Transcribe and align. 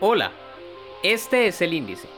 Hola, 0.00 0.32
este 1.04 1.46
es 1.46 1.62
el 1.62 1.72
índice. 1.72 2.08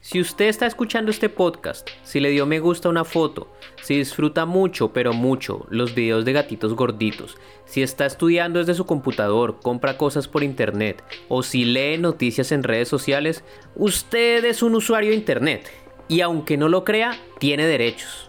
Si 0.00 0.20
usted 0.20 0.46
está 0.48 0.66
escuchando 0.66 1.12
este 1.12 1.28
podcast, 1.28 1.88
si 2.02 2.18
le 2.18 2.30
dio 2.30 2.44
me 2.44 2.58
gusta 2.58 2.88
una 2.88 3.04
foto, 3.04 3.52
si 3.82 3.96
disfruta 3.96 4.46
mucho, 4.46 4.92
pero 4.92 5.12
mucho, 5.12 5.66
los 5.70 5.94
videos 5.94 6.24
de 6.24 6.32
gatitos 6.32 6.74
gorditos, 6.74 7.38
si 7.66 7.82
está 7.82 8.04
estudiando 8.04 8.58
desde 8.58 8.74
su 8.74 8.84
computador, 8.84 9.60
compra 9.62 9.96
cosas 9.96 10.26
por 10.26 10.42
internet 10.42 11.04
o 11.28 11.44
si 11.44 11.64
lee 11.64 11.98
noticias 11.98 12.50
en 12.50 12.64
redes 12.64 12.88
sociales, 12.88 13.44
usted 13.76 14.44
es 14.44 14.64
un 14.64 14.74
usuario 14.74 15.10
de 15.10 15.16
internet 15.16 15.70
y 16.08 16.20
aunque 16.20 16.56
no 16.56 16.68
lo 16.68 16.82
crea, 16.82 17.16
tiene 17.38 17.64
derechos. 17.64 18.28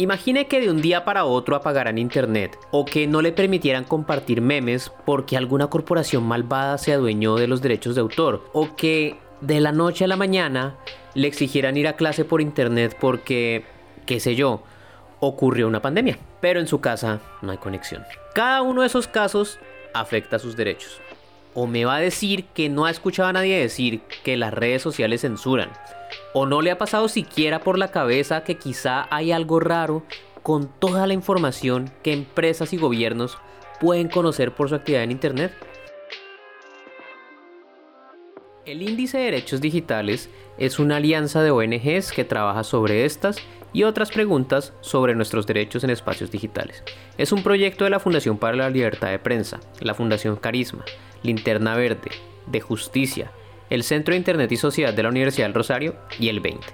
Imagine 0.00 0.46
que 0.46 0.62
de 0.62 0.70
un 0.70 0.80
día 0.80 1.04
para 1.04 1.26
otro 1.26 1.54
apagaran 1.54 1.98
internet 1.98 2.58
o 2.70 2.86
que 2.86 3.06
no 3.06 3.20
le 3.20 3.32
permitieran 3.32 3.84
compartir 3.84 4.40
memes 4.40 4.90
porque 5.04 5.36
alguna 5.36 5.66
corporación 5.66 6.22
malvada 6.22 6.78
se 6.78 6.94
adueñó 6.94 7.36
de 7.36 7.46
los 7.46 7.60
derechos 7.60 7.96
de 7.96 8.00
autor 8.00 8.48
o 8.54 8.74
que 8.76 9.18
de 9.42 9.60
la 9.60 9.72
noche 9.72 10.04
a 10.04 10.08
la 10.08 10.16
mañana 10.16 10.76
le 11.12 11.28
exigieran 11.28 11.76
ir 11.76 11.86
a 11.86 11.96
clase 11.96 12.24
por 12.24 12.40
internet 12.40 12.96
porque, 12.98 13.66
qué 14.06 14.20
sé 14.20 14.36
yo, 14.36 14.62
ocurrió 15.20 15.68
una 15.68 15.82
pandemia, 15.82 16.16
pero 16.40 16.60
en 16.60 16.66
su 16.66 16.80
casa 16.80 17.20
no 17.42 17.52
hay 17.52 17.58
conexión. 17.58 18.02
Cada 18.34 18.62
uno 18.62 18.80
de 18.80 18.86
esos 18.86 19.06
casos 19.06 19.58
afecta 19.92 20.38
sus 20.38 20.56
derechos. 20.56 20.98
O 21.54 21.66
me 21.66 21.84
va 21.84 21.96
a 21.96 22.00
decir 22.00 22.44
que 22.54 22.68
no 22.68 22.84
ha 22.84 22.90
escuchado 22.90 23.28
a 23.28 23.32
nadie 23.32 23.58
decir 23.58 24.02
que 24.22 24.36
las 24.36 24.54
redes 24.54 24.82
sociales 24.82 25.22
censuran 25.22 25.70
¿O 26.32 26.46
no 26.46 26.62
le 26.62 26.70
ha 26.70 26.78
pasado 26.78 27.08
siquiera 27.08 27.60
por 27.60 27.78
la 27.78 27.90
cabeza 27.90 28.44
que 28.44 28.56
quizá 28.56 29.06
hay 29.10 29.32
algo 29.32 29.60
raro 29.60 30.02
con 30.42 30.68
toda 30.78 31.06
la 31.06 31.14
información 31.14 31.90
que 32.02 32.12
empresas 32.12 32.72
y 32.72 32.76
gobiernos 32.76 33.38
pueden 33.80 34.08
conocer 34.08 34.54
por 34.54 34.68
su 34.68 34.74
actividad 34.74 35.04
en 35.04 35.10
Internet? 35.10 35.52
El 38.64 38.82
Índice 38.82 39.18
de 39.18 39.24
Derechos 39.24 39.60
Digitales 39.60 40.30
es 40.58 40.78
una 40.78 40.96
alianza 40.96 41.42
de 41.42 41.50
ONGs 41.50 42.12
que 42.12 42.24
trabaja 42.24 42.62
sobre 42.62 43.04
estas 43.04 43.38
y 43.72 43.84
otras 43.84 44.10
preguntas 44.10 44.72
sobre 44.80 45.14
nuestros 45.14 45.46
derechos 45.46 45.84
en 45.84 45.90
espacios 45.90 46.30
digitales. 46.30 46.82
Es 47.18 47.32
un 47.32 47.42
proyecto 47.42 47.84
de 47.84 47.90
la 47.90 48.00
Fundación 48.00 48.38
para 48.38 48.56
la 48.56 48.70
Libertad 48.70 49.10
de 49.10 49.18
Prensa, 49.18 49.60
la 49.80 49.94
Fundación 49.94 50.36
Carisma, 50.36 50.84
Linterna 51.22 51.76
Verde, 51.76 52.10
de 52.46 52.60
Justicia, 52.60 53.30
el 53.68 53.84
Centro 53.84 54.12
de 54.12 54.18
Internet 54.18 54.50
y 54.52 54.56
Sociedad 54.56 54.92
de 54.92 55.02
la 55.02 55.08
Universidad 55.08 55.46
del 55.46 55.54
Rosario 55.54 55.96
y 56.18 56.28
el 56.28 56.40
20. 56.40 56.66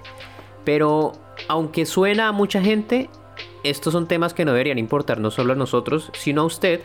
Pero 0.65 1.13
aunque 1.47 1.85
suena 1.85 2.27
a 2.27 2.31
mucha 2.31 2.61
gente, 2.61 3.09
estos 3.63 3.93
son 3.93 4.07
temas 4.07 4.33
que 4.33 4.45
no 4.45 4.51
deberían 4.51 4.79
importar 4.79 5.19
no 5.19 5.31
solo 5.31 5.53
a 5.53 5.55
nosotros, 5.55 6.11
sino 6.13 6.41
a 6.41 6.45
usted 6.45 6.81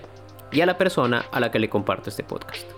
y 0.52 0.60
a 0.60 0.66
la 0.66 0.78
persona 0.78 1.24
a 1.32 1.40
la 1.40 1.50
que 1.50 1.58
le 1.58 1.70
comparto 1.70 2.10
este 2.10 2.24
podcast. 2.24 2.70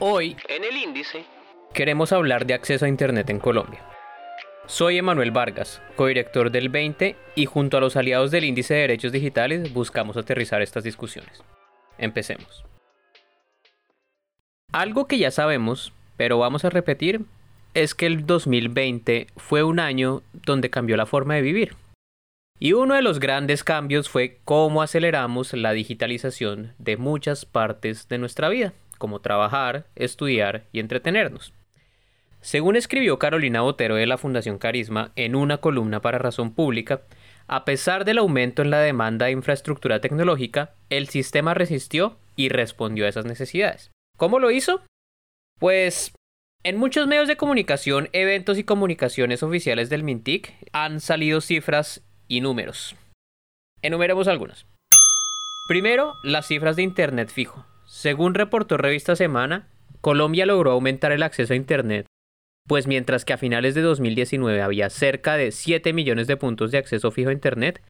Hoy, 0.00 0.36
en 0.48 0.62
el 0.62 0.76
índice, 0.76 1.24
queremos 1.72 2.12
hablar 2.12 2.46
de 2.46 2.54
acceso 2.54 2.84
a 2.84 2.88
Internet 2.88 3.30
en 3.30 3.38
Colombia. 3.38 3.80
Soy 4.66 4.98
Emanuel 4.98 5.30
Vargas, 5.30 5.80
codirector 5.96 6.50
del 6.50 6.68
20 6.68 7.16
y 7.34 7.46
junto 7.46 7.76
a 7.76 7.80
los 7.80 7.96
aliados 7.96 8.30
del 8.30 8.44
Índice 8.44 8.74
de 8.74 8.80
Derechos 8.80 9.12
Digitales 9.12 9.72
buscamos 9.72 10.16
aterrizar 10.16 10.60
estas 10.60 10.84
discusiones. 10.84 11.42
Empecemos. 11.96 12.64
Algo 14.72 15.06
que 15.06 15.18
ya 15.18 15.30
sabemos, 15.30 15.92
pero 16.16 16.38
vamos 16.38 16.64
a 16.64 16.70
repetir, 16.70 17.22
es 17.74 17.94
que 17.94 18.06
el 18.06 18.26
2020 18.26 19.28
fue 19.36 19.62
un 19.62 19.80
año 19.80 20.22
donde 20.32 20.70
cambió 20.70 20.96
la 20.96 21.06
forma 21.06 21.34
de 21.34 21.42
vivir. 21.42 21.76
Y 22.60 22.72
uno 22.72 22.94
de 22.94 23.02
los 23.02 23.20
grandes 23.20 23.62
cambios 23.62 24.08
fue 24.08 24.40
cómo 24.44 24.82
aceleramos 24.82 25.52
la 25.54 25.72
digitalización 25.72 26.74
de 26.78 26.96
muchas 26.96 27.46
partes 27.46 28.08
de 28.08 28.18
nuestra 28.18 28.48
vida, 28.48 28.74
como 28.98 29.20
trabajar, 29.20 29.86
estudiar 29.94 30.64
y 30.72 30.80
entretenernos. 30.80 31.54
Según 32.40 32.76
escribió 32.76 33.18
Carolina 33.18 33.62
Botero 33.62 33.96
de 33.96 34.06
la 34.06 34.18
Fundación 34.18 34.58
Carisma 34.58 35.12
en 35.16 35.34
una 35.34 35.58
columna 35.58 36.00
para 36.00 36.18
Razón 36.18 36.54
Pública, 36.54 37.02
a 37.46 37.64
pesar 37.64 38.04
del 38.04 38.18
aumento 38.18 38.62
en 38.62 38.70
la 38.70 38.80
demanda 38.80 39.26
de 39.26 39.32
infraestructura 39.32 40.00
tecnológica, 40.00 40.74
el 40.90 41.08
sistema 41.08 41.54
resistió 41.54 42.18
y 42.36 42.48
respondió 42.48 43.06
a 43.06 43.08
esas 43.08 43.24
necesidades. 43.24 43.90
¿Cómo 44.16 44.38
lo 44.38 44.50
hizo? 44.50 44.82
Pues 45.58 46.12
en 46.64 46.76
muchos 46.76 47.06
medios 47.06 47.28
de 47.28 47.36
comunicación, 47.36 48.08
eventos 48.12 48.58
y 48.58 48.64
comunicaciones 48.64 49.42
oficiales 49.42 49.90
del 49.90 50.02
Mintic 50.02 50.54
han 50.72 51.00
salido 51.00 51.40
cifras 51.40 52.02
y 52.28 52.40
números. 52.40 52.96
Enumeremos 53.82 54.28
algunos. 54.28 54.66
Primero, 55.68 56.14
las 56.24 56.46
cifras 56.46 56.76
de 56.76 56.82
Internet 56.82 57.30
fijo. 57.30 57.64
Según 57.86 58.34
reportó 58.34 58.76
Revista 58.76 59.16
Semana, 59.16 59.68
Colombia 60.00 60.46
logró 60.46 60.72
aumentar 60.72 61.12
el 61.12 61.22
acceso 61.22 61.52
a 61.52 61.56
Internet, 61.56 62.06
pues 62.68 62.86
mientras 62.86 63.24
que 63.24 63.32
a 63.32 63.38
finales 63.38 63.74
de 63.74 63.80
2019 63.80 64.62
había 64.62 64.90
cerca 64.90 65.36
de 65.36 65.50
7 65.50 65.92
millones 65.92 66.26
de 66.26 66.36
puntos 66.36 66.70
de 66.70 66.78
acceso 66.78 67.10
fijo 67.10 67.30
a 67.30 67.32
Internet, 67.32 67.82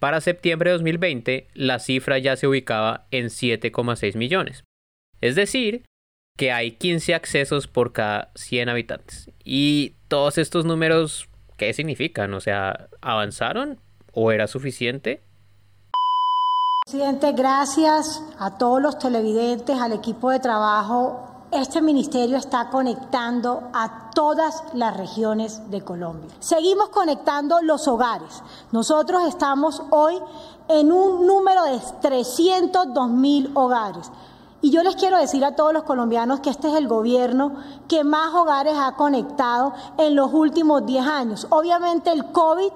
para 0.00 0.20
septiembre 0.20 0.70
de 0.70 0.74
2020 0.74 1.48
la 1.54 1.78
cifra 1.78 2.18
ya 2.18 2.36
se 2.36 2.46
ubicaba 2.46 3.06
en 3.10 3.26
7,6 3.26 4.16
millones. 4.16 4.64
Es 5.22 5.36
decir, 5.36 5.84
que 6.36 6.52
hay 6.52 6.72
15 6.72 7.14
accesos 7.14 7.66
por 7.66 7.92
cada 7.92 8.30
100 8.34 8.68
habitantes. 8.68 9.30
Y 9.42 9.94
todos 10.08 10.36
estos 10.38 10.64
números, 10.64 11.28
¿qué 11.56 11.72
significan? 11.72 12.34
O 12.34 12.40
sea, 12.40 12.88
¿avanzaron 13.00 13.80
o 14.12 14.32
era 14.32 14.46
suficiente? 14.46 15.22
Presidente, 16.84 17.32
gracias 17.32 18.22
a 18.38 18.58
todos 18.58 18.82
los 18.82 18.98
televidentes, 18.98 19.80
al 19.80 19.92
equipo 19.92 20.30
de 20.30 20.40
trabajo. 20.40 21.35
Este 21.52 21.80
ministerio 21.80 22.36
está 22.36 22.70
conectando 22.70 23.62
a 23.72 24.10
todas 24.10 24.64
las 24.74 24.96
regiones 24.96 25.70
de 25.70 25.80
Colombia. 25.82 26.28
Seguimos 26.40 26.88
conectando 26.88 27.62
los 27.62 27.86
hogares. 27.86 28.42
Nosotros 28.72 29.22
estamos 29.28 29.80
hoy 29.90 30.18
en 30.68 30.90
un 30.90 31.24
número 31.24 31.62
de 31.64 31.80
302 32.02 33.08
mil 33.10 33.52
hogares. 33.54 34.10
Y 34.60 34.70
yo 34.70 34.82
les 34.82 34.96
quiero 34.96 35.18
decir 35.18 35.44
a 35.44 35.54
todos 35.54 35.72
los 35.72 35.84
colombianos 35.84 36.40
que 36.40 36.50
este 36.50 36.68
es 36.68 36.74
el 36.74 36.88
gobierno 36.88 37.52
que 37.86 38.02
más 38.02 38.34
hogares 38.34 38.74
ha 38.76 38.96
conectado 38.96 39.72
en 39.98 40.16
los 40.16 40.34
últimos 40.34 40.84
10 40.84 41.06
años. 41.06 41.46
Obviamente 41.50 42.10
el 42.10 42.32
COVID 42.32 42.72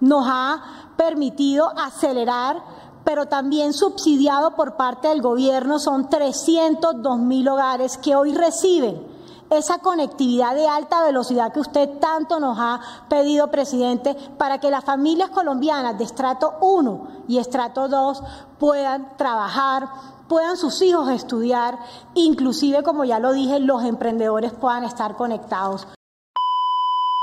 nos 0.00 0.26
ha 0.28 0.62
permitido 0.96 1.72
acelerar, 1.78 2.62
pero 3.04 3.26
también 3.26 3.72
subsidiado 3.72 4.54
por 4.56 4.76
parte 4.76 5.08
del 5.08 5.22
gobierno 5.22 5.78
son 5.78 6.08
302 6.08 7.18
mil 7.18 7.48
hogares 7.48 7.98
que 7.98 8.16
hoy 8.16 8.34
reciben 8.34 9.10
esa 9.50 9.78
conectividad 9.78 10.54
de 10.54 10.68
alta 10.68 11.02
velocidad 11.02 11.52
que 11.52 11.60
usted 11.60 11.98
tanto 11.98 12.38
nos 12.38 12.56
ha 12.58 12.80
pedido, 13.08 13.50
presidente, 13.50 14.14
para 14.38 14.58
que 14.58 14.70
las 14.70 14.84
familias 14.84 15.30
colombianas 15.30 15.98
de 15.98 16.04
estrato 16.04 16.54
1 16.60 17.24
y 17.26 17.38
estrato 17.38 17.88
2 17.88 18.22
puedan 18.58 19.16
trabajar, 19.16 19.88
puedan 20.28 20.56
sus 20.56 20.80
hijos 20.82 21.08
estudiar, 21.10 21.78
inclusive, 22.14 22.84
como 22.84 23.04
ya 23.04 23.18
lo 23.18 23.32
dije, 23.32 23.58
los 23.58 23.82
emprendedores 23.82 24.52
puedan 24.52 24.84
estar 24.84 25.16
conectados. 25.16 25.88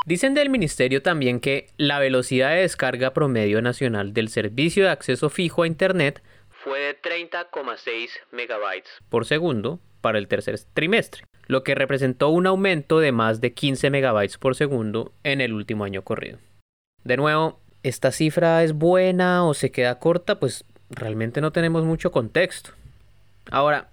Dicen 0.07 0.33
del 0.35 0.49
ministerio 0.49 1.01
también 1.01 1.41
que 1.41 1.67
la 1.75 1.99
velocidad 1.99 2.51
de 2.51 2.61
descarga 2.61 3.11
promedio 3.11 3.61
nacional 3.61 4.13
del 4.13 4.29
servicio 4.29 4.85
de 4.85 4.91
acceso 4.91 5.29
fijo 5.29 5.63
a 5.63 5.67
Internet 5.67 6.23
fue 6.49 6.79
de 6.79 7.01
30,6 7.01 8.11
megabytes 8.31 8.89
por 9.09 9.25
segundo 9.25 9.81
para 9.99 10.17
el 10.17 10.29
tercer 10.29 10.57
trimestre, 10.73 11.25
lo 11.47 11.65
que 11.65 11.75
representó 11.75 12.29
un 12.29 12.47
aumento 12.47 12.99
de 12.99 13.11
más 13.11 13.41
de 13.41 13.51
15 13.51 13.89
megabytes 13.89 14.37
por 14.37 14.55
segundo 14.55 15.11
en 15.25 15.41
el 15.41 15.51
último 15.51 15.83
año 15.83 16.03
corrido. 16.03 16.37
De 17.03 17.17
nuevo, 17.17 17.59
¿esta 17.83 18.13
cifra 18.13 18.63
es 18.63 18.71
buena 18.71 19.43
o 19.45 19.53
se 19.53 19.71
queda 19.71 19.99
corta? 19.99 20.39
Pues 20.39 20.63
realmente 20.89 21.41
no 21.41 21.51
tenemos 21.51 21.83
mucho 21.83 22.13
contexto. 22.13 22.69
Ahora, 23.51 23.89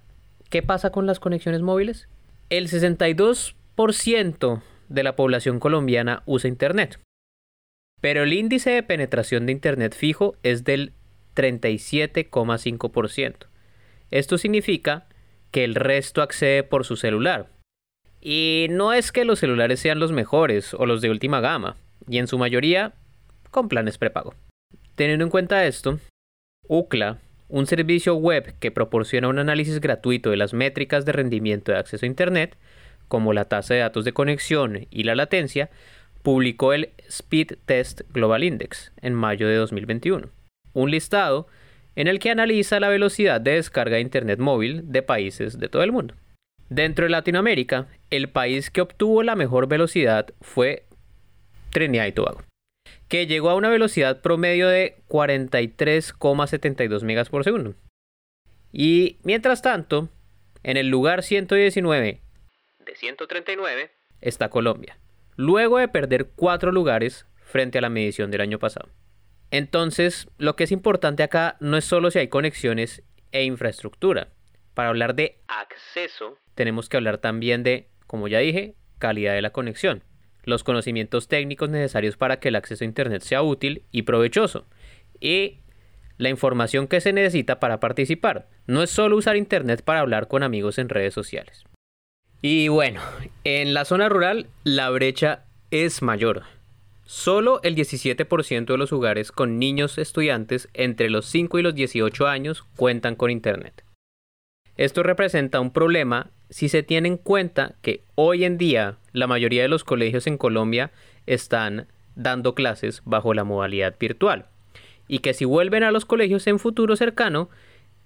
¿qué 0.48 0.62
pasa 0.62 0.90
con 0.90 1.08
las 1.08 1.18
conexiones 1.18 1.62
móviles? 1.62 2.06
El 2.50 2.68
62% 2.68 4.62
de 4.88 5.02
la 5.02 5.16
población 5.16 5.60
colombiana 5.60 6.22
usa 6.26 6.48
Internet, 6.48 7.00
pero 8.00 8.22
el 8.22 8.32
índice 8.32 8.70
de 8.70 8.82
penetración 8.82 9.44
de 9.46 9.52
Internet 9.52 9.94
fijo 9.94 10.36
es 10.42 10.64
del 10.64 10.94
37,5%. 11.34 13.34
Esto 14.10 14.38
significa 14.38 15.06
que 15.50 15.64
el 15.64 15.74
resto 15.74 16.20
accede 16.20 16.64
por 16.64 16.84
su 16.84 16.96
celular. 16.96 17.48
Y 18.20 18.66
no 18.70 18.92
es 18.92 19.10
que 19.10 19.24
los 19.24 19.38
celulares 19.38 19.80
sean 19.80 20.00
los 20.00 20.12
mejores 20.12 20.74
o 20.74 20.84
los 20.86 21.00
de 21.00 21.10
última 21.10 21.40
gama, 21.40 21.76
y 22.08 22.18
en 22.18 22.26
su 22.26 22.36
mayoría 22.38 22.92
con 23.50 23.68
planes 23.68 23.96
prepago. 23.98 24.34
Teniendo 24.94 25.24
en 25.24 25.30
cuenta 25.30 25.64
esto, 25.64 25.98
UCLA 26.68 27.18
un 27.48 27.66
servicio 27.66 28.16
web 28.16 28.54
que 28.58 28.70
proporciona 28.70 29.28
un 29.28 29.38
análisis 29.38 29.80
gratuito 29.80 30.30
de 30.30 30.36
las 30.36 30.54
métricas 30.54 31.04
de 31.04 31.12
rendimiento 31.12 31.72
de 31.72 31.78
acceso 31.78 32.04
a 32.04 32.08
Internet, 32.08 32.56
como 33.08 33.32
la 33.32 33.46
tasa 33.46 33.74
de 33.74 33.80
datos 33.80 34.04
de 34.04 34.12
conexión 34.12 34.86
y 34.90 35.04
la 35.04 35.14
latencia, 35.14 35.70
publicó 36.22 36.72
el 36.72 36.90
Speed 37.08 37.58
Test 37.66 38.00
Global 38.12 38.44
Index 38.44 38.92
en 39.02 39.14
mayo 39.14 39.46
de 39.46 39.56
2021, 39.56 40.28
un 40.72 40.90
listado 40.90 41.46
en 41.96 42.08
el 42.08 42.18
que 42.18 42.30
analiza 42.30 42.80
la 42.80 42.88
velocidad 42.88 43.40
de 43.40 43.52
descarga 43.52 43.96
de 43.96 44.02
Internet 44.02 44.38
móvil 44.40 44.90
de 44.90 45.02
países 45.02 45.58
de 45.58 45.68
todo 45.68 45.82
el 45.82 45.92
mundo. 45.92 46.14
Dentro 46.70 47.04
de 47.04 47.10
Latinoamérica, 47.10 47.88
el 48.10 48.30
país 48.30 48.70
que 48.70 48.80
obtuvo 48.80 49.22
la 49.22 49.36
mejor 49.36 49.68
velocidad 49.68 50.32
fue 50.40 50.86
Trinidad 51.70 52.06
y 52.06 52.12
Tobago, 52.12 52.42
que 53.08 53.26
llegó 53.26 53.50
a 53.50 53.54
una 53.54 53.68
velocidad 53.68 54.22
promedio 54.22 54.68
de 54.68 54.96
43,72 55.08 57.02
megas 57.02 57.28
por 57.28 57.44
segundo. 57.44 57.74
Y 58.72 59.18
mientras 59.22 59.60
tanto, 59.60 60.08
en 60.62 60.78
el 60.78 60.88
lugar 60.88 61.22
119 61.22 62.23
de 62.84 62.94
139 62.94 63.90
está 64.20 64.48
Colombia, 64.48 64.98
luego 65.36 65.78
de 65.78 65.88
perder 65.88 66.30
cuatro 66.34 66.72
lugares 66.72 67.26
frente 67.42 67.78
a 67.78 67.80
la 67.80 67.90
medición 67.90 68.30
del 68.30 68.40
año 68.40 68.58
pasado. 68.58 68.90
Entonces, 69.50 70.28
lo 70.38 70.56
que 70.56 70.64
es 70.64 70.72
importante 70.72 71.22
acá 71.22 71.56
no 71.60 71.76
es 71.76 71.84
solo 71.84 72.10
si 72.10 72.18
hay 72.18 72.28
conexiones 72.28 73.02
e 73.32 73.44
infraestructura. 73.44 74.32
Para 74.74 74.88
hablar 74.88 75.14
de 75.14 75.40
acceso, 75.46 76.36
tenemos 76.54 76.88
que 76.88 76.96
hablar 76.96 77.18
también 77.18 77.62
de, 77.62 77.88
como 78.06 78.26
ya 78.26 78.38
dije, 78.38 78.74
calidad 78.98 79.34
de 79.34 79.42
la 79.42 79.50
conexión, 79.50 80.02
los 80.44 80.64
conocimientos 80.64 81.28
técnicos 81.28 81.70
necesarios 81.70 82.16
para 82.16 82.40
que 82.40 82.48
el 82.48 82.56
acceso 82.56 82.84
a 82.84 82.86
Internet 82.86 83.22
sea 83.22 83.42
útil 83.42 83.84
y 83.92 84.02
provechoso, 84.02 84.66
y 85.20 85.60
la 86.16 86.28
información 86.28 86.88
que 86.88 87.00
se 87.00 87.12
necesita 87.12 87.60
para 87.60 87.80
participar. 87.80 88.48
No 88.66 88.82
es 88.82 88.90
solo 88.90 89.16
usar 89.16 89.36
Internet 89.36 89.82
para 89.82 90.00
hablar 90.00 90.28
con 90.28 90.42
amigos 90.42 90.78
en 90.78 90.88
redes 90.88 91.14
sociales. 91.14 91.64
Y 92.46 92.68
bueno, 92.68 93.00
en 93.44 93.72
la 93.72 93.86
zona 93.86 94.10
rural 94.10 94.48
la 94.64 94.90
brecha 94.90 95.44
es 95.70 96.02
mayor. 96.02 96.42
Solo 97.06 97.58
el 97.62 97.74
17% 97.74 98.66
de 98.66 98.76
los 98.76 98.92
hogares 98.92 99.32
con 99.32 99.58
niños 99.58 99.96
estudiantes 99.96 100.68
entre 100.74 101.08
los 101.08 101.24
5 101.24 101.58
y 101.58 101.62
los 101.62 101.74
18 101.74 102.26
años 102.26 102.66
cuentan 102.76 103.16
con 103.16 103.30
Internet. 103.30 103.82
Esto 104.76 105.02
representa 105.02 105.58
un 105.58 105.72
problema 105.72 106.32
si 106.50 106.68
se 106.68 106.82
tiene 106.82 107.08
en 107.08 107.16
cuenta 107.16 107.76
que 107.80 108.02
hoy 108.14 108.44
en 108.44 108.58
día 108.58 108.98
la 109.14 109.26
mayoría 109.26 109.62
de 109.62 109.68
los 109.68 109.82
colegios 109.82 110.26
en 110.26 110.36
Colombia 110.36 110.90
están 111.24 111.86
dando 112.14 112.54
clases 112.54 113.00
bajo 113.06 113.32
la 113.32 113.44
modalidad 113.44 113.96
virtual 113.98 114.48
y 115.08 115.20
que 115.20 115.32
si 115.32 115.46
vuelven 115.46 115.82
a 115.82 115.92
los 115.92 116.04
colegios 116.04 116.46
en 116.46 116.58
futuro 116.58 116.94
cercano 116.96 117.48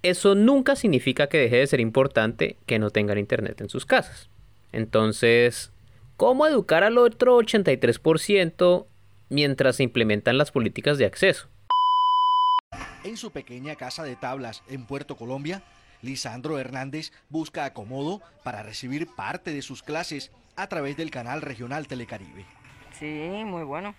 eso 0.03 0.35
nunca 0.35 0.77
significa 0.77 1.29
que 1.29 1.39
deje 1.39 1.57
de 1.57 1.67
ser 1.67 1.81
importante 1.81 2.57
que 2.67 2.79
no 2.79 2.91
tengan 2.91 3.19
internet 3.19 3.61
en 3.61 3.69
sus 3.69 3.87
casas. 3.87 4.29
Entonces, 4.73 5.73
¿cómo 6.17 6.47
educar 6.47 6.85
al 6.85 6.99
otro 6.99 7.39
83% 7.39 8.87
mientras 9.29 9.77
se 9.77 9.83
implementan 9.83 10.39
las 10.39 10.51
políticas 10.51 10.99
de 10.99 11.07
acceso? 11.07 11.49
En 13.05 13.17
su 13.17 13.31
pequeña 13.31 13.77
casa 13.77 14.05
de 14.05 14.17
tablas 14.17 14.63
en 14.69 14.85
Puerto 14.87 15.17
Colombia, 15.17 15.63
Lisandro 16.03 16.59
Hernández 16.59 17.13
busca 17.29 17.65
acomodo 17.65 18.21
para 18.45 18.63
recibir 18.63 19.09
parte 19.09 19.53
de 19.53 19.63
sus 19.63 19.83
clases 19.83 20.31
a 20.57 20.69
través 20.69 20.97
del 20.97 21.11
canal 21.11 21.43
regional 21.43 21.87
Telecaribe. 21.87 22.45
Sí, 22.93 23.31
muy 23.45 23.65
bueno. 23.65 23.95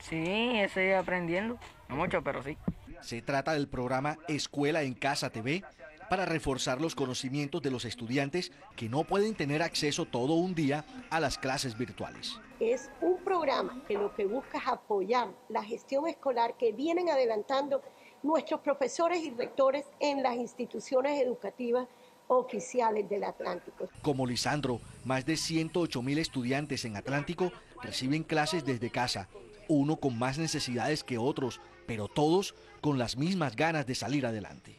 Sí, 0.00 0.52
estoy 0.56 0.92
aprendiendo. 0.92 1.58
No 1.88 1.96
mucho, 1.96 2.22
pero 2.22 2.42
sí. 2.42 2.56
Se 3.00 3.22
trata 3.22 3.52
del 3.52 3.68
programa 3.68 4.18
Escuela 4.28 4.82
en 4.82 4.94
Casa 4.94 5.30
TV 5.30 5.62
para 6.08 6.26
reforzar 6.26 6.80
los 6.80 6.94
conocimientos 6.94 7.62
de 7.62 7.70
los 7.70 7.84
estudiantes 7.84 8.52
que 8.76 8.88
no 8.88 9.04
pueden 9.04 9.34
tener 9.34 9.62
acceso 9.62 10.04
todo 10.04 10.34
un 10.34 10.54
día 10.54 10.84
a 11.10 11.20
las 11.20 11.38
clases 11.38 11.76
virtuales. 11.76 12.38
Es 12.60 12.90
un 13.00 13.18
programa 13.18 13.82
que 13.88 13.94
lo 13.94 14.14
que 14.14 14.26
busca 14.26 14.58
es 14.58 14.66
apoyar 14.66 15.28
la 15.48 15.64
gestión 15.64 16.06
escolar 16.06 16.56
que 16.56 16.72
vienen 16.72 17.08
adelantando 17.08 17.82
nuestros 18.22 18.60
profesores 18.60 19.22
y 19.22 19.30
rectores 19.30 19.84
en 20.00 20.22
las 20.22 20.36
instituciones 20.36 21.20
educativas 21.20 21.88
oficiales 22.28 23.08
del 23.08 23.24
Atlántico. 23.24 23.88
Como 24.02 24.26
Lisandro, 24.26 24.80
más 25.04 25.26
de 25.26 25.36
108 25.36 26.02
mil 26.02 26.18
estudiantes 26.18 26.84
en 26.84 26.96
Atlántico 26.96 27.52
reciben 27.82 28.22
clases 28.22 28.64
desde 28.64 28.90
casa, 28.90 29.28
uno 29.68 29.96
con 29.96 30.18
más 30.18 30.38
necesidades 30.38 31.04
que 31.04 31.18
otros, 31.18 31.60
pero 31.86 32.08
todos 32.08 32.54
con 32.84 32.98
las 32.98 33.16
mismas 33.16 33.56
ganas 33.56 33.86
de 33.86 33.94
salir 33.94 34.26
adelante. 34.26 34.76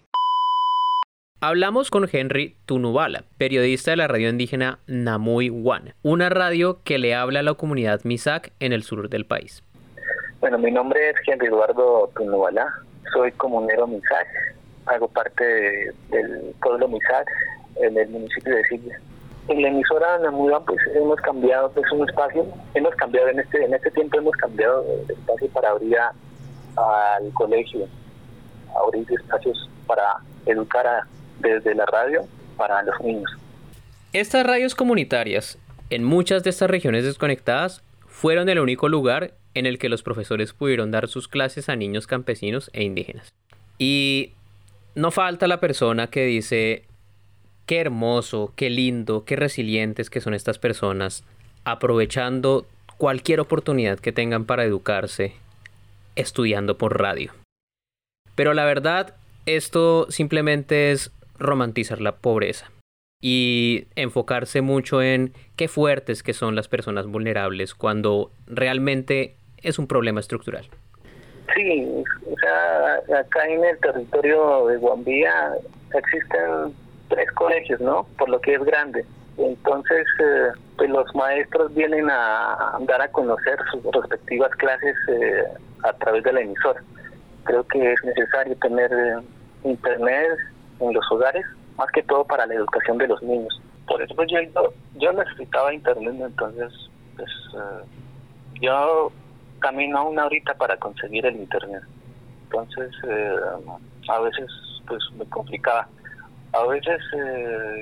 Hablamos 1.42 1.90
con 1.90 2.07
Henry 2.12 2.56
Tunubala, 2.68 3.24
periodista 3.40 3.90
de 3.90 3.98
la 3.98 4.07
radio 4.07 4.30
indígena 4.30 4.78
Namuy 4.86 5.50
One, 5.50 5.96
una 6.04 6.30
radio 6.30 6.84
que 6.84 7.00
le 7.00 7.16
habla 7.16 7.40
a 7.40 7.42
la 7.42 7.56
comunidad 7.56 8.02
Misak 8.04 8.52
en 8.60 8.74
el 8.74 8.84
sur 8.84 9.10
del 9.10 9.25
país. 9.25 9.63
Bueno, 10.40 10.60
mi 10.60 10.69
nombre 10.69 11.10
es 11.10 11.16
Henry 11.25 11.48
Eduardo 11.48 12.12
Tunubala, 12.16 12.68
soy 13.12 13.31
comunero 13.31 13.88
Misak, 13.88 14.28
hago 14.86 15.08
parte 15.08 15.92
del 16.12 16.54
pueblo 16.62 16.88
Misak 16.88 17.28
en 17.78 17.98
el 17.98 18.08
municipio 18.10 18.56
de 18.56 18.63
Siglia. 18.66 19.00
En 19.48 19.63
la 19.63 19.69
emisora 19.69 20.19
Namuy 20.19 20.54
One 20.54 20.63
pues 20.68 20.80
hemos 20.94 21.19
cambiado 21.22 21.72
pues 21.72 21.92
un 21.92 22.08
espacio, 22.08 22.46
hemos 22.75 22.94
cambiado 22.98 23.30
en 23.30 23.40
este 23.40 23.66
en 23.66 23.74
este 23.74 23.90
tiempo 23.90 24.19
hemos 24.19 24.36
cambiado 24.36 24.86
el 25.08 25.10
espacio 25.10 25.48
para 25.50 25.72
abrir 25.72 25.98
al 26.77 27.31
colegio, 27.33 27.88
abrir 28.75 29.06
espacios 29.12 29.69
para 29.88 30.18
educar 30.45 30.86
a, 30.86 31.07
desde 31.39 31.75
la 31.75 31.86
radio 31.86 32.22
para 32.57 32.81
los 32.83 33.00
niños. 33.01 33.31
Estas 34.13 34.45
radios 34.45 34.75
comunitarias, 34.75 35.57
en 35.89 36.04
muchas 36.04 36.44
de 36.44 36.50
estas 36.50 36.69
regiones 36.69 37.04
desconectadas, 37.04 37.83
fueron 38.07 38.50
el 38.50 38.60
único 38.60 38.88
lugar 38.89 39.33
en 39.54 39.66
el 39.66 39.77
que 39.77 39.89
los 39.89 40.04
profesores 40.04 40.54
pudieron 40.54 40.92
dar 40.92 41.07
sus 41.07 41.27
clases 41.27 41.69
a 41.69 41.75
niños 41.75 42.07
campesinos 42.07 42.69
e 42.74 42.83
indígenas. 42.83 43.33
Y 43.77 44.33
no 44.95 45.12
falta 45.12 45.48
la 45.48 45.60
persona 45.60 46.07
que 46.07 46.24
dice, 46.25 46.83
qué 47.66 47.80
hermoso, 47.80 48.54
qué 48.56 48.69
lindo, 48.69 49.25
qué 49.25 49.36
resilientes 49.36 50.10
que 50.10 50.22
son 50.22 50.33
estas 50.33 50.60
personas, 50.60 51.24
aprovechando 51.63 52.66
cualquier 52.98 53.39
oportunidad 53.39 54.00
que 54.00 54.12
tengan 54.12 54.45
para 54.45 54.63
educarse, 54.63 55.33
estudiando 56.15 56.77
por 56.77 57.00
radio. 57.00 57.31
Pero 58.35 58.53
la 58.53 58.65
verdad, 58.65 59.15
esto 59.45 60.07
simplemente 60.09 60.91
es 60.91 61.12
romantizar 61.38 62.01
la 62.01 62.17
pobreza 62.17 62.71
y 63.21 63.88
enfocarse 63.95 64.62
mucho 64.62 65.01
en 65.01 65.33
qué 65.56 65.67
fuertes 65.67 66.21
que 66.21 66.33
son 66.33 66.56
las 66.56 66.67
personas 66.67 67.07
vulnerables 67.07 67.73
cuando 67.73 68.31
realmente 68.45 69.35
es 69.62 69.79
un 69.79 69.88
problema 69.88 70.19
estructural. 70.19 70.67
Sí, 71.56 71.88
o 72.25 72.35
sea, 72.39 73.19
acá 73.19 73.47
en 73.47 73.63
el 73.63 73.77
territorio 73.79 74.67
de 74.67 74.77
Guambía 74.77 75.53
existen 75.94 76.73
tres 77.09 77.31
colegios, 77.31 77.79
¿no? 77.81 78.07
Por 78.17 78.29
lo 78.29 78.41
que 78.41 78.55
es 78.55 78.63
grande. 78.63 79.05
Entonces, 79.38 80.08
eh, 80.20 80.51
pues 80.77 80.89
los 80.89 81.13
maestros 81.13 81.74
vienen 81.74 82.10
a 82.10 82.77
dar 82.82 83.01
a 83.01 83.08
conocer 83.10 83.58
sus 83.72 83.84
respectivas 83.92 84.51
clases 84.51 84.96
eh, 85.10 85.44
a 85.84 85.94
través 85.94 86.24
de 86.24 86.34
la 86.34 86.42
emisora. 86.42 86.82
Creo 87.44 87.63
que 87.68 87.94
es 87.94 88.04
necesario 88.04 88.56
tener 88.58 88.92
eh, 88.92 89.22
internet 89.63 90.38
en 90.80 90.94
los 90.94 91.12
hogares, 91.12 91.46
más 91.77 91.88
que 91.92 92.04
todo 92.04 92.24
para 92.25 92.46
la 92.46 92.56
educación 92.56 92.98
de 92.98 93.08
los 93.08 93.22
niños. 93.24 93.62
Por 93.88 94.01
eso 94.01 94.15
yo, 94.24 94.39
yo 94.96 95.13
necesitaba 95.13 95.74
internet, 95.74 96.15
entonces 96.18 96.74
pues 97.15 97.30
eh, 97.56 97.86
yo 98.62 99.12
camino 99.60 100.10
una 100.10 100.25
horita 100.25 100.54
para 100.56 100.77
conseguir 100.77 101.25
el 101.25 101.36
internet. 101.36 101.84
Entonces 102.44 102.92
a 104.08 104.20
veces 104.20 104.50
pues 104.88 105.04
me 105.18 105.25
complicaba. 105.25 105.88
A 106.54 106.65
veces 106.68 107.01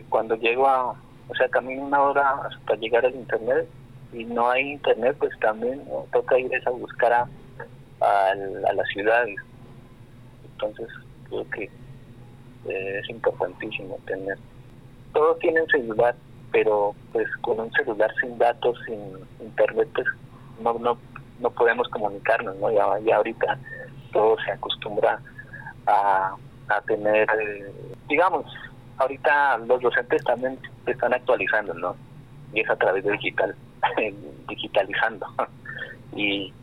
cuando 0.10 0.36
llego 0.36 0.68
a, 0.68 0.96
o 1.30 1.36
sea, 1.36 1.48
camino 1.50 1.84
una 1.84 2.02
hora 2.02 2.42
hasta 2.50 2.76
llegar 2.76 3.06
al 3.06 3.16
internet 3.16 3.68
y 4.12 4.26
no 4.26 4.50
hay 4.50 4.74
internet, 4.74 5.16
pues 5.20 5.38
también 5.40 5.84
toca 6.12 6.38
ir 6.38 6.52
a 6.66 6.70
buscar 6.70 7.14
a, 7.14 7.28
a, 8.02 8.32
a 8.70 8.74
la 8.74 8.84
ciudad. 8.86 9.26
Entonces 10.52 10.88
creo 11.30 11.50
que 11.50 11.64
eh, 11.64 13.00
es 13.02 13.10
importantísimo 13.10 13.98
tener. 14.06 14.38
Todos 15.14 15.40
tienen 15.40 15.66
celular, 15.68 16.16
pero 16.52 16.94
pues 17.12 17.28
con 17.42 17.60
un 17.60 17.72
celular 17.72 18.12
sin 18.22 18.38
datos, 18.38 18.78
sin 18.86 19.00
internet, 19.40 19.90
pues 19.94 20.08
no 20.62 20.74
no 20.80 20.98
no 21.40 21.50
podemos 21.50 21.88
comunicarnos, 21.90 22.56
¿no? 22.58 22.72
Ya, 22.72 23.00
ya 23.00 23.18
ahorita 23.18 23.58
todo 24.12 24.38
se 24.46 24.52
acostumbra 24.52 25.20
a, 25.88 26.36
a 26.70 26.82
tener, 26.82 27.28
eh, 27.42 27.74
digamos, 28.08 28.46
ahorita 28.98 29.58
los 29.58 29.82
docentes 29.82 30.24
también 30.24 30.58
están 30.92 31.14
actualizando, 31.14 31.74
¿no? 31.74 31.96
Y 32.54 32.60
es 32.62 32.70
a 32.70 32.76
través 32.76 33.04
de 33.04 33.12
digital, 33.14 33.56
digitalizando. 34.50 35.26
y 36.16 36.54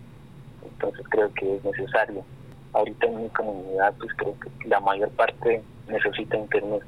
entonces 0.63 1.05
creo 1.11 1.33
que 1.35 1.57
es 1.57 1.65
necesario. 1.65 2.25
Ahorita 2.73 3.07
en 3.07 3.23
mi 3.25 3.29
comunidad, 3.31 3.93
pues 3.99 4.13
creo 4.17 4.37
que 4.39 4.69
la 4.69 4.79
mayor 4.81 5.11
parte 5.11 5.63
necesita 5.89 6.37
Internet. 6.37 6.83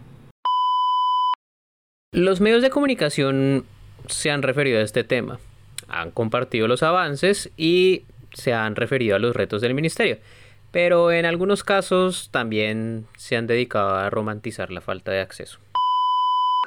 Los 2.12 2.40
medios 2.40 2.62
de 2.62 2.70
comunicación 2.70 3.64
se 4.06 4.30
han 4.30 4.42
referido 4.42 4.78
a 4.78 4.82
este 4.82 5.02
tema, 5.02 5.38
han 5.88 6.10
compartido 6.10 6.68
los 6.68 6.82
avances 6.82 7.50
y 7.56 8.04
se 8.32 8.52
han 8.52 8.76
referido 8.76 9.16
a 9.16 9.18
los 9.18 9.34
retos 9.34 9.62
del 9.62 9.74
ministerio. 9.74 10.18
pero 10.70 11.12
en 11.12 11.26
algunos 11.26 11.64
casos 11.64 12.30
también 12.32 13.04
se 13.18 13.36
han 13.36 13.46
dedicado 13.46 13.94
a 13.94 14.08
romantizar 14.08 14.70
la 14.70 14.80
falta 14.80 15.12
de 15.12 15.20
acceso. 15.20 15.58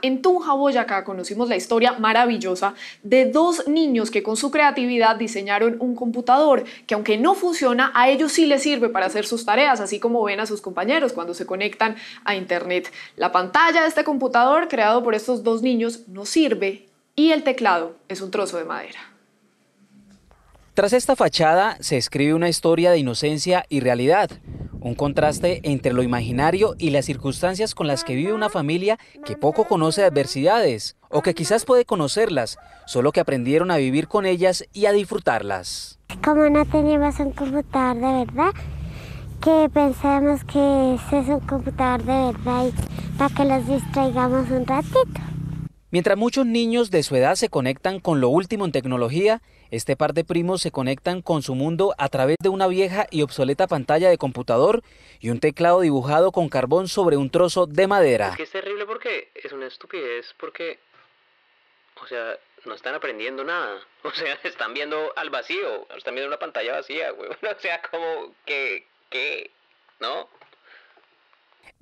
En 0.05 0.21
Tunja, 0.21 0.53
Boyacá, 0.53 1.03
conocimos 1.03 1.49
la 1.49 1.55
historia 1.55 1.93
maravillosa 1.93 2.75
de 3.01 3.25
dos 3.25 3.67
niños 3.67 4.11
que 4.11 4.21
con 4.21 4.37
su 4.37 4.51
creatividad 4.51 5.15
diseñaron 5.15 5.77
un 5.79 5.95
computador 5.95 6.63
que 6.85 6.93
aunque 6.93 7.17
no 7.17 7.33
funciona, 7.33 7.91
a 7.95 8.07
ellos 8.07 8.31
sí 8.31 8.45
les 8.45 8.61
sirve 8.61 8.89
para 8.89 9.07
hacer 9.07 9.25
sus 9.25 9.45
tareas, 9.45 9.79
así 9.79 9.99
como 9.99 10.23
ven 10.23 10.39
a 10.39 10.45
sus 10.45 10.61
compañeros 10.61 11.11
cuando 11.11 11.33
se 11.33 11.47
conectan 11.47 11.95
a 12.23 12.35
Internet. 12.35 12.91
La 13.15 13.31
pantalla 13.31 13.81
de 13.81 13.87
este 13.87 14.03
computador 14.03 14.67
creado 14.67 15.03
por 15.03 15.15
estos 15.15 15.41
dos 15.41 15.63
niños 15.63 16.01
no 16.07 16.27
sirve 16.27 16.85
y 17.15 17.31
el 17.31 17.41
teclado 17.41 17.95
es 18.07 18.21
un 18.21 18.29
trozo 18.29 18.59
de 18.59 18.65
madera. 18.65 18.99
Tras 20.75 20.93
esta 20.93 21.15
fachada 21.15 21.77
se 21.79 21.97
escribe 21.97 22.35
una 22.35 22.49
historia 22.49 22.91
de 22.91 22.99
inocencia 22.99 23.65
y 23.69 23.79
realidad, 23.79 24.29
un 24.85 24.93
contraste 24.93 25.61
entre 25.63 25.93
lo 25.93 26.03
imaginario 26.03 26.75
y 26.77 26.91
las 26.91 27.05
circunstancias 27.05 27.73
con 27.73 27.87
las 27.87 28.03
que 28.03 28.13
vive 28.13 28.33
una 28.33 28.49
familia 28.49 28.99
que 29.25 29.35
poco 29.35 29.65
conoce 29.65 30.03
adversidades 30.03 30.95
o 31.09 31.23
que 31.23 31.33
quizás 31.33 31.65
puede 31.65 31.85
conocerlas, 31.85 32.59
solo 32.85 33.11
que 33.11 33.19
aprendieron 33.19 33.71
a 33.71 33.77
vivir 33.77 34.07
con 34.07 34.27
ellas 34.27 34.63
y 34.73 34.85
a 34.85 34.91
disfrutarlas. 34.91 35.97
Como 36.23 36.47
no 36.51 36.63
teníamos 36.65 37.19
un 37.19 37.31
computador 37.31 37.95
de 37.95 38.25
verdad, 38.25 38.53
que 39.43 39.69
pensamos 39.73 40.43
que 40.43 40.93
ese 40.93 41.17
es 41.17 41.29
un 41.29 41.39
computador 41.39 42.03
de 42.03 42.31
verdad 42.31 42.67
y 42.67 43.17
para 43.17 43.33
que 43.33 43.43
los 43.43 43.67
distraigamos 43.67 44.51
un 44.51 44.67
ratito. 44.67 45.19
Mientras 45.89 46.17
muchos 46.17 46.45
niños 46.45 46.91
de 46.91 47.01
su 47.01 47.15
edad 47.15 47.35
se 47.35 47.49
conectan 47.49 47.99
con 47.99 48.21
lo 48.21 48.29
último 48.29 48.65
en 48.65 48.71
tecnología, 48.71 49.41
este 49.75 49.95
par 49.95 50.13
de 50.13 50.23
primos 50.23 50.61
se 50.61 50.71
conectan 50.71 51.21
con 51.21 51.41
su 51.41 51.55
mundo 51.55 51.93
a 51.97 52.09
través 52.09 52.37
de 52.41 52.49
una 52.49 52.67
vieja 52.67 53.07
y 53.11 53.21
obsoleta 53.21 53.67
pantalla 53.67 54.09
de 54.09 54.17
computador 54.17 54.81
y 55.19 55.29
un 55.29 55.39
teclado 55.39 55.81
dibujado 55.81 56.31
con 56.31 56.49
carbón 56.49 56.87
sobre 56.87 57.17
un 57.17 57.29
trozo 57.29 57.65
de 57.65 57.87
madera. 57.87 58.29
Es 58.29 58.37
que 58.37 58.43
es 58.43 58.51
terrible 58.51 58.85
porque 58.85 59.31
es 59.35 59.51
una 59.51 59.67
estupidez, 59.67 60.33
porque, 60.39 60.79
o 62.01 62.07
sea, 62.07 62.37
no 62.65 62.73
están 62.73 62.95
aprendiendo 62.95 63.43
nada. 63.43 63.79
O 64.03 64.11
sea, 64.11 64.37
están 64.43 64.73
viendo 64.75 65.11
al 65.15 65.31
vacío, 65.31 65.87
están 65.97 66.13
viendo 66.13 66.27
una 66.27 66.37
pantalla 66.37 66.73
vacía, 66.73 67.11
güey. 67.11 67.29
O 67.57 67.59
sea, 67.59 67.81
como 67.81 68.35
que, 68.45 68.87
que, 69.09 69.49
¿no? 69.99 70.29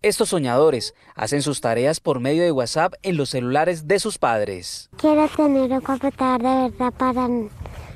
Estos 0.02 0.30
soñadores 0.30 0.96
hacen 1.16 1.42
sus 1.42 1.62
tareas 1.62 2.00
por 2.00 2.20
medio 2.20 2.44
de 2.44 2.52
WhatsApp 2.52 2.96
en 3.04 3.16
los 3.16 3.30
celulares 3.30 3.88
de 3.88 4.00
sus 4.00 4.18
padres. 4.18 4.90
Quiero 4.98 5.30
tener 5.30 5.72
un 5.72 5.82
computador 5.82 6.42
de 6.42 6.70
verdad 6.70 6.94
para 6.98 7.28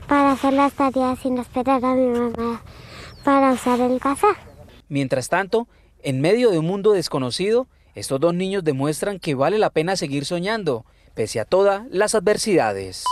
para 0.08 0.32
hacer 0.32 0.54
las 0.54 0.74
tareas 0.74 1.20
sin 1.20 1.38
esperar 1.38 1.84
a 1.84 1.94
mi 1.94 2.08
mamá 2.08 2.62
para 3.24 3.52
usar 3.52 3.80
el 3.82 4.00
casa. 4.00 4.28
Mientras 4.90 5.30
tanto, 5.30 5.68
en 6.02 6.22
medio 6.22 6.50
de 6.50 6.60
un 6.60 6.66
mundo 6.66 6.94
desconocido, 6.94 7.68
estos 7.94 8.20
dos 8.20 8.34
niños 8.34 8.64
demuestran 8.64 9.20
que 9.20 9.36
vale 9.36 9.58
la 9.58 9.70
pena 9.70 9.96
seguir 9.96 10.26
soñando, 10.26 10.86
pese 11.14 11.40
a 11.40 11.46
todas 11.46 11.84
las 11.92 12.16
adversidades. 12.16 13.04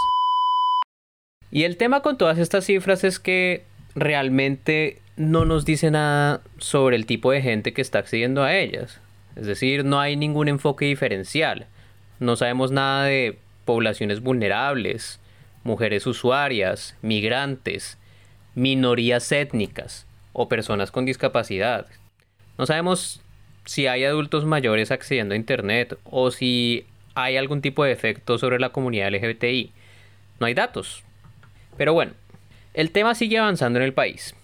Y 1.51 1.63
el 1.63 1.77
tema 1.77 2.01
con 2.01 2.17
todas 2.17 2.37
estas 2.37 2.65
cifras 2.65 3.03
es 3.03 3.19
que 3.19 3.65
realmente 3.95 5.01
no 5.17 5.45
nos 5.45 5.65
dice 5.65 5.91
nada 5.91 6.41
sobre 6.57 6.95
el 6.95 7.05
tipo 7.05 7.31
de 7.31 7.41
gente 7.41 7.73
que 7.73 7.81
está 7.81 7.99
accediendo 7.99 8.43
a 8.43 8.55
ellas. 8.55 8.99
Es 9.35 9.47
decir, 9.47 9.83
no 9.83 9.99
hay 9.99 10.15
ningún 10.15 10.47
enfoque 10.47 10.85
diferencial. 10.85 11.67
No 12.19 12.35
sabemos 12.35 12.71
nada 12.71 13.05
de 13.05 13.37
poblaciones 13.65 14.21
vulnerables, 14.21 15.19
mujeres 15.65 16.05
usuarias, 16.07 16.95
migrantes, 17.01 17.97
minorías 18.53 19.29
étnicas 19.31 20.07
o 20.31 20.47
personas 20.47 20.91
con 20.91 21.05
discapacidad. 21.05 21.87
No 22.57 22.65
sabemos 22.65 23.21
si 23.65 23.87
hay 23.87 24.05
adultos 24.05 24.45
mayores 24.45 24.91
accediendo 24.91 25.33
a 25.33 25.37
Internet 25.37 25.97
o 26.05 26.31
si 26.31 26.85
hay 27.15 27.35
algún 27.35 27.61
tipo 27.61 27.83
de 27.83 27.91
efecto 27.91 28.37
sobre 28.37 28.59
la 28.59 28.69
comunidad 28.69 29.11
LGBTI. 29.11 29.71
No 30.39 30.45
hay 30.45 30.53
datos. 30.53 31.03
Pero 31.77 31.93
bueno, 31.93 32.13
el 32.73 32.91
tema 32.91 33.15
sigue 33.15 33.39
avanzando 33.39 33.79
en 33.79 33.85
el 33.85 33.93
país. 33.93 34.35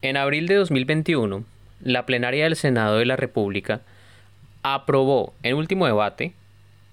En 0.00 0.16
abril 0.16 0.46
de 0.46 0.54
2021, 0.54 1.44
la 1.80 2.06
plenaria 2.06 2.44
del 2.44 2.56
Senado 2.56 2.96
de 2.96 3.04
la 3.04 3.16
República 3.16 3.82
aprobó 4.62 5.34
en 5.42 5.56
último 5.56 5.86
debate 5.86 6.32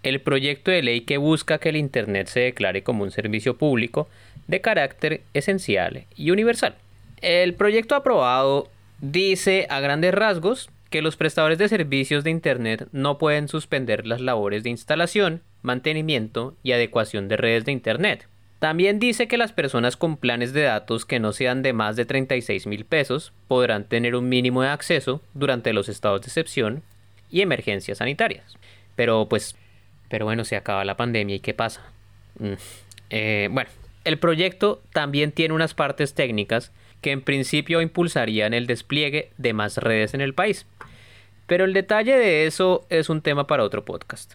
el 0.03 0.21
proyecto 0.21 0.71
de 0.71 0.81
ley 0.81 1.01
que 1.01 1.17
busca 1.17 1.59
que 1.59 1.69
el 1.69 1.75
Internet 1.75 2.27
se 2.27 2.39
declare 2.39 2.83
como 2.83 3.03
un 3.03 3.11
servicio 3.11 3.57
público 3.57 4.09
de 4.47 4.61
carácter 4.61 5.21
esencial 5.33 6.05
y 6.15 6.31
universal. 6.31 6.75
El 7.21 7.53
proyecto 7.53 7.95
aprobado 7.95 8.69
dice 8.99 9.67
a 9.69 9.79
grandes 9.79 10.13
rasgos 10.13 10.69
que 10.89 11.01
los 11.01 11.15
prestadores 11.15 11.57
de 11.57 11.69
servicios 11.69 12.23
de 12.23 12.31
Internet 12.31 12.87
no 12.91 13.17
pueden 13.17 13.47
suspender 13.47 14.05
las 14.05 14.21
labores 14.21 14.63
de 14.63 14.71
instalación, 14.71 15.41
mantenimiento 15.61 16.55
y 16.63 16.73
adecuación 16.73 17.27
de 17.27 17.37
redes 17.37 17.65
de 17.65 17.71
Internet. 17.71 18.27
También 18.59 18.99
dice 18.99 19.27
que 19.27 19.37
las 19.37 19.53
personas 19.53 19.97
con 19.97 20.17
planes 20.17 20.53
de 20.53 20.61
datos 20.61 21.05
que 21.05 21.19
no 21.19 21.31
sean 21.33 21.63
de 21.63 21.73
más 21.73 21.95
de 21.95 22.05
36 22.05 22.67
mil 22.67 22.85
pesos 22.85 23.33
podrán 23.47 23.85
tener 23.85 24.15
un 24.15 24.29
mínimo 24.29 24.61
de 24.61 24.67
acceso 24.67 25.21
durante 25.33 25.73
los 25.73 25.89
estados 25.89 26.21
de 26.21 26.27
excepción 26.27 26.83
y 27.31 27.41
emergencias 27.41 27.99
sanitarias. 27.99 28.57
Pero 28.95 29.27
pues 29.27 29.55
pero 30.11 30.25
bueno, 30.25 30.43
se 30.43 30.57
acaba 30.57 30.83
la 30.83 30.97
pandemia 30.97 31.37
y 31.37 31.39
¿qué 31.39 31.53
pasa? 31.53 31.81
Mm, 32.37 32.53
eh, 33.11 33.47
bueno, 33.49 33.69
el 34.03 34.19
proyecto 34.19 34.81
también 34.91 35.31
tiene 35.31 35.53
unas 35.53 35.73
partes 35.73 36.13
técnicas 36.13 36.73
que 36.99 37.11
en 37.11 37.21
principio 37.21 37.79
impulsarían 37.79 38.53
el 38.53 38.67
despliegue 38.67 39.31
de 39.37 39.53
más 39.53 39.77
redes 39.77 40.13
en 40.13 40.19
el 40.19 40.33
país. 40.33 40.65
Pero 41.47 41.63
el 41.63 41.73
detalle 41.73 42.17
de 42.17 42.45
eso 42.45 42.85
es 42.89 43.09
un 43.09 43.21
tema 43.21 43.47
para 43.47 43.63
otro 43.63 43.85
podcast. 43.85 44.33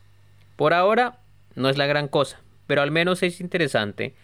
Por 0.56 0.72
ahora 0.72 1.18
no 1.56 1.68
es 1.68 1.76
la 1.76 1.86
gran 1.86 2.08
cosa, 2.08 2.40
pero 2.66 2.80
al 2.80 2.90
menos 2.90 3.22
es 3.22 3.42
interesante 3.42 4.14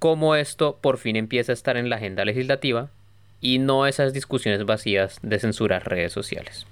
cómo 0.00 0.34
esto 0.34 0.78
por 0.80 0.98
fin 0.98 1.14
empieza 1.14 1.52
a 1.52 1.54
estar 1.54 1.76
en 1.76 1.90
la 1.90 1.96
agenda 1.96 2.24
legislativa 2.24 2.90
y 3.40 3.60
no 3.60 3.86
esas 3.86 4.12
discusiones 4.12 4.64
vacías 4.66 5.20
de 5.22 5.38
censurar 5.38 5.88
redes 5.88 6.12
sociales. 6.12 6.66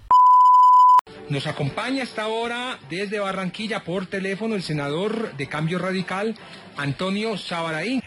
Nos 1.28 1.48
acompaña 1.48 2.04
hasta 2.04 2.22
ahora 2.22 2.78
desde 2.88 3.18
Barranquilla 3.18 3.82
por 3.82 4.06
teléfono 4.06 4.54
el 4.54 4.62
senador 4.62 5.36
de 5.36 5.48
Cambio 5.48 5.78
Radical, 5.78 6.36
Antonio 6.76 7.36
Sabaraí. 7.36 8.00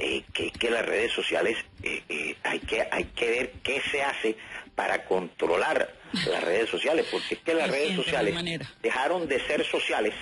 Eh, 0.00 0.22
que, 0.32 0.70
las 0.70 0.86
redes 0.86 1.12
sociales 1.12 1.58
eh, 1.82 2.02
eh, 2.08 2.36
hay, 2.42 2.60
que, 2.60 2.82
hay 2.90 3.04
que 3.04 3.30
ver 3.30 3.52
qué 3.62 3.82
se 3.90 4.02
hace 4.02 4.36
para 4.74 5.04
controlar 5.04 5.92
las 6.26 6.42
redes 6.44 6.70
sociales, 6.70 7.06
porque 7.10 7.34
es 7.34 7.40
que 7.40 7.52
las 7.52 7.70
redes 7.70 7.94
sociales 7.94 8.34
dejaron 8.82 9.28
de 9.28 9.38
ser 9.46 9.66
sociales. 9.66 10.14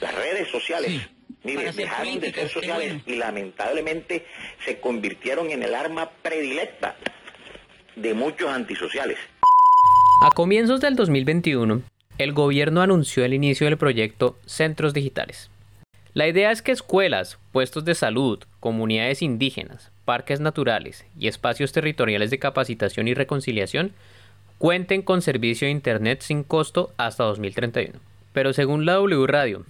Las 0.00 0.14
redes 0.16 0.48
sociales, 0.48 1.08
dejaron 1.44 2.18
de 2.18 2.32
ser 2.32 2.48
sociales 2.48 3.02
y 3.06 3.14
lamentablemente 3.14 4.26
se 4.64 4.80
convirtieron 4.80 5.50
en 5.50 5.62
el 5.62 5.76
arma 5.76 6.10
predilecta 6.22 6.96
de 7.94 8.14
muchos 8.14 8.50
antisociales. 8.50 9.18
A 10.20 10.32
comienzos 10.32 10.80
del 10.80 10.96
2021, 10.96 11.80
el 12.18 12.32
gobierno 12.32 12.82
anunció 12.82 13.24
el 13.24 13.34
inicio 13.34 13.66
del 13.68 13.76
proyecto 13.76 14.36
Centros 14.46 14.92
Digitales. 14.92 15.48
La 16.12 16.26
idea 16.26 16.50
es 16.50 16.60
que 16.60 16.72
escuelas, 16.72 17.38
puestos 17.52 17.84
de 17.84 17.94
salud, 17.94 18.40
comunidades 18.58 19.22
indígenas, 19.22 19.92
parques 20.04 20.40
naturales 20.40 21.06
y 21.16 21.28
espacios 21.28 21.70
territoriales 21.70 22.30
de 22.30 22.40
capacitación 22.40 23.06
y 23.06 23.14
reconciliación 23.14 23.92
cuenten 24.58 25.02
con 25.02 25.22
servicio 25.22 25.66
de 25.66 25.72
Internet 25.72 26.22
sin 26.22 26.42
costo 26.42 26.92
hasta 26.96 27.22
2031. 27.22 28.00
Pero 28.32 28.52
según 28.52 28.86
la 28.86 28.94
W 28.94 29.24
Radio, 29.28 29.66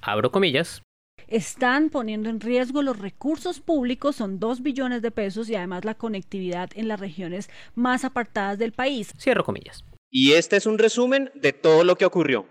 abro 0.00 0.32
comillas, 0.32 0.82
están 1.28 1.90
poniendo 1.90 2.28
en 2.28 2.40
riesgo 2.40 2.82
los 2.82 2.98
recursos 2.98 3.60
públicos, 3.60 4.16
son 4.16 4.38
dos 4.38 4.62
billones 4.62 5.02
de 5.02 5.10
pesos 5.10 5.48
y 5.48 5.54
además 5.54 5.84
la 5.84 5.94
conectividad 5.94 6.70
en 6.74 6.88
las 6.88 7.00
regiones 7.00 7.50
más 7.74 8.04
apartadas 8.04 8.58
del 8.58 8.72
país. 8.72 9.12
Cierro 9.18 9.44
comillas. 9.44 9.84
Y 10.10 10.32
este 10.32 10.56
es 10.56 10.66
un 10.66 10.78
resumen 10.78 11.30
de 11.34 11.52
todo 11.52 11.84
lo 11.84 11.96
que 11.96 12.04
ocurrió 12.04 12.46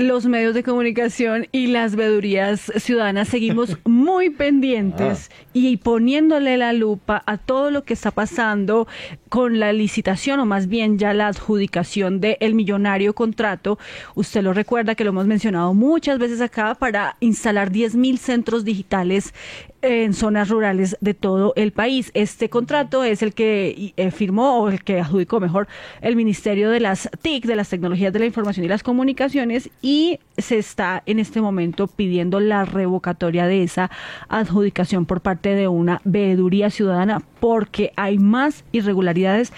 los 0.00 0.24
medios 0.26 0.54
de 0.54 0.62
comunicación 0.62 1.46
y 1.52 1.66
las 1.66 1.94
vedurías 1.94 2.72
ciudadanas 2.76 3.28
seguimos 3.28 3.76
muy 3.84 4.30
pendientes 4.30 5.30
ah. 5.30 5.34
y 5.52 5.76
poniéndole 5.76 6.56
la 6.56 6.72
lupa 6.72 7.22
a 7.26 7.36
todo 7.36 7.70
lo 7.70 7.84
que 7.84 7.92
está 7.92 8.10
pasando 8.10 8.88
con 9.28 9.60
la 9.60 9.72
licitación 9.72 10.40
o 10.40 10.46
más 10.46 10.68
bien 10.68 10.98
ya 10.98 11.12
la 11.12 11.28
adjudicación 11.28 12.20
del 12.20 12.54
millonario 12.54 13.14
contrato. 13.14 13.78
Usted 14.14 14.42
lo 14.42 14.54
recuerda 14.54 14.94
que 14.94 15.04
lo 15.04 15.10
hemos 15.10 15.26
mencionado 15.26 15.74
muchas 15.74 16.18
veces 16.18 16.40
acá 16.40 16.74
para 16.74 17.16
instalar 17.20 17.70
10.000 17.70 18.16
centros 18.16 18.64
digitales 18.64 19.34
en 19.82 20.14
zonas 20.14 20.48
rurales 20.48 20.96
de 21.00 21.14
todo 21.14 21.52
el 21.56 21.72
país. 21.72 22.10
Este 22.14 22.50
contrato 22.50 23.04
es 23.04 23.22
el 23.22 23.34
que 23.34 23.92
eh, 23.96 24.10
firmó 24.10 24.60
o 24.60 24.68
el 24.68 24.82
que 24.82 25.00
adjudicó 25.00 25.40
mejor 25.40 25.68
el 26.00 26.16
Ministerio 26.16 26.70
de 26.70 26.80
las 26.80 27.08
TIC, 27.22 27.46
de 27.46 27.56
las 27.56 27.68
Tecnologías 27.68 28.12
de 28.12 28.18
la 28.18 28.26
Información 28.26 28.64
y 28.64 28.68
las 28.68 28.82
Comunicaciones, 28.82 29.70
y 29.82 30.18
se 30.38 30.58
está 30.58 31.02
en 31.06 31.18
este 31.18 31.40
momento 31.40 31.86
pidiendo 31.86 32.40
la 32.40 32.64
revocatoria 32.64 33.46
de 33.46 33.62
esa 33.62 33.90
adjudicación 34.28 35.06
por 35.06 35.20
parte 35.20 35.54
de 35.54 35.68
una 35.68 36.00
veeduría 36.04 36.70
ciudadana 36.70 37.22
porque 37.40 37.92
hay 37.96 38.18
más 38.18 38.64
irregularidades 38.72 39.52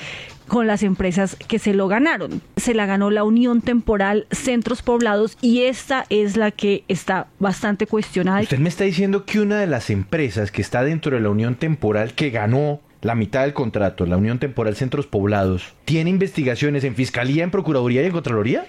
con 0.52 0.66
las 0.66 0.82
empresas 0.82 1.34
que 1.48 1.58
se 1.58 1.72
lo 1.72 1.88
ganaron. 1.88 2.42
Se 2.58 2.74
la 2.74 2.84
ganó 2.84 3.10
la 3.10 3.24
Unión 3.24 3.62
Temporal 3.62 4.26
Centros 4.30 4.82
Poblados 4.82 5.38
y 5.40 5.62
esta 5.62 6.04
es 6.10 6.36
la 6.36 6.50
que 6.50 6.84
está 6.88 7.28
bastante 7.38 7.86
cuestionada. 7.86 8.42
Usted 8.42 8.58
me 8.58 8.68
está 8.68 8.84
diciendo 8.84 9.24
que 9.24 9.40
una 9.40 9.58
de 9.58 9.66
las 9.66 9.88
empresas 9.88 10.50
que 10.50 10.60
está 10.60 10.84
dentro 10.84 11.16
de 11.16 11.22
la 11.22 11.30
Unión 11.30 11.54
Temporal 11.54 12.12
que 12.12 12.28
ganó 12.28 12.82
la 13.00 13.14
mitad 13.14 13.44
del 13.44 13.54
contrato, 13.54 14.04
la 14.04 14.18
Unión 14.18 14.38
Temporal 14.40 14.76
Centros 14.76 15.06
Poblados, 15.06 15.72
tiene 15.86 16.10
investigaciones 16.10 16.84
en 16.84 16.96
Fiscalía, 16.96 17.44
en 17.44 17.50
Procuraduría 17.50 18.02
y 18.02 18.06
en 18.06 18.12
Contraloría? 18.12 18.66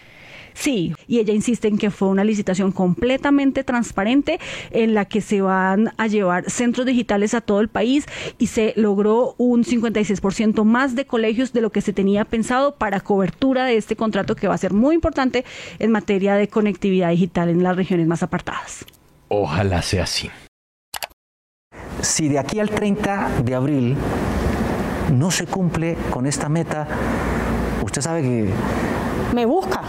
Sí, 0.54 0.94
y 1.08 1.20
ella 1.20 1.34
insiste 1.34 1.68
en 1.68 1.78
que 1.78 1.92
fue 1.92 2.08
una 2.08 2.24
licitación 2.24 2.72
completamente 2.72 3.64
transparente 3.64 4.40
en 4.72 4.94
la 4.94 5.06
que 5.06 5.22
se 5.22 5.42
van 5.42 5.94
a 5.98 6.08
llevar 6.08 6.50
centros 6.50 6.86
digitales 6.86 7.34
a 7.34 7.42
todo 7.42 7.60
el 7.60 7.70
país 7.70 8.06
y 8.38 8.48
se 8.48 8.74
logró 8.76 9.36
un 9.38 9.64
56% 9.64 10.64
más 10.64 10.96
de 10.96 11.06
colegios 11.06 11.54
de 11.54 11.62
lo 11.62 11.72
que 11.72 11.82
se 11.82 11.94
tenía 11.94 12.26
pensado 12.26 12.76
para 12.76 13.00
cobertura 13.00 13.66
de 13.66 13.78
este 13.78 13.96
contrato 13.96 14.36
que 14.36 14.48
va 14.48 14.56
a 14.56 14.58
ser 14.58 14.74
muy 14.74 14.96
importante 14.96 15.46
en 15.80 15.92
materia 15.92 16.36
de 16.36 16.48
conectividad 16.48 17.10
digital 17.10 17.50
en 17.50 17.64
las 17.64 17.76
regiones 17.76 18.08
más 18.08 18.24
apartadas. 18.24 18.86
Ojalá 19.28 19.82
sea 19.82 20.04
así. 20.04 20.30
Si 22.02 22.28
de 22.28 22.40
aquí 22.40 22.60
al 22.60 22.70
30 22.70 23.42
de 23.44 23.56
abril 23.56 23.96
no 25.14 25.32
se 25.32 25.46
cumple 25.46 25.98
con 26.10 26.26
esta 26.26 26.50
meta, 26.50 26.88
usted 27.84 28.02
sabe 28.02 28.22
que 28.22 28.50
me 29.34 29.46
busca. 29.46 29.82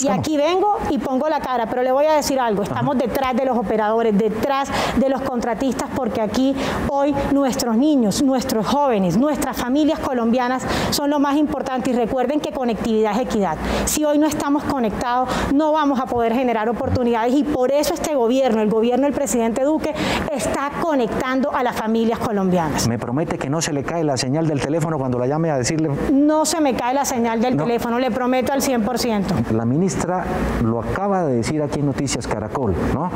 Y 0.00 0.08
aquí 0.08 0.36
vengo 0.36 0.78
y 0.90 0.98
pongo 0.98 1.28
la 1.28 1.40
cara, 1.40 1.66
pero 1.66 1.82
le 1.82 1.92
voy 1.92 2.06
a 2.06 2.14
decir 2.14 2.38
algo, 2.38 2.62
estamos 2.62 2.96
detrás 2.98 3.34
de 3.34 3.44
los 3.44 3.56
operadores, 3.56 4.16
detrás 4.16 4.70
de 4.96 5.08
los 5.08 5.20
contratistas, 5.22 5.88
porque 5.94 6.20
aquí 6.20 6.54
hoy 6.90 7.14
nuestros 7.32 7.76
niños, 7.76 8.22
nuestros 8.22 8.66
jóvenes, 8.66 9.16
nuestras 9.16 9.56
familias 9.56 9.98
colombianas 9.98 10.62
son 10.90 11.10
lo 11.10 11.18
más 11.18 11.36
importante 11.36 11.90
y 11.90 11.94
recuerden 11.94 12.40
que 12.40 12.52
conectividad 12.52 13.12
es 13.12 13.22
equidad. 13.22 13.56
Si 13.84 14.04
hoy 14.04 14.18
no 14.18 14.26
estamos 14.26 14.64
conectados, 14.64 15.28
no 15.54 15.72
vamos 15.72 16.00
a 16.00 16.06
poder 16.06 16.32
generar 16.32 16.68
oportunidades 16.68 17.34
y 17.34 17.44
por 17.44 17.72
eso 17.72 17.94
este 17.94 18.14
gobierno, 18.14 18.62
el 18.62 18.70
gobierno 18.70 19.04
del 19.04 19.14
presidente 19.14 19.64
Duque, 19.64 19.94
está 20.32 20.70
conectando 20.80 21.54
a 21.54 21.62
las 21.62 21.76
familias 21.76 22.18
colombianas. 22.18 22.88
¿Me 22.88 22.98
promete 22.98 23.38
que 23.38 23.48
no 23.48 23.60
se 23.60 23.72
le 23.72 23.82
cae 23.82 24.04
la 24.04 24.16
señal 24.16 24.46
del 24.46 24.60
teléfono 24.60 24.98
cuando 24.98 25.18
la 25.18 25.26
llame 25.26 25.50
a 25.50 25.58
decirle? 25.58 25.90
No 26.12 26.44
se 26.44 26.60
me 26.60 26.74
cae 26.74 26.94
la 26.94 27.04
señal 27.04 27.40
del 27.40 27.56
teléfono, 27.56 27.98
le 27.98 28.10
prometo 28.10 28.52
al 28.52 28.62
100%. 28.68 29.50
La 29.52 29.64
ministra 29.64 30.24
lo 30.62 30.80
acaba 30.80 31.24
de 31.24 31.36
decir 31.36 31.62
aquí 31.62 31.80
en 31.80 31.86
Noticias 31.86 32.26
Caracol, 32.26 32.74
¿no? 32.92 33.10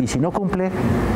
Y 0.00 0.06
si 0.06 0.20
no 0.20 0.30
cumple, 0.30 0.70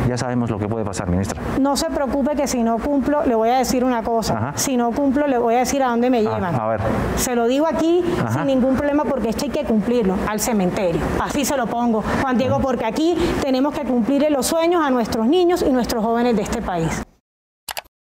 ya 0.09 0.17
sabemos 0.17 0.51
lo 0.51 0.59
que 0.59 0.67
puede 0.67 0.85
pasar, 0.85 1.09
ministra. 1.09 1.41
No 1.61 1.77
se 1.77 1.87
preocupe 1.91 2.35
que 2.35 2.49
si 2.49 2.63
no 2.63 2.79
cumplo, 2.79 3.25
le 3.25 3.35
voy 3.35 3.51
a 3.51 3.59
decir 3.59 3.85
una 3.85 4.03
cosa. 4.03 4.53
Si 4.57 4.77
no 4.77 4.91
cumplo, 4.91 5.27
le 5.29 5.39
voy 5.39 5.55
a 5.55 5.59
decir 5.59 5.83
a 5.83 5.89
dónde 5.89 6.11
me 6.11 6.19
ah, 6.19 6.23
llevan. 6.23 6.55
a 6.55 6.67
ver. 6.67 6.81
Se 7.17 7.37
lo 7.37 7.47
digo 7.47 7.67
aquí 7.67 8.03
sin 8.33 8.47
ningún 8.47 8.75
problema 8.75 9.05
porque 9.05 9.29
esto 9.29 9.45
hay 9.45 9.51
que 9.51 9.65
cumplirlo, 9.65 10.17
al 10.27 10.41
cementerio. 10.41 11.01
Así 11.23 11.45
se 11.45 11.57
lo 11.57 11.67
pongo, 11.67 12.03
Juan 12.23 12.39
Diego, 12.39 12.59
porque 12.61 12.85
aquí 12.85 13.17
tenemos 13.43 13.75
que 13.75 13.85
cumplir 13.85 14.27
los 14.31 14.47
sueños 14.47 14.83
a 14.85 14.91
nuestros 14.91 15.27
niños 15.27 15.63
y 15.67 15.71
nuestros 15.71 16.03
jóvenes 16.03 16.35
de 16.37 16.43
este 16.43 16.63
país. 16.63 17.03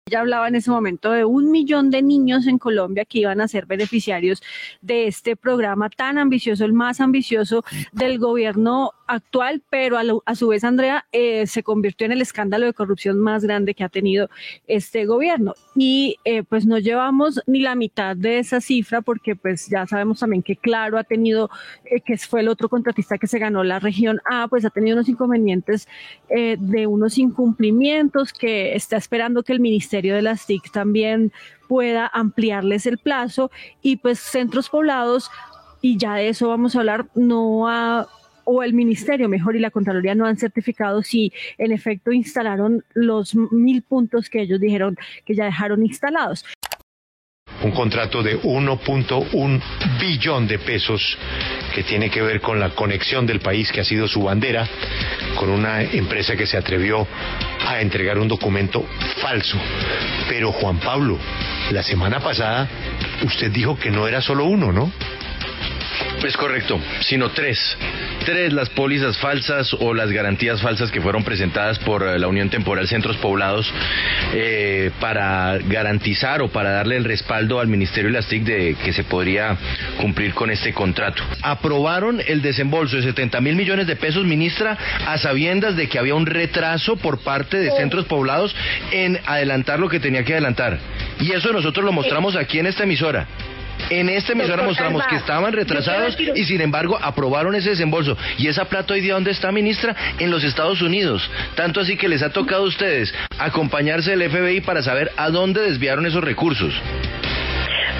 Ella 0.08 0.20
hablaba 0.20 0.48
en 0.48 0.54
ese 0.54 0.70
momento 0.70 1.14
de 1.14 1.26
un 1.26 1.50
millón 1.50 1.90
de 1.90 2.04
niños 2.04 2.46
en 2.46 2.60
Colombia 2.60 3.06
que 3.06 3.18
iban 3.18 3.42
a 3.42 3.48
ser 3.48 3.66
beneficiarios 3.66 4.44
de 4.80 5.08
este 5.08 5.36
programa 5.36 5.90
tan 5.90 6.20
ambicioso, 6.20 6.64
el 6.64 6.74
más 6.74 7.02
ambicioso 7.02 7.66
del 7.92 8.20
gobierno 8.20 8.92
actual, 9.08 9.64
pero 9.68 9.98
a, 10.26 10.36
su 10.36 10.48
vez, 10.48 10.64
Andrea, 10.64 11.06
eh, 11.12 11.48
se 11.48 11.64
convirtió 11.64 12.06
en 12.06 12.12
el 12.12 12.22
escándalo 12.22 12.68
de 12.68 12.74
corrupción 12.74 13.20
más 13.20 13.44
grande 13.44 13.74
que 13.74 13.84
ha 13.84 13.90
tenido 13.90 14.30
este 14.68 15.08
gobierno. 15.08 15.56
Y 15.76 16.18
eh, 16.24 16.44
pues 16.44 16.68
no 16.68 16.78
llevamos 16.78 17.42
ni 17.48 17.60
la 17.60 17.74
mitad 17.74 18.16
de 18.16 18.38
esa 18.38 18.62
cifra 18.62 19.02
porque 19.02 19.36
pues 19.36 19.68
ya 19.70 19.88
sabemos 19.88 20.20
también 20.20 20.44
que 20.44 20.56
Claro 20.56 21.00
ha 21.00 21.04
tenido, 21.04 21.50
eh, 21.86 22.02
que 22.02 22.16
fue 22.18 22.42
el 22.42 22.48
otro 22.48 22.70
contratista 22.70 23.18
que 23.18 23.26
se 23.26 23.40
ganó 23.40 23.64
la 23.64 23.80
región 23.80 24.22
A, 24.30 24.48
pues 24.48 24.65
ha 24.65 24.70
tenido 24.70 24.98
unos 24.98 25.10
inconvenientes 25.10 25.88
de 26.30 26.88
unos 26.88 27.18
incumplimientos 27.18 28.34
que 28.34 28.76
está 28.76 28.98
esperando 28.98 29.44
que 29.44 29.54
el 29.54 29.60
Ministerio 29.60 29.94
de 30.01 30.21
las 30.21 30.45
TIC 30.45 30.71
también 30.71 31.31
pueda 31.67 32.10
ampliarles 32.13 32.86
el 32.86 32.97
plazo 32.97 33.51
y 33.81 33.97
pues 33.97 34.19
centros 34.19 34.69
poblados 34.69 35.29
y 35.81 35.97
ya 35.97 36.15
de 36.15 36.29
eso 36.29 36.49
vamos 36.49 36.75
a 36.75 36.79
hablar, 36.79 37.05
no 37.15 37.67
ha 37.67 38.08
o 38.45 38.63
el 38.63 38.73
ministerio 38.73 39.27
mejor 39.27 39.55
y 39.55 39.60
la 39.60 39.71
Contraloría 39.71 40.15
no 40.15 40.25
han 40.25 40.38
certificado 40.38 41.01
si 41.01 41.34
en 41.58 41.71
efecto 41.71 42.12
instalaron 42.12 42.84
los 42.93 43.36
mil 43.36 43.81
puntos 43.81 44.29
que 44.29 44.41
ellos 44.41 44.60
dijeron 44.60 44.97
que 45.25 45.36
ya 45.36 45.45
dejaron 45.45 45.84
instalados. 45.84 46.45
Un 47.63 47.71
contrato 47.71 48.21
de 48.21 48.39
1.1 48.41 49.62
billón 49.99 50.47
de 50.47 50.60
pesos 50.60 51.17
que 51.76 51.84
tiene 51.84 52.10
que 52.10 52.22
ver 52.22 52.40
con 52.40 52.58
la 52.58 52.70
conexión 52.70 53.26
del 53.26 53.42
país 53.42 53.70
que 53.70 53.82
ha 53.82 53.84
sido 53.84 54.08
su 54.08 54.24
bandera, 54.24 54.66
con 55.36 55.50
una 55.50 55.82
empresa 55.82 56.38
que 56.38 56.48
se 56.48 56.56
atrevió 56.56 57.06
a 57.68 57.82
entregar 57.82 58.18
un 58.18 58.30
documento 58.30 58.86
falso. 59.18 59.58
Pero 60.30 60.54
Juan 60.54 60.80
Pablo, 60.80 61.20
la 61.72 61.84
semana 61.84 62.22
pasada 62.22 62.70
usted 63.24 63.52
dijo 63.52 63.78
que 63.78 63.92
no 63.92 64.08
era 64.08 64.22
solo 64.22 64.46
uno, 64.46 64.72
¿no? 64.72 64.90
Es 66.23 66.38
correcto, 66.38 66.79
sino 67.01 67.29
tres. 67.29 67.77
Tres 68.25 68.51
las 68.51 68.69
pólizas 68.69 69.17
falsas 69.17 69.75
o 69.79 69.93
las 69.93 70.12
garantías 70.12 70.62
falsas 70.62 70.91
que 70.91 71.01
fueron 71.01 71.23
presentadas 71.23 71.77
por 71.79 72.03
eh, 72.03 72.17
la 72.17 72.27
Unión 72.27 72.49
Temporal 72.49 72.88
Centros 72.88 73.17
Poblados 73.17 73.71
eh, 74.34 74.91
para 74.99 75.58
garantizar 75.60 76.41
o 76.41 76.47
para 76.47 76.71
darle 76.71 76.97
el 76.97 77.03
respaldo 77.03 77.60
al 77.60 77.67
Ministerio 77.67 78.10
de 78.10 78.17
las 78.17 78.27
TIC 78.27 78.43
de 78.43 78.75
que 78.84 78.93
se 78.93 79.03
podría 79.03 79.55
cumplir 79.97 80.34
con 80.34 80.49
este 80.49 80.73
contrato. 80.73 81.23
Aprobaron 81.43 82.21
el 82.25 82.41
desembolso 82.41 82.95
de 82.95 83.03
70 83.03 83.39
mil 83.41 83.55
millones 83.55 83.86
de 83.86 83.95
pesos, 83.95 84.25
ministra, 84.25 84.77
a 85.05 85.17
sabiendas 85.17 85.75
de 85.75 85.88
que 85.88 85.99
había 85.99 86.15
un 86.15 86.25
retraso 86.25 86.95
por 86.95 87.19
parte 87.19 87.58
de 87.58 87.71
Centros 87.71 88.05
Poblados 88.05 88.55
en 88.91 89.19
adelantar 89.25 89.79
lo 89.79 89.89
que 89.89 89.99
tenía 89.99 90.23
que 90.23 90.34
adelantar. 90.34 90.79
Y 91.19 91.31
eso 91.31 91.53
nosotros 91.53 91.86
lo 91.86 91.91
mostramos 91.91 92.36
aquí 92.36 92.60
en 92.60 92.67
esta 92.67 92.84
emisora. 92.84 93.27
En 93.90 94.10
esta 94.10 94.34
emisora 94.34 94.64
mostramos 94.64 95.06
que 95.08 95.16
estaban 95.16 95.54
retrasados 95.54 96.18
y 96.20 96.46
sin 96.46 96.62
embargo 96.62 96.98
aprobaron 97.02 97.56
ese 97.56 97.72
desembolso. 97.72 98.18
¿Y 98.38 98.48
esa 98.48 98.66
plata 98.66 98.94
hoy 98.94 99.02
día 99.02 99.14
dónde 99.14 99.32
está, 99.32 99.52
ministra? 99.52 99.96
En 100.20 100.32
los 100.32 100.44
Estados 100.44 100.82
Unidos. 100.82 101.30
Tanto 101.56 101.82
así 101.82 101.96
que 101.98 102.08
les 102.08 102.24
ha 102.24 102.30
tocado 102.30 102.64
a 102.64 102.68
ustedes 102.68 103.14
acompañarse 103.38 104.16
del 104.16 104.30
FBI 104.30 104.62
para 104.62 104.82
saber 104.82 105.12
a 105.18 105.30
dónde 105.30 105.62
desviaron 105.62 106.06
esos 106.06 106.24
recursos. 106.24 106.74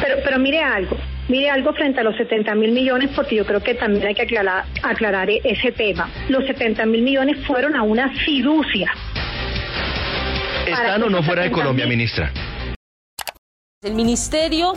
Pero, 0.02 0.18
pero 0.24 0.40
mire 0.40 0.62
algo, 0.62 0.98
mire 1.28 1.50
algo 1.50 1.74
frente 1.74 2.02
a 2.02 2.04
los 2.04 2.16
70 2.18 2.54
mil 2.56 2.72
millones, 2.72 3.12
porque 3.16 3.36
yo 3.36 3.46
creo 3.46 3.62
que 3.62 3.76
también 3.76 4.08
hay 4.08 4.16
que 4.16 4.24
aclarar, 4.24 4.66
aclarar 4.84 5.30
ese 5.30 5.72
tema. 5.72 6.10
Los 6.30 6.46
70 6.46 6.86
mil 6.86 7.02
millones 7.02 7.38
fueron 7.46 7.76
a 7.76 7.84
una 7.84 8.12
fiducia. 8.12 8.92
¿Están 10.66 11.04
o 11.04 11.10
no 11.10 11.22
fuera 11.22 11.44
de 11.44 11.52
Colombia, 11.52 11.86
ministra? 11.86 12.32
El 13.84 13.94
Ministerio 13.94 14.74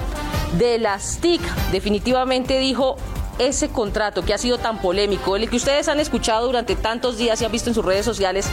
de 0.52 0.78
las 0.78 1.18
TIC 1.18 1.40
definitivamente 1.72 2.58
dijo 2.58 2.96
ese 3.38 3.68
contrato 3.68 4.24
que 4.24 4.34
ha 4.34 4.38
sido 4.38 4.58
tan 4.58 4.80
polémico, 4.80 5.36
el 5.36 5.48
que 5.48 5.56
ustedes 5.56 5.88
han 5.88 6.00
escuchado 6.00 6.46
durante 6.46 6.74
tantos 6.74 7.18
días 7.18 7.40
y 7.40 7.44
han 7.44 7.52
visto 7.52 7.70
en 7.70 7.74
sus 7.74 7.84
redes 7.84 8.04
sociales, 8.04 8.48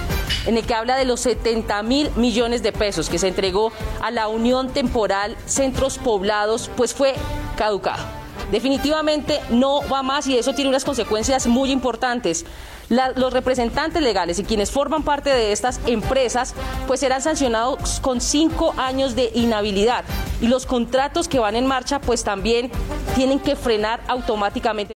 en 0.45 0.57
el 0.57 0.65
que 0.65 0.75
habla 0.75 0.95
de 0.95 1.05
los 1.05 1.21
70 1.21 1.81
mil 1.83 2.11
millones 2.15 2.61
de 2.61 2.71
pesos 2.71 3.09
que 3.09 3.17
se 3.17 3.27
entregó 3.27 3.71
a 4.01 4.11
la 4.11 4.27
Unión 4.27 4.69
Temporal 4.69 5.35
Centros 5.45 5.97
Poblados, 5.97 6.69
pues 6.75 6.93
fue 6.93 7.15
caducado. 7.57 8.03
Definitivamente 8.51 9.41
no 9.49 9.81
va 9.87 10.03
más 10.03 10.27
y 10.27 10.37
eso 10.37 10.53
tiene 10.53 10.69
unas 10.69 10.85
consecuencias 10.85 11.47
muy 11.47 11.71
importantes 11.71 12.45
los 12.89 13.33
representantes 13.33 14.01
legales 14.01 14.39
y 14.39 14.43
quienes 14.43 14.71
forman 14.71 15.03
parte 15.03 15.29
de 15.29 15.51
estas 15.51 15.79
empresas 15.85 16.53
pues 16.87 16.99
serán 16.99 17.21
sancionados 17.21 17.99
con 17.99 18.21
cinco 18.21 18.73
años 18.77 19.15
de 19.15 19.31
inhabilidad 19.33 20.03
y 20.41 20.47
los 20.47 20.65
contratos 20.65 21.27
que 21.27 21.39
van 21.39 21.55
en 21.55 21.65
marcha 21.65 21.99
pues 21.99 22.23
también 22.23 22.71
tienen 23.15 23.39
que 23.39 23.55
frenar 23.55 24.01
automáticamente. 24.07 24.93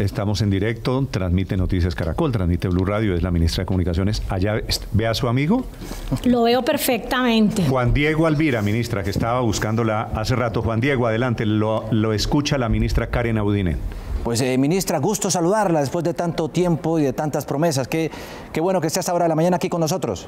Estamos 0.00 0.42
en 0.42 0.50
directo, 0.50 1.06
transmite 1.08 1.56
Noticias 1.56 1.94
Caracol, 1.94 2.32
transmite 2.32 2.66
Blue 2.66 2.84
Radio, 2.84 3.14
es 3.14 3.22
la 3.22 3.30
ministra 3.30 3.62
de 3.62 3.66
Comunicaciones. 3.66 4.22
Allá 4.28 4.60
ve 4.90 5.06
a 5.06 5.14
su 5.14 5.28
amigo. 5.28 5.66
Lo 6.24 6.42
veo 6.42 6.64
perfectamente. 6.64 7.64
Juan 7.68 7.94
Diego 7.94 8.26
Alvira, 8.26 8.60
ministra, 8.60 9.04
que 9.04 9.10
estaba 9.10 9.40
buscándola 9.40 10.10
hace 10.16 10.34
rato. 10.34 10.62
Juan 10.62 10.80
Diego, 10.80 11.06
adelante, 11.06 11.46
lo, 11.46 11.84
lo 11.92 12.12
escucha 12.12 12.58
la 12.58 12.68
ministra 12.68 13.06
Karen 13.06 13.38
Audinen. 13.38 13.78
Pues 14.24 14.40
eh, 14.40 14.56
ministra, 14.56 14.98
gusto 15.00 15.30
saludarla 15.30 15.80
después 15.80 16.02
de 16.02 16.14
tanto 16.14 16.48
tiempo 16.48 16.98
y 16.98 17.02
de 17.02 17.12
tantas 17.12 17.44
promesas. 17.44 17.86
Qué, 17.86 18.10
qué 18.54 18.60
bueno 18.62 18.80
que 18.80 18.86
esté 18.86 18.98
hasta 18.98 19.12
ahora 19.12 19.26
de 19.26 19.28
la 19.28 19.34
mañana 19.34 19.56
aquí 19.56 19.68
con 19.68 19.82
nosotros. 19.82 20.26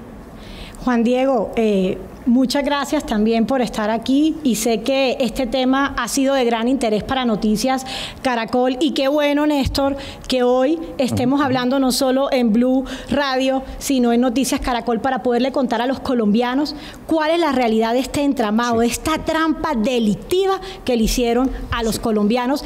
Juan 0.84 1.02
Diego, 1.02 1.50
eh, 1.56 1.98
muchas 2.26 2.62
gracias 2.62 3.06
también 3.06 3.46
por 3.46 3.62
estar 3.62 3.88
aquí 3.88 4.36
y 4.44 4.56
sé 4.56 4.82
que 4.82 5.16
este 5.18 5.46
tema 5.46 5.94
ha 5.96 6.06
sido 6.08 6.34
de 6.34 6.44
gran 6.44 6.68
interés 6.68 7.02
para 7.02 7.24
Noticias 7.24 7.86
Caracol 8.20 8.76
y 8.80 8.92
qué 8.92 9.08
bueno, 9.08 9.46
Néstor, 9.46 9.96
que 10.28 10.42
hoy 10.42 10.78
estemos 10.98 11.40
hablando 11.40 11.80
no 11.80 11.90
solo 11.90 12.30
en 12.30 12.52
Blue 12.52 12.84
Radio, 13.10 13.62
sino 13.78 14.12
en 14.12 14.20
Noticias 14.20 14.60
Caracol 14.60 15.00
para 15.00 15.22
poderle 15.22 15.50
contar 15.52 15.80
a 15.80 15.86
los 15.86 16.00
colombianos 16.00 16.76
cuál 17.06 17.30
es 17.30 17.40
la 17.40 17.52
realidad 17.52 17.94
de 17.94 18.00
este 18.00 18.22
entramado, 18.22 18.80
de 18.80 18.86
esta 18.86 19.24
trampa 19.24 19.74
delictiva 19.74 20.60
que 20.84 20.96
le 20.96 21.04
hicieron 21.04 21.50
a 21.72 21.82
los 21.82 21.98
colombianos 21.98 22.62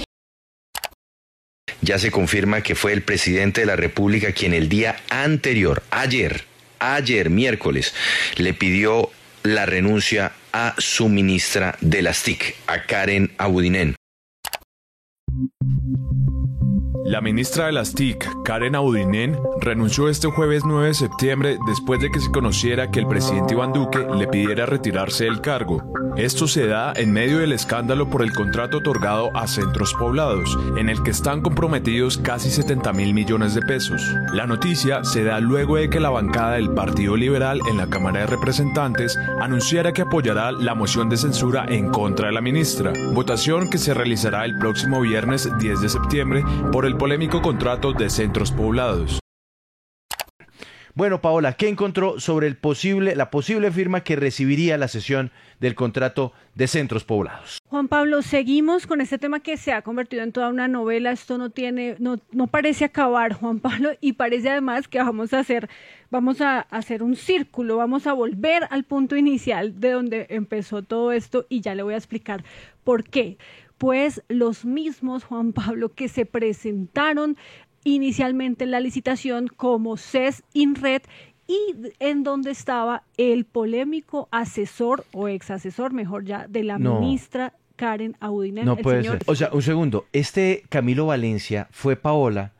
ya 1.83 1.99
se 1.99 2.11
confirma 2.11 2.63
que 2.63 2.75
fue 2.75 2.93
el 2.93 3.03
presidente 3.03 3.63
de 3.63 3.67
la 3.67 3.77
República 3.77 4.33
quien 4.33 4.55
el 4.55 4.69
día 4.69 4.97
anterior, 5.11 5.83
ayer, 5.91 6.45
ayer 6.79 7.31
miércoles, 7.31 7.95
le 8.37 8.55
pidió 8.55 9.11
la 9.43 9.67
renuncia 9.67 10.33
a 10.53 10.75
su 10.79 11.09
ministra 11.09 11.77
de 11.81 12.03
las 12.03 12.23
TIC, 12.23 12.57
a 12.67 12.83
Karen 12.83 13.33
Abudinen. 13.39 14.00
La 17.11 17.21
ministra 17.21 17.67
de 17.67 17.73
las 17.73 17.93
TIC, 17.93 18.25
Karen 18.45 18.77
Audinen, 18.77 19.37
renunció 19.61 20.09
este 20.09 20.29
jueves 20.29 20.63
9 20.65 20.87
de 20.87 20.95
septiembre 20.95 21.59
después 21.67 22.01
de 22.01 22.09
que 22.09 22.21
se 22.21 22.31
conociera 22.31 22.93
que 22.93 23.01
el 23.01 23.09
presidente 23.09 23.55
Iván 23.55 23.73
Duque 23.73 24.07
le 24.17 24.29
pidiera 24.29 24.65
retirarse 24.65 25.25
del 25.25 25.41
cargo. 25.41 25.83
Esto 26.17 26.47
se 26.47 26.67
da 26.69 26.93
en 26.95 27.13
medio 27.13 27.39
del 27.39 27.53
escándalo 27.53 28.11
por 28.11 28.23
el 28.23 28.33
contrato 28.33 28.79
otorgado 28.79 29.37
a 29.37 29.49
centros 29.49 29.93
poblados, 29.95 30.57
en 30.77 30.89
el 30.89 31.03
que 31.03 31.11
están 31.11 31.41
comprometidos 31.41 32.17
casi 32.19 32.49
70 32.49 32.93
mil 32.93 33.13
millones 33.13 33.55
de 33.55 33.63
pesos. 33.63 34.03
La 34.33 34.47
noticia 34.47 35.03
se 35.03 35.25
da 35.25 35.41
luego 35.41 35.77
de 35.77 35.91
que 35.91 35.99
la 35.99 36.11
bancada 36.11 36.53
del 36.53 36.71
Partido 36.71 37.17
Liberal 37.17 37.61
en 37.69 37.77
la 37.77 37.89
Cámara 37.89 38.21
de 38.21 38.27
Representantes 38.27 39.19
anunciara 39.41 39.93
que 39.93 40.03
apoyará 40.03 40.53
la 40.53 40.75
moción 40.75 41.09
de 41.09 41.17
censura 41.17 41.65
en 41.69 41.91
contra 41.91 42.29
de 42.29 42.35
la 42.35 42.41
ministra, 42.41 42.93
votación 43.15 43.69
que 43.69 43.79
se 43.79 43.95
realizará 43.95 44.45
el 44.45 44.59
próximo 44.59 45.01
viernes 45.01 45.49
10 45.59 45.81
de 45.81 45.89
septiembre 45.89 46.45
por 46.71 46.87
el 46.87 47.00
polémico 47.01 47.41
contrato 47.41 47.95
de 47.95 48.11
centros 48.11 48.53
poblados. 48.53 49.21
Bueno, 50.93 51.23
Paola, 51.23 51.55
¿qué 51.55 51.69
encontró 51.69 52.21
sobre 52.21 52.47
el 52.47 52.59
posible, 52.59 53.17
la 53.17 53.31
posible 53.31 53.71
firma 53.71 54.03
que 54.03 54.17
recibiría 54.17 54.77
la 54.77 54.87
sesión 54.87 55.31
del 55.61 55.75
contrato 55.75 56.35
de 56.55 56.67
centros 56.67 57.05
poblados? 57.05 57.59
Juan 57.71 57.89
Pablo, 57.89 58.21
seguimos 58.21 58.87
con 58.87 59.01
este 59.01 59.17
tema 59.17 59.41
que 59.41 59.57
se 59.57 59.73
ha 59.73 59.81
convertido 59.81 60.23
en 60.23 60.33
toda 60.33 60.51
una 60.51 60.69
novela. 60.69 61.11
Esto 61.11 61.39
no 61.39 61.49
tiene, 61.49 61.97
no, 62.01 62.19
no 62.33 62.49
parece 62.49 62.85
acabar, 62.85 63.33
Juan 63.33 63.61
Pablo, 63.61 63.93
y 64.03 64.13
parece 64.13 64.51
además 64.51 64.87
que 64.87 64.99
vamos 64.99 65.33
a 65.33 65.39
hacer, 65.39 65.71
vamos 66.11 66.43
a 66.43 66.61
hacer 66.61 67.03
un 67.03 67.17
círculo, 67.17 67.79
vamos 67.79 68.07
a 68.07 68.13
volver 68.13 68.65
al 68.69 68.85
punto 68.85 69.17
inicial 69.17 69.81
de 69.81 69.93
donde 69.93 70.27
empezó 70.29 70.83
todo 70.83 71.13
esto, 71.13 71.47
y 71.49 71.63
ya 71.63 71.75
le 71.75 71.83
voy 71.83 71.95
a 71.95 71.99
explicar 71.99 72.45
por 72.85 73.05
qué 73.05 73.39
pues 73.81 74.23
los 74.29 74.67
mismos, 74.67 75.25
Juan 75.25 75.55
Pablo, 75.55 75.95
que 75.95 76.09
se 76.09 76.27
presentaron 76.27 77.39
inicialmente 77.83 78.65
en 78.65 78.73
la 78.73 78.79
licitación 78.79 79.49
como 79.49 79.97
CES 79.97 80.43
INRED 80.53 81.01
y 81.47 81.59
en 81.99 82.23
donde 82.23 82.51
estaba 82.51 83.05
el 83.17 83.47
polémico 83.47 84.29
asesor 84.33 85.07
o 85.13 85.29
ex 85.29 85.51
asesor, 85.51 85.95
mejor 85.95 86.27
ya, 86.27 86.47
de 86.47 86.63
la 86.63 86.79
ministra 86.79 87.55
Karen 87.77 88.19
Audinen. 88.21 88.67
No 88.67 88.77
puede 88.77 89.03
ser. 89.03 89.21
O 89.25 89.35
sea, 89.35 89.49
un 89.51 89.63
segundo. 89.63 90.05
Este 90.13 90.63
Camilo 90.69 91.07
Valencia 91.07 91.67
fue 91.71 91.97
Paola 91.97 92.53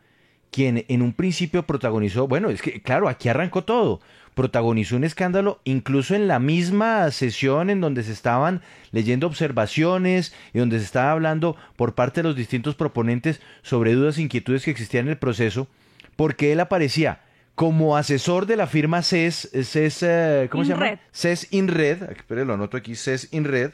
quien 0.51 0.87
en 0.89 1.03
un 1.03 1.13
principio 1.13 1.65
protagonizó, 1.65 2.29
bueno, 2.29 2.49
es 2.49 2.63
que 2.63 2.81
claro, 2.81 3.11
aquí 3.11 3.29
arrancó 3.29 3.63
todo 3.63 4.01
protagonizó 4.35 4.97
un 4.97 5.05
escándalo 5.05 5.61
incluso 5.65 6.15
en 6.15 6.29
la 6.29 6.39
misma 6.39 7.11
sesión 7.11 7.71
en 7.71 7.81
donde 7.81 8.03
se 8.03 8.13
estaban 8.13 8.63
leyendo 8.93 9.27
observaciones 9.27 10.35
y 10.55 10.59
donde 10.59 10.79
se 10.79 10.85
estaba 10.85 11.13
hablando 11.13 11.57
por 11.77 11.95
parte 11.95 12.23
de 12.23 12.29
los 12.29 12.37
distintos 12.37 12.75
proponentes 12.75 13.41
sobre 13.63 13.95
dudas 13.95 14.19
e 14.19 14.23
inquietudes 14.23 14.65
que 14.65 14.71
existían 14.71 15.07
en 15.07 15.13
el 15.13 15.19
proceso, 15.19 15.69
porque 16.17 16.53
él 16.53 16.61
aparecía 16.61 17.23
como 17.55 17.97
asesor 17.97 18.47
de 18.47 18.57
la 18.57 18.67
firma 18.67 19.03
CES, 19.03 19.51
CES 19.53 20.03
eh, 20.03 20.49
¿cómo 20.51 20.65
se 20.65 20.71
llama? 20.71 20.99
CES 21.13 21.49
InRed, 21.51 22.11
espere, 22.11 22.45
lo 22.45 22.55
anoto 22.55 22.77
aquí, 22.77 22.95
CES 22.95 23.29
InRed, 23.33 23.73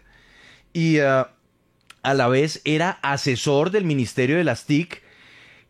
y 0.72 0.96
eh, 0.96 1.24
a 2.02 2.14
la 2.14 2.28
vez 2.28 2.62
era 2.64 2.98
asesor 3.02 3.70
del 3.70 3.84
Ministerio 3.84 4.36
de 4.36 4.44
las 4.44 4.64
TIC, 4.64 5.02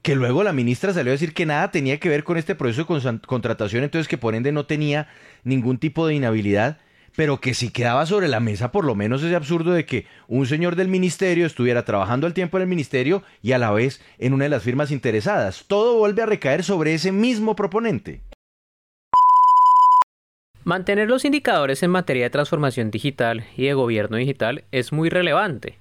que 0.07 0.14
luego 0.14 0.45
la 0.45 0.53
ministra 0.53 0.92
salió 0.92 1.11
a 1.11 1.19
decir 1.19 1.35
que 1.35 1.47
nada 1.47 1.73
tenía 1.73 1.99
que 1.99 2.09
ver 2.09 2.23
con 2.23 2.37
este 2.37 2.55
proceso 2.55 2.85
de 2.85 3.19
contratación, 3.27 3.83
entonces 3.83 4.07
que 4.07 4.16
por 4.16 4.37
ende 4.37 4.53
no 4.53 4.64
tenía 4.64 5.09
ningún 5.42 5.79
tipo 5.79 6.07
de 6.07 6.14
inhabilidad, 6.14 6.79
pero 7.16 7.40
que 7.40 7.55
si 7.55 7.71
quedaba 7.71 8.07
sobre 8.07 8.29
la 8.29 8.38
mesa 8.38 8.71
por 8.71 8.85
lo 8.85 8.95
menos 8.95 9.25
ese 9.25 9.35
absurdo 9.35 9.73
de 9.73 9.85
que 9.85 10.07
un 10.29 10.47
señor 10.47 10.77
del 10.77 10.87
ministerio 10.87 11.45
estuviera 11.45 11.85
trabajando 11.85 12.29
al 12.29 12.35
tiempo 12.35 12.57
en 12.57 12.62
el 12.62 12.69
ministerio 12.69 13.25
y 13.42 13.51
a 13.51 13.59
la 13.59 13.73
vez 13.73 14.01
en 14.21 14.33
una 14.33 14.45
de 14.45 14.51
las 14.51 14.62
firmas 14.62 14.92
interesadas. 14.92 15.64
Todo 15.66 15.99
vuelve 15.99 16.23
a 16.23 16.27
recaer 16.27 16.62
sobre 16.62 16.95
ese 16.95 17.11
mismo 17.11 17.57
proponente. 17.57 18.21
Mantener 20.62 21.09
los 21.09 21.25
indicadores 21.25 21.83
en 21.83 21.90
materia 21.90 22.23
de 22.23 22.31
transformación 22.31 22.92
digital 22.92 23.45
y 23.57 23.64
de 23.64 23.75
gobierno 23.75 24.19
digital 24.19 24.62
es 24.71 24.92
muy 24.92 25.09
relevante 25.09 25.81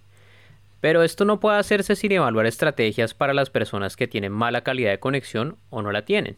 pero 0.86 1.02
esto 1.02 1.26
no 1.26 1.40
puede 1.40 1.58
hacerse 1.58 1.96
sin 1.96 2.12
evaluar 2.12 2.46
estrategias 2.46 3.16
para 3.16 3.34
las 3.34 3.50
personas 3.50 3.96
que 3.96 4.08
tienen 4.08 4.32
mala 4.32 4.62
calidad 4.62 4.92
de 4.92 5.00
conexión 5.00 5.58
o 5.72 5.82
no 5.82 5.92
la 5.92 6.06
tienen. 6.06 6.38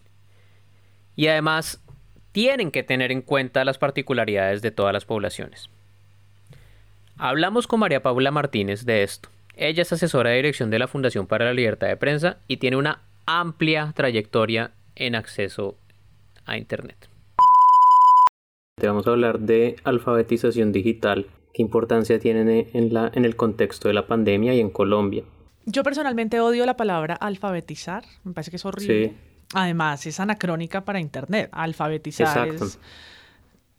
Y 1.17 1.27
además, 1.27 1.83
tienen 2.31 2.71
que 2.71 2.81
tener 2.81 3.11
en 3.11 3.21
cuenta 3.21 3.65
las 3.65 3.77
particularidades 3.77 4.61
de 4.61 4.71
todas 4.71 4.93
las 4.93 5.03
poblaciones. 5.03 5.69
Hablamos 7.17 7.67
con 7.67 7.81
María 7.81 8.01
Paula 8.01 8.31
Martínez 8.31 8.85
de 8.85 9.03
esto. 9.03 9.27
Ella 9.53 9.81
es 9.81 9.91
asesora 9.91 10.29
de 10.29 10.37
dirección 10.37 10.69
de 10.69 10.79
la 10.79 10.87
Fundación 10.87 11.27
para 11.27 11.43
la 11.43 11.53
Libertad 11.53 11.87
de 11.87 11.97
Prensa 11.97 12.37
y 12.47 12.55
tiene 12.55 12.77
una 12.77 13.01
amplia 13.25 13.91
trayectoria 13.97 14.71
en 14.95 15.15
acceso 15.15 15.75
a 16.45 16.55
Internet. 16.55 17.09
Te 18.79 18.87
vamos 18.87 19.07
a 19.07 19.11
hablar 19.11 19.39
de 19.39 19.75
alfabetización 19.83 20.71
digital 20.71 21.25
qué 21.57 21.63
importancia 21.63 22.19
tienen 22.19 22.69
en, 22.71 22.93
la, 22.93 23.09
en 23.15 23.25
el 23.25 23.35
contexto 23.35 23.87
de 23.87 23.95
la 23.95 24.05
pandemia 24.05 24.53
y 24.53 24.59
en 24.59 24.69
Colombia. 24.69 25.23
Yo 25.65 25.81
personalmente 25.81 26.39
odio 26.39 26.67
la 26.67 26.77
palabra 26.77 27.15
alfabetizar, 27.15 28.03
me 28.23 28.33
parece 28.33 28.51
que 28.51 28.57
es 28.57 28.65
horrible. 28.65 29.15
Además, 29.55 30.05
es 30.05 30.19
anacrónica 30.19 30.85
para 30.85 30.99
Internet. 30.99 31.49
Alfabetizar 31.51 32.47
es, 32.49 32.79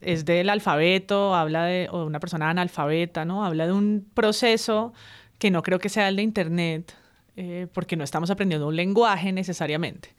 es, 0.01 0.25
del 0.25 0.51
alfabeto, 0.51 1.37
habla 1.37 1.67
de 1.67 1.89
o 1.93 2.05
una 2.05 2.19
persona 2.19 2.51
analfabeta, 2.51 3.25
¿no? 3.25 3.45
Habla 3.45 3.69
de 3.69 3.73
un 3.73 4.09
proceso 4.13 4.93
que 5.39 5.53
no 5.53 5.63
creo 5.63 5.79
que 5.79 5.89
sea 5.89 6.09
el 6.09 6.17
de 6.17 6.23
Internet, 6.23 6.97
eh, 7.37 7.69
porque 7.73 7.95
no 7.95 8.03
estamos 8.03 8.29
aprendiendo 8.29 8.67
un 8.67 8.75
lenguaje 8.75 9.31
necesariamente. 9.31 10.17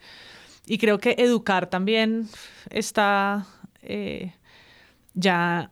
Y 0.66 0.78
creo 0.78 0.96
que 0.96 1.14
educar 1.18 1.68
también 1.68 2.26
está 2.70 3.44
eh, 3.82 4.32
ya 5.12 5.70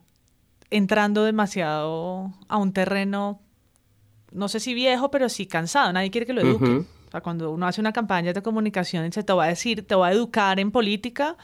entrando 0.71 1.23
demasiado 1.23 2.31
a 2.47 2.57
un 2.57 2.73
terreno, 2.73 3.41
no 4.31 4.47
sé 4.47 4.59
si 4.59 4.73
viejo, 4.73 5.11
pero 5.11 5.29
sí 5.29 5.45
cansado. 5.45 5.91
Nadie 5.93 6.11
quiere 6.11 6.27
que 6.27 6.33
lo 6.33 6.41
eduque. 6.41 6.85
O 7.07 7.11
sea, 7.11 7.21
cuando 7.21 7.51
uno 7.51 7.65
hace 7.65 7.81
una 7.81 7.91
campaña 7.91 8.33
de 8.33 8.41
comunicación 8.41 9.05
y 9.05 9.11
se 9.11 9.23
te 9.23 9.33
va 9.33 9.45
a 9.45 9.47
decir, 9.47 9.85
te 9.87 9.95
va 9.95 10.07
a 10.07 10.11
educar 10.11 10.59
en 10.59 10.71
política, 10.71 11.37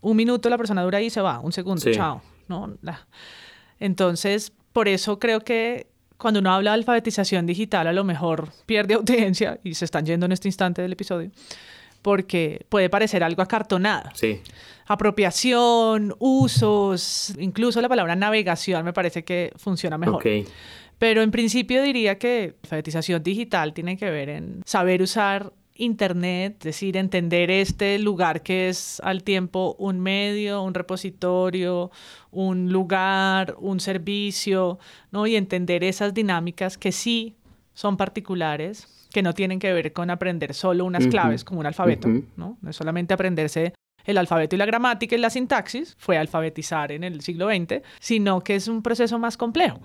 un 0.00 0.16
minuto 0.16 0.50
la 0.50 0.58
persona 0.58 0.82
dura 0.82 1.00
y 1.00 1.08
se 1.08 1.20
va, 1.20 1.40
un 1.40 1.52
segundo, 1.52 1.90
chao. 1.92 2.20
No, 2.46 2.76
Entonces, 3.78 4.52
por 4.72 4.88
eso 4.88 5.18
creo 5.18 5.40
que 5.40 5.86
cuando 6.18 6.40
uno 6.40 6.52
habla 6.52 6.72
de 6.72 6.74
alfabetización 6.74 7.46
digital, 7.46 7.86
a 7.86 7.92
lo 7.92 8.04
mejor 8.04 8.50
pierde 8.66 8.94
audiencia 8.94 9.60
y 9.64 9.74
se 9.74 9.84
están 9.84 10.04
yendo 10.04 10.26
en 10.26 10.32
este 10.32 10.48
instante 10.48 10.82
del 10.82 10.92
episodio 10.92 11.30
porque 12.08 12.64
puede 12.70 12.88
parecer 12.88 13.22
algo 13.22 13.42
acartonado. 13.42 14.08
Sí. 14.14 14.40
Apropiación, 14.86 16.14
usos, 16.18 17.34
incluso 17.38 17.82
la 17.82 17.88
palabra 17.90 18.16
navegación 18.16 18.82
me 18.82 18.94
parece 18.94 19.26
que 19.26 19.52
funciona 19.56 19.98
mejor. 19.98 20.24
Pero 20.98 21.20
en 21.20 21.30
principio 21.30 21.82
diría 21.82 22.16
que 22.16 22.54
la 22.62 22.62
alfabetización 22.62 23.22
digital 23.22 23.74
tiene 23.74 23.98
que 23.98 24.10
ver 24.10 24.30
en 24.30 24.62
saber 24.64 25.02
usar 25.02 25.52
Internet, 25.74 26.54
es 26.60 26.64
decir, 26.64 26.96
entender 26.96 27.50
este 27.50 27.98
lugar 27.98 28.42
que 28.42 28.70
es 28.70 28.98
al 29.04 29.22
tiempo 29.22 29.76
un 29.78 30.00
medio, 30.00 30.62
un 30.62 30.72
repositorio, 30.72 31.90
un 32.30 32.72
lugar, 32.72 33.54
un 33.58 33.80
servicio, 33.80 34.78
¿no? 35.10 35.26
Y 35.26 35.36
entender 35.36 35.84
esas 35.84 36.14
dinámicas 36.14 36.78
que 36.78 36.90
sí 36.90 37.36
son 37.74 37.98
particulares 37.98 38.97
que 39.12 39.22
no 39.22 39.34
tienen 39.34 39.58
que 39.58 39.72
ver 39.72 39.92
con 39.92 40.10
aprender 40.10 40.54
solo 40.54 40.84
unas 40.84 41.06
claves 41.06 41.44
como 41.44 41.60
un 41.60 41.66
alfabeto, 41.66 42.08
¿no? 42.36 42.58
No 42.60 42.70
es 42.70 42.76
solamente 42.76 43.14
aprenderse 43.14 43.72
el 44.04 44.18
alfabeto 44.18 44.56
y 44.56 44.58
la 44.58 44.66
gramática 44.66 45.14
y 45.14 45.18
la 45.18 45.30
sintaxis, 45.30 45.94
fue 45.98 46.16
alfabetizar 46.16 46.92
en 46.92 47.04
el 47.04 47.20
siglo 47.20 47.48
XX, 47.48 47.82
sino 48.00 48.40
que 48.42 48.54
es 48.54 48.66
un 48.68 48.82
proceso 48.82 49.18
más 49.18 49.36
complejo. 49.36 49.80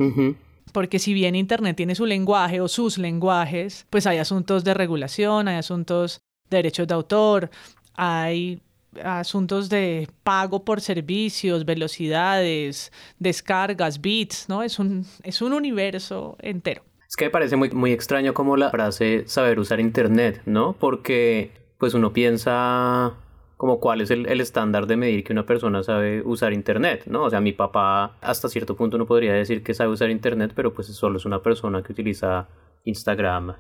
Porque 0.72 0.98
si 0.98 1.14
bien 1.14 1.36
Internet 1.36 1.76
tiene 1.76 1.94
su 1.94 2.06
lenguaje 2.06 2.62
o 2.62 2.68
sus 2.68 2.98
lenguajes, 2.98 3.86
pues 3.90 4.08
hay 4.08 4.18
asuntos 4.18 4.64
de 4.64 4.74
regulación, 4.74 5.48
hay 5.48 5.58
asuntos 5.58 6.22
de 6.50 6.58
derechos 6.58 6.88
de 6.88 6.94
autor, 6.94 7.50
hay 7.96 8.62
asuntos 9.04 9.70
de 9.70 10.08
pago 10.24 10.64
por 10.64 10.80
servicios, 10.80 11.66
velocidades, 11.66 12.92
descargas, 13.20 14.00
bits, 14.00 14.48
¿no? 14.48 14.64
Es 14.64 14.80
un, 14.80 15.06
es 15.24 15.42
un 15.42 15.54
universo 15.54 16.38
entero. 16.40 16.84
Es 17.14 17.16
que 17.16 17.26
me 17.26 17.30
parece 17.30 17.58
muy, 17.58 17.70
muy 17.70 17.92
extraño 17.92 18.34
como 18.34 18.58
la 18.58 18.72
frase 18.72 19.22
saber 19.28 19.60
usar 19.60 19.80
Internet, 19.80 20.42
¿no? 20.48 20.74
Porque 20.80 21.52
pues 21.78 21.94
uno 21.94 22.12
piensa 22.12 23.14
como 23.56 23.80
cuál 23.80 24.02
es 24.02 24.10
el, 24.10 24.26
estándar 24.42 24.88
de 24.88 24.98
medir 24.98 25.24
que 25.24 25.32
una 25.32 25.46
persona 25.46 25.84
sabe 25.84 26.24
usar 26.24 26.54
Internet, 26.54 27.04
¿no? 27.06 27.26
O 27.26 27.30
sea, 27.30 27.40
mi 27.40 27.52
papá 27.52 28.18
hasta 28.20 28.50
cierto 28.50 28.76
punto 28.76 28.98
no 28.98 29.06
podría 29.06 29.32
decir 29.32 29.62
que 29.62 29.76
sabe 29.76 29.92
usar 29.92 30.10
Internet, 30.10 30.54
pero 30.56 30.74
pues 30.74 30.88
solo 30.88 31.18
es 31.18 31.26
una 31.26 31.44
persona 31.44 31.84
que 31.84 31.92
utiliza 31.92 32.48
Instagram 32.84 33.58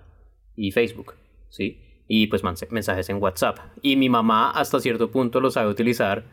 y 0.55 0.71
Facebook, 0.71 1.13
¿sí? 1.49 1.79
Y 2.07 2.25
pues 2.25 2.41
mensajes 2.71 3.07
en 3.09 3.21
WhatsApp. 3.21 3.59
Y 3.83 3.97
mi 3.97 4.09
mamá 4.09 4.49
hasta 4.49 4.79
cierto 4.79 5.11
punto 5.11 5.39
lo 5.39 5.51
sabe 5.51 5.69
utilizar, 5.69 6.23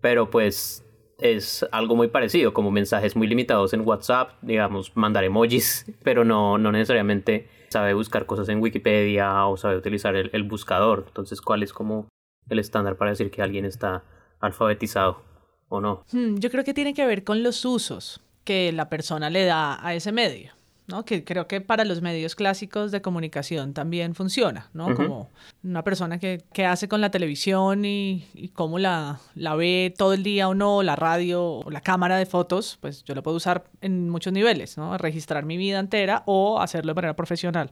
pero 0.00 0.30
pues 0.30 0.82
es 1.18 1.66
algo 1.72 1.96
muy 1.96 2.08
parecido, 2.08 2.52
como 2.52 2.70
mensajes 2.70 3.16
muy 3.16 3.26
limitados 3.26 3.72
en 3.72 3.86
WhatsApp, 3.86 4.32
digamos, 4.42 4.96
mandar 4.96 5.24
emojis, 5.24 5.86
pero 6.02 6.24
no, 6.24 6.58
no 6.58 6.72
necesariamente 6.72 7.48
sabe 7.68 7.94
buscar 7.94 8.26
cosas 8.26 8.48
en 8.48 8.60
Wikipedia 8.60 9.46
o 9.46 9.56
sabe 9.56 9.76
utilizar 9.76 10.14
el, 10.16 10.30
el 10.32 10.42
buscador. 10.44 11.04
Entonces, 11.08 11.40
¿cuál 11.40 11.62
es 11.62 11.72
como 11.72 12.08
el 12.48 12.58
estándar 12.58 12.96
para 12.96 13.10
decir 13.10 13.30
que 13.30 13.42
alguien 13.42 13.64
está 13.64 14.04
alfabetizado 14.40 15.22
o 15.68 15.80
no. 15.80 16.04
Hmm, 16.12 16.36
yo 16.36 16.50
creo 16.50 16.64
que 16.64 16.74
tiene 16.74 16.94
que 16.94 17.06
ver 17.06 17.24
con 17.24 17.42
los 17.42 17.64
usos 17.64 18.20
que 18.44 18.72
la 18.72 18.88
persona 18.88 19.30
le 19.30 19.44
da 19.44 19.84
a 19.84 19.94
ese 19.94 20.12
medio. 20.12 20.52
¿No? 20.86 21.04
Que 21.04 21.24
creo 21.24 21.46
que 21.46 21.60
para 21.60 21.84
los 21.84 22.02
medios 22.02 22.34
clásicos 22.34 22.92
de 22.92 23.02
comunicación 23.02 23.72
también 23.74 24.14
funciona, 24.14 24.70
¿no? 24.72 24.94
Como 24.94 25.30
una 25.62 25.82
persona 25.82 26.18
que, 26.18 26.44
que, 26.52 26.66
hace 26.66 26.88
con 26.88 27.00
la 27.00 27.10
televisión 27.10 27.84
y, 27.84 28.26
y 28.34 28.48
cómo 28.48 28.78
la, 28.78 29.20
la, 29.34 29.54
ve 29.54 29.94
todo 29.96 30.12
el 30.12 30.22
día 30.22 30.48
o 30.48 30.54
no, 30.54 30.82
la 30.82 30.96
radio 30.96 31.42
o 31.42 31.70
la 31.70 31.80
cámara 31.80 32.16
de 32.16 32.26
fotos, 32.26 32.78
pues 32.80 33.04
yo 33.04 33.14
lo 33.14 33.22
puedo 33.22 33.36
usar 33.36 33.64
en 33.80 34.10
muchos 34.10 34.32
niveles, 34.32 34.76
¿no? 34.76 34.98
Registrar 34.98 35.44
mi 35.44 35.56
vida 35.56 35.78
entera 35.78 36.22
o 36.26 36.60
hacerlo 36.60 36.92
de 36.92 36.96
manera 36.96 37.16
profesional. 37.16 37.70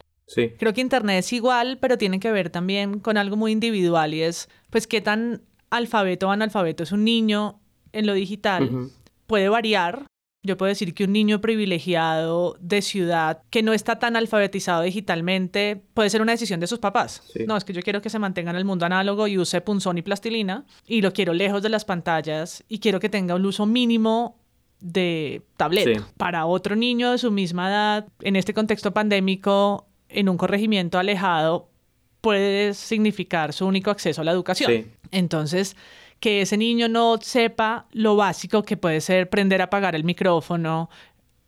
Creo 0.58 0.72
que 0.72 0.80
Internet 0.80 1.18
es 1.18 1.32
igual, 1.32 1.78
pero 1.78 1.98
tiene 1.98 2.18
que 2.20 2.30
ver 2.32 2.50
también 2.50 3.00
con 3.00 3.16
algo 3.16 3.36
muy 3.36 3.52
individual 3.52 4.14
y 4.14 4.22
es, 4.22 4.48
pues, 4.70 4.86
qué 4.86 5.00
tan 5.00 5.42
alfabeto 5.70 6.28
o 6.28 6.30
analfabeto 6.30 6.82
es 6.82 6.92
un 6.92 7.04
niño 7.04 7.60
en 7.92 8.06
lo 8.06 8.14
digital. 8.14 8.90
Puede 9.26 9.48
variar. 9.48 10.06
Yo 10.44 10.56
puedo 10.56 10.70
decir 10.70 10.92
que 10.92 11.04
un 11.04 11.12
niño 11.12 11.40
privilegiado 11.40 12.56
de 12.58 12.82
ciudad 12.82 13.42
que 13.50 13.62
no 13.62 13.72
está 13.72 14.00
tan 14.00 14.16
alfabetizado 14.16 14.82
digitalmente 14.82 15.80
puede 15.94 16.10
ser 16.10 16.20
una 16.20 16.32
decisión 16.32 16.58
de 16.58 16.66
sus 16.66 16.80
papás. 16.80 17.22
No, 17.46 17.56
es 17.56 17.64
que 17.64 17.72
yo 17.72 17.80
quiero 17.80 18.02
que 18.02 18.10
se 18.10 18.18
mantenga 18.18 18.50
en 18.50 18.56
el 18.56 18.64
mundo 18.64 18.84
análogo 18.84 19.28
y 19.28 19.38
use 19.38 19.60
punzón 19.60 19.98
y 19.98 20.02
plastilina 20.02 20.64
y 20.84 21.00
lo 21.00 21.12
quiero 21.12 21.32
lejos 21.32 21.62
de 21.62 21.68
las 21.68 21.84
pantallas 21.84 22.64
y 22.68 22.80
quiero 22.80 22.98
que 22.98 23.08
tenga 23.08 23.36
un 23.36 23.46
uso 23.46 23.66
mínimo 23.66 24.36
de 24.80 25.42
tableta. 25.56 26.08
Para 26.16 26.46
otro 26.46 26.74
niño 26.74 27.12
de 27.12 27.18
su 27.18 27.30
misma 27.30 27.68
edad, 27.68 28.08
en 28.20 28.34
este 28.34 28.52
contexto 28.52 28.92
pandémico, 28.92 29.86
en 30.08 30.28
un 30.28 30.36
corregimiento 30.36 30.98
alejado 30.98 31.68
puede 32.20 32.74
significar 32.74 33.52
su 33.52 33.64
único 33.64 33.92
acceso 33.92 34.22
a 34.22 34.24
la 34.24 34.32
educación. 34.32 34.88
Entonces, 35.12 35.76
que 36.22 36.40
ese 36.40 36.56
niño 36.56 36.88
no 36.88 37.18
sepa 37.20 37.86
lo 37.90 38.14
básico 38.14 38.62
que 38.62 38.76
puede 38.76 39.00
ser 39.00 39.28
prender 39.28 39.60
a 39.60 39.64
apagar 39.64 39.96
el 39.96 40.04
micrófono, 40.04 40.88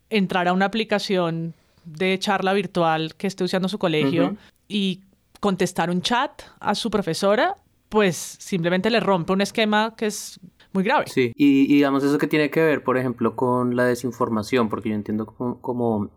entrar 0.09 0.49
a 0.49 0.53
una 0.53 0.65
aplicación 0.65 1.53
de 1.85 2.19
charla 2.19 2.51
virtual 2.51 3.15
que 3.15 3.27
esté 3.27 3.45
usando 3.45 3.69
su 3.69 3.79
colegio 3.79 4.35
y 4.67 4.99
contestar 5.39 5.89
un 5.89 6.01
chat 6.01 6.41
a 6.59 6.75
su 6.75 6.91
profesora, 6.91 7.55
pues 7.87 8.17
simplemente 8.17 8.89
le 8.89 8.99
rompe 8.99 9.31
un 9.31 9.39
esquema 9.39 9.95
que 9.95 10.07
es 10.07 10.41
muy 10.73 10.83
grave. 10.83 11.05
Sí, 11.07 11.31
y, 11.37 11.67
digamos 11.67 12.03
eso 12.03 12.17
que 12.17 12.27
tiene 12.27 12.49
que 12.49 12.61
ver, 12.61 12.83
por 12.83 12.97
ejemplo, 12.97 13.33
con 13.37 13.77
la 13.77 13.85
desinformación, 13.85 14.67
porque 14.67 14.89
yo 14.89 14.95
entiendo 14.95 15.25
como 15.25 16.09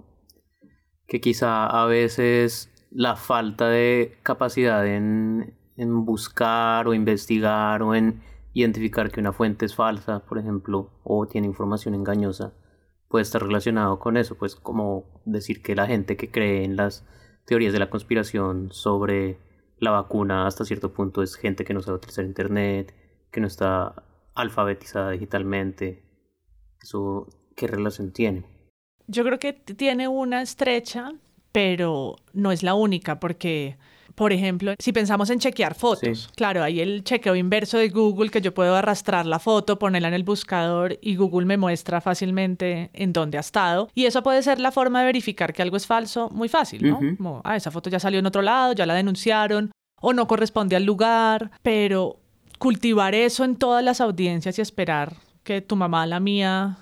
que 1.07 1.21
quizá 1.21 1.64
a 1.66 1.87
veces 1.87 2.73
la 2.90 3.14
falta 3.14 3.68
de 3.68 4.18
capacidad 4.25 4.85
en, 4.85 5.55
en 5.77 6.05
buscar 6.05 6.88
o 6.88 6.94
investigar 6.94 7.85
o 7.85 7.94
en 7.94 8.21
identificar 8.61 9.11
que 9.11 9.21
una 9.21 9.33
fuente 9.33 9.66
es 9.66 9.75
falsa, 9.75 10.21
por 10.21 10.38
ejemplo, 10.38 10.90
o 11.05 11.27
tiene 11.27 11.47
información 11.47 11.94
engañosa, 11.94 12.53
puede 13.09 13.23
estar 13.23 13.42
relacionado 13.42 13.99
con 13.99 14.16
eso, 14.16 14.37
pues 14.37 14.55
como 14.55 15.05
decir 15.25 15.62
que 15.62 15.75
la 15.75 15.87
gente 15.87 16.16
que 16.16 16.31
cree 16.31 16.64
en 16.64 16.77
las 16.77 17.07
teorías 17.47 17.73
de 17.73 17.79
la 17.79 17.90
conspiración 17.90 18.71
sobre 18.73 19.38
la 19.79 19.90
vacuna 19.90 20.47
hasta 20.47 20.64
cierto 20.64 20.92
punto 20.92 21.23
es 21.23 21.37
gente 21.37 21.64
que 21.64 21.75
no 21.75 21.83
sabe 21.83 21.97
utilizar 21.97 22.25
internet, 22.25 22.94
que 23.31 23.40
no 23.40 23.47
está 23.47 24.05
alfabetizada 24.35 25.11
digitalmente. 25.11 26.05
¿qué 27.57 27.66
relación 27.66 28.12
tiene? 28.12 28.44
Yo 29.07 29.25
creo 29.25 29.38
que 29.38 29.53
tiene 29.53 30.09
una 30.09 30.42
estrecha, 30.42 31.12
pero 31.53 32.16
no 32.33 32.53
es 32.53 32.62
la 32.62 32.75
única, 32.75 33.18
porque, 33.21 33.79
por 34.18 34.33
ejemplo, 34.33 34.74
si 34.81 34.92
pensamos 34.92 35.31
en 35.31 35.38
chequear 35.38 35.76
fotos, 35.76 36.28
claro, 36.35 36.64
hay 36.64 36.81
el 36.81 37.04
chequeo 37.04 37.37
inverso 37.37 37.78
de 37.78 37.88
Google 37.88 38.31
que 38.31 38.40
yo 38.40 38.52
puedo 38.52 38.74
arrastrar 38.74 39.26
la 39.26 39.38
foto, 39.38 39.78
ponerla 39.78 40.09
en 40.09 40.14
el 40.14 40.24
buscador 40.24 40.98
y 41.00 41.14
Google 41.14 41.46
me 41.46 41.57
muestra 41.57 42.00
fácilmente 42.00 42.90
en 42.94 43.12
dónde 43.12 43.38
ha 43.38 43.40
estado. 43.40 43.88
Y 43.94 44.07
eso 44.07 44.24
puede 44.24 44.42
ser 44.42 44.59
la 44.59 44.72
forma 44.72 44.98
de 44.98 45.07
verificar 45.07 45.52
que 45.52 45.62
algo 45.62 45.76
es 45.76 45.87
falso 45.87 46.31
muy 46.31 46.48
fácil, 46.48 46.90
¿no? 46.90 46.98
Como, 47.16 47.42
ah, 47.44 47.54
esa 47.54 47.70
foto 47.70 47.90
ya 47.90 48.00
salió 48.00 48.18
en 48.18 48.26
otro 48.26 48.42
lado, 48.42 48.72
ya 48.72 48.87
la 48.87 48.94
denunciaron 48.94 49.70
o 50.00 50.12
no 50.12 50.26
corresponde 50.26 50.74
al 50.74 50.83
lugar, 50.85 51.52
pero 51.62 52.18
cultivar 52.59 53.14
eso 53.14 53.44
en 53.44 53.54
todas 53.54 53.85
las 53.85 54.00
audiencias 54.00 54.59
y 54.59 54.62
esperar 54.62 55.14
que 55.44 55.61
tu 55.61 55.76
mamá, 55.76 56.07
la 56.07 56.18
mía, 56.18 56.76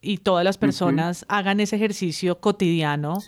y 0.00 0.18
todas 0.18 0.42
las 0.42 0.56
personas 0.56 1.26
hagan 1.28 1.60
ese 1.60 1.76
ejercicio 1.76 2.40
cotidiano, 2.40 3.18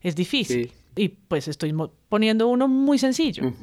es 0.00 0.16
difícil. 0.16 0.72
Y 0.96 1.08
pues 1.08 1.48
estoy 1.48 1.74
poniendo 2.12 2.46
uno 2.48 2.68
muy 2.68 2.98
sencillo. 2.98 3.54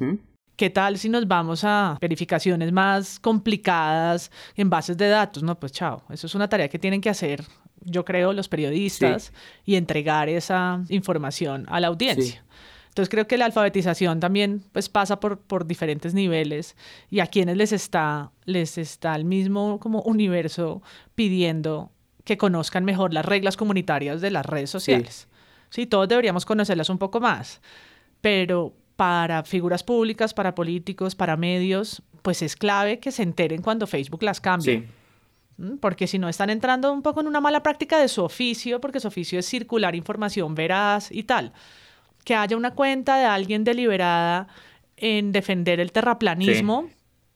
¿Qué 0.56 0.70
tal 0.70 0.98
si 0.98 1.08
nos 1.08 1.28
vamos 1.28 1.62
a 1.62 1.96
verificaciones 2.00 2.72
más 2.72 3.20
complicadas 3.20 4.32
en 4.56 4.68
bases 4.68 4.96
de 4.96 5.06
datos? 5.06 5.44
No, 5.44 5.60
pues 5.60 5.70
chao. 5.70 6.02
Eso 6.10 6.26
es 6.26 6.34
una 6.34 6.48
tarea 6.48 6.68
que 6.68 6.80
tienen 6.80 7.00
que 7.00 7.10
hacer, 7.10 7.44
yo 7.80 8.04
creo, 8.04 8.32
los 8.32 8.48
periodistas 8.48 9.32
y 9.64 9.76
entregar 9.76 10.28
esa 10.28 10.82
información 10.88 11.64
a 11.68 11.78
la 11.78 11.86
audiencia. 11.86 12.44
Entonces 12.88 13.08
creo 13.08 13.28
que 13.28 13.38
la 13.38 13.44
alfabetización 13.44 14.18
también 14.18 14.64
pues 14.72 14.88
pasa 14.88 15.20
por, 15.20 15.38
por 15.38 15.64
diferentes 15.64 16.12
niveles 16.12 16.74
y 17.08 17.20
a 17.20 17.28
quienes 17.28 17.56
les 17.56 17.70
está, 17.70 18.32
les 18.46 18.78
está 18.78 19.14
el 19.14 19.24
mismo 19.24 19.78
como 19.78 20.02
universo 20.02 20.82
pidiendo 21.14 21.92
que 22.24 22.36
conozcan 22.36 22.84
mejor 22.84 23.14
las 23.14 23.24
reglas 23.24 23.56
comunitarias 23.56 24.20
de 24.20 24.32
las 24.32 24.44
redes 24.44 24.70
sociales. 24.70 25.28
Sí, 25.68 25.86
todos 25.86 26.08
deberíamos 26.08 26.44
conocerlas 26.44 26.90
un 26.90 26.98
poco 26.98 27.20
más, 27.20 27.60
pero 28.20 28.74
para 28.96 29.44
figuras 29.44 29.82
públicas, 29.82 30.34
para 30.34 30.54
políticos, 30.54 31.14
para 31.14 31.36
medios, 31.36 32.02
pues 32.22 32.42
es 32.42 32.56
clave 32.56 32.98
que 32.98 33.12
se 33.12 33.22
enteren 33.22 33.62
cuando 33.62 33.86
Facebook 33.86 34.22
las 34.22 34.40
cambie. 34.40 34.88
¿Mm? 35.56 35.76
Porque 35.78 36.06
si 36.06 36.18
no 36.18 36.28
están 36.28 36.50
entrando 36.50 36.92
un 36.92 37.02
poco 37.02 37.20
en 37.20 37.26
una 37.26 37.40
mala 37.40 37.62
práctica 37.62 37.98
de 37.98 38.08
su 38.08 38.22
oficio, 38.22 38.80
porque 38.80 39.00
su 39.00 39.08
oficio 39.08 39.38
es 39.38 39.46
circular 39.46 39.94
información 39.94 40.54
veraz 40.54 41.10
y 41.10 41.22
tal. 41.22 41.52
Que 42.24 42.34
haya 42.34 42.56
una 42.56 42.74
cuenta 42.74 43.18
de 43.18 43.24
alguien 43.24 43.64
deliberada 43.64 44.48
en 44.96 45.32
defender 45.32 45.80
el 45.80 45.92
terraplanismo 45.92 46.90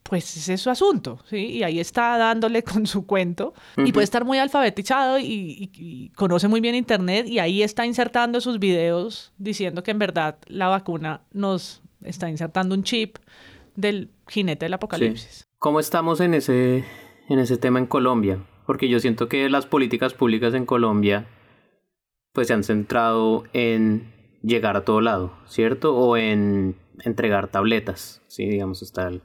pues 0.07 0.37
ese 0.37 0.53
es 0.53 0.61
su 0.61 0.69
asunto, 0.69 1.17
¿sí? 1.25 1.37
Y 1.37 1.63
ahí 1.63 1.79
está 1.79 2.19
dándole 2.19 2.61
con 2.61 2.85
su 2.85 3.07
cuento 3.07 3.55
y 3.75 3.91
puede 3.91 4.03
estar 4.03 4.23
muy 4.23 4.37
alfabetizado 4.37 5.17
y, 5.19 6.11
conoce 6.15 6.47
muy 6.47 6.61
bien 6.61 6.75
Internet 6.75 7.27
y 7.27 7.39
ahí 7.39 7.63
está 7.63 7.87
insertando 7.87 8.39
sus 8.39 8.59
videos 8.59 9.33
diciendo 9.39 9.81
que 9.81 9.89
en 9.89 9.97
verdad 9.97 10.37
la 10.45 10.67
vacuna 10.67 11.21
nos 11.31 11.81
está 12.03 12.29
insertando 12.29 12.75
un 12.75 12.83
chip 12.83 13.17
del 13.75 14.11
jinete 14.27 14.65
del 14.65 14.75
apocalipsis. 14.75 15.47
¿Cómo 15.57 15.79
estamos 15.79 16.19
en 16.19 16.35
ese, 16.35 16.85
en 17.27 17.39
ese 17.39 17.57
tema 17.57 17.79
en 17.79 17.87
Colombia? 17.87 18.45
Porque 18.67 18.87
yo 18.87 18.99
siento 18.99 19.27
que 19.27 19.49
las 19.49 19.65
políticas 19.65 20.13
públicas 20.13 20.53
en 20.53 20.67
Colombia 20.67 21.25
pues 22.31 22.47
se 22.47 22.53
han 22.53 22.63
centrado 22.63 23.45
en 23.53 24.13
llegar 24.43 24.77
a 24.77 24.85
todo 24.85 25.01
lado, 25.01 25.33
¿cierto? 25.47 25.95
O 25.95 26.15
en 26.15 26.75
entregar 27.03 27.47
tabletas, 27.47 28.21
¿sí? 28.27 28.45
Digamos, 28.45 28.83
está 28.83 29.07
el 29.07 29.23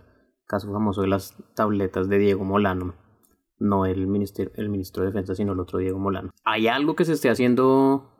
caso 0.50 0.72
famoso 0.72 1.02
de 1.02 1.08
las 1.08 1.36
tabletas 1.54 2.08
de 2.08 2.18
Diego 2.18 2.44
Molano, 2.44 2.94
no 3.60 3.86
el, 3.86 4.08
ministro, 4.08 4.50
el 4.56 4.68
ministro 4.68 5.04
de 5.04 5.10
Defensa, 5.10 5.36
sino 5.36 5.52
el 5.52 5.60
otro 5.60 5.78
Diego 5.78 6.00
Molano. 6.00 6.30
¿Hay 6.44 6.66
algo 6.66 6.96
que 6.96 7.04
se 7.04 7.12
esté 7.12 7.30
haciendo 7.30 8.10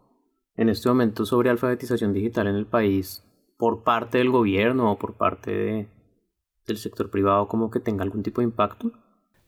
en 0.55 0.69
este 0.69 0.89
momento 0.89 1.27
sobre 1.27 1.51
alfabetización 1.51 2.13
digital 2.13 2.47
en 2.47 2.55
el 2.55 2.67
país 2.67 3.25
por 3.59 3.83
parte 3.83 4.19
del 4.19 4.31
gobierno 4.31 4.93
o 4.93 4.99
por 4.99 5.15
parte 5.15 5.51
de, 5.51 5.89
del 6.69 6.77
sector 6.77 7.11
privado 7.11 7.49
como 7.49 7.69
que 7.69 7.81
tenga 7.81 8.05
algún 8.05 8.23
tipo 8.23 8.41
de 8.41 8.45
impacto? 8.45 8.93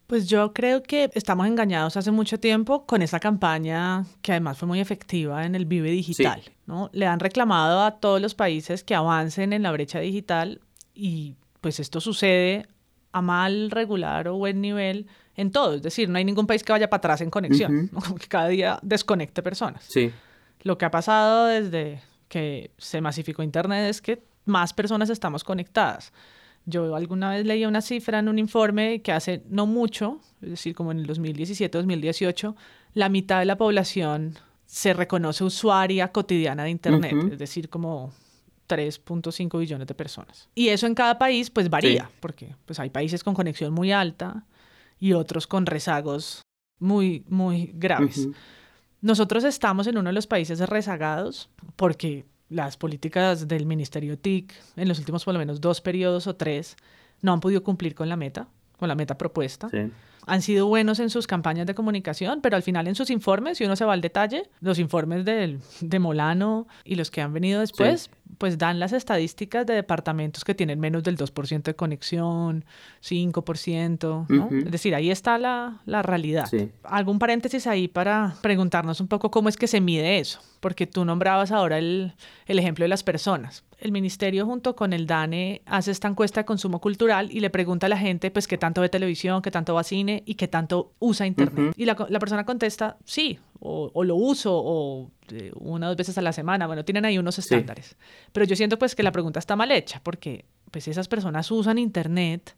Pues 0.09 0.29
yo 0.29 0.53
creo 0.53 0.83
que 0.83 1.09
estamos 1.15 1.47
engañados 1.47 1.97
hace 1.97 2.11
mucho 2.11 2.41
tiempo 2.41 2.85
con 2.85 3.01
esa 3.01 3.21
campaña 3.21 4.05
que 4.23 4.33
además 4.33 4.59
fue 4.59 4.67
muy 4.67 4.81
efectiva 4.81 5.47
en 5.47 5.55
el 5.55 5.67
Vive 5.67 5.91
Digital. 5.93 6.43
¿no? 6.67 6.91
Le 6.93 7.07
han 7.07 7.21
reclamado 7.21 7.81
a 7.81 8.01
todos 8.01 8.21
los 8.21 8.35
países 8.35 8.83
que 8.83 8.97
avancen 8.97 9.53
en 9.53 9.63
la 9.63 9.71
brecha 9.71 10.01
digital 10.01 10.61
y 10.95 11.37
pues 11.63 11.81
esto 11.81 12.01
sucede 12.01 12.67
a 13.13 13.23
mal, 13.23 13.71
regular 13.71 14.29
o 14.29 14.37
buen 14.37 14.61
nivel 14.61 15.07
en 15.37 15.51
todo. 15.51 15.75
Es 15.75 15.83
decir, 15.83 16.09
no 16.11 16.19
hay 16.19 16.25
ningún 16.25 16.47
país 16.47 16.63
que 16.63 16.73
vaya 16.73 16.91
para 16.91 16.99
atrás 16.99 17.21
en 17.23 17.31
conexión, 17.31 17.91
que 18.21 18.27
cada 18.27 18.49
día 18.49 18.79
desconecte 18.83 19.43
personas. 19.43 19.85
Sí. 19.89 20.11
Lo 20.63 20.77
que 20.77 20.85
ha 20.85 20.91
pasado 20.91 21.47
desde 21.47 22.03
que 22.29 22.73
se 22.77 23.01
masificó 23.01 23.43
Internet 23.43 23.89
es 23.89 24.03
que 24.03 24.23
más 24.45 24.75
personas 24.75 25.09
estamos 25.09 25.45
conectadas. 25.45 26.13
Yo 26.65 26.95
alguna 26.95 27.31
vez 27.31 27.47
leí 27.47 27.65
una 27.65 27.81
cifra 27.81 28.19
en 28.19 28.29
un 28.29 28.39
informe 28.39 29.03
que 29.03 29.13
hace 29.13 29.43
no 29.49 29.67
mucho, 29.67 30.21
es 30.41 30.51
decir, 30.51 30.75
como 30.75 30.93
en 30.93 30.99
el 30.99 31.07
2017-2018, 31.07 32.55
la 32.95 33.09
mitad 33.09 33.39
de 33.39 33.45
la 33.45 33.57
población 33.57 34.39
se 34.67 34.95
reconoce 34.95 35.45
usuaria 35.45 36.09
cotidiana 36.09 36.65
de 36.65 36.71
Internet, 36.71 37.15
es 37.33 37.39
decir, 37.39 37.69
como 37.69 38.13
3.5 38.73 39.59
billones 39.59 39.87
de 39.87 39.95
personas. 39.95 40.49
Y 40.55 40.69
eso 40.69 40.87
en 40.87 40.95
cada 40.95 41.19
país 41.19 41.51
pues 41.51 41.69
varía, 41.69 42.11
porque 42.21 42.57
pues 42.65 42.81
hay 42.81 42.89
países 42.89 43.23
con 43.23 43.35
conexión 43.35 43.75
muy 43.75 43.93
alta 43.93 44.47
y 44.99 45.13
otros 45.13 45.47
con 45.47 45.67
rezagos 45.67 46.41
muy, 46.79 47.25
muy 47.29 47.73
graves. 47.75 48.29
Nosotros 49.03 49.45
estamos 49.45 49.87
en 49.89 49.99
uno 49.99 50.09
de 50.09 50.15
los 50.15 50.27
países 50.27 50.61
rezagados 50.61 51.51
porque 51.77 52.25
las 52.49 52.77
políticas 52.77 53.49
del 53.49 53.67
Ministerio 53.67 54.19
TIC 54.19 54.55
en 54.77 54.89
los 54.89 54.99
últimos 54.99 55.25
por 55.25 55.35
lo 55.35 55.41
menos 55.41 55.61
dos 55.61 55.81
periodos 55.81 56.27
o 56.27 56.37
tres 56.37 56.77
no 57.21 57.33
han 57.33 57.41
podido 57.41 57.63
cumplir 57.63 57.95
con 57.95 58.09
la 58.09 58.17
meta, 58.17 58.49
con 58.79 58.89
la 58.89 58.95
meta 58.95 59.19
propuesta. 59.19 59.69
Han 60.27 60.43
sido 60.43 60.67
buenos 60.67 61.01
en 61.01 61.11
sus 61.11 61.27
campañas 61.27 61.67
de 61.67 61.75
comunicación, 61.75 62.41
pero 62.41 62.55
al 62.55 62.63
final 62.63 62.87
en 62.87 62.95
sus 62.95 63.11
informes, 63.11 63.59
si 63.59 63.65
uno 63.65 63.75
se 63.75 63.85
va 63.85 63.93
al 63.93 64.01
detalle, 64.01 64.51
los 64.61 64.79
informes 64.79 65.25
del, 65.25 65.61
de 65.81 65.99
Molano 65.99 66.69
y 66.85 66.95
los 66.95 67.11
que 67.11 67.21
han 67.21 67.33
venido 67.33 67.61
después, 67.61 68.11
pues 68.39 68.59
dan 68.59 68.79
las 68.79 68.93
estadísticas 68.93 69.67
de 69.67 69.75
departamentos 69.75 70.45
que 70.45 70.55
tienen 70.55 70.81
menos 70.81 71.03
del 71.03 71.17
2% 71.17 71.63
de 71.63 71.75
conexión, 71.75 72.65
5%, 73.03 74.27
¿no? 74.29 74.49
Es 74.51 74.71
decir, 74.71 74.95
ahí 74.95 75.11
está 75.11 75.39
la, 75.39 75.81
la 75.87 76.03
realidad. 76.03 76.49
Algún 76.85 77.19
paréntesis 77.19 77.67
ahí 77.67 77.89
para 77.89 78.37
preguntarnos 78.41 79.01
un 79.01 79.09
poco 79.09 79.31
cómo 79.31 79.49
es 79.49 79.57
que 79.57 79.67
se 79.67 79.81
mide 79.81 80.19
eso, 80.19 80.41
porque 80.61 80.87
tú 80.87 81.05
nombrabas 81.05 81.53
ahora 81.53 81.79
el, 81.79 82.15
el 82.47 82.59
ejemplo 82.59 82.85
de 82.85 82.89
las 82.89 83.03
personas 83.03 83.65
el 83.83 83.91
ministerio 83.91 84.47
junto 84.47 84.77
con 84.77 84.93
el 84.93 85.09
DANE 85.09 85.63
hace 85.67 85.91
esta 85.91 86.07
encuesta 86.07 86.41
de 86.41 86.45
consumo 86.45 86.81
cultural 86.81 87.29
y 87.33 87.41
le 87.41 87.51
pregunta 87.51 87.87
a 87.87 87.89
la 87.89 87.99
gente 87.99 88.31
pues 88.31 88.47
qué 88.47 88.57
tanto 88.57 88.81
ve 88.81 88.89
televisión, 88.89 89.43
qué 89.43 89.51
tanto 89.51 89.75
va 89.75 89.83
cine 89.83 90.23
y 90.25 90.37
qué 90.37 90.47
tanto 90.47 90.93
usa 91.01 91.27
internet. 91.27 91.75
Y 91.77 91.85
la, 91.85 91.97
la, 92.09 92.19
persona 92.21 92.45
contesta 92.47 92.97
sí, 93.05 93.41
o, 93.59 93.91
o 93.93 94.05
lo 94.05 94.15
uso, 94.15 94.53
o 94.55 95.11
una 95.55 95.87
o 95.87 95.91
dos 95.91 95.97
veces 95.97 96.19
a 96.19 96.23
la 96.23 96.33
semana. 96.33 96.67
Bueno, 96.67 96.85
tienen 96.85 97.05
ahí 97.05 97.19
unos 97.19 97.39
estándares. 97.39 97.97
Pero 98.33 98.47
yo 98.47 98.57
siento 98.57 98.79
pues 98.79 98.95
que 98.95 99.03
la 99.03 99.13
pregunta 99.13 99.39
está 99.39 99.57
mal 99.57 99.71
hecha 99.71 100.01
porque 100.03 100.45
pues 100.71 100.89
esas 100.89 101.09
personas 101.09 101.51
usan 101.51 101.79
internet, 101.79 102.57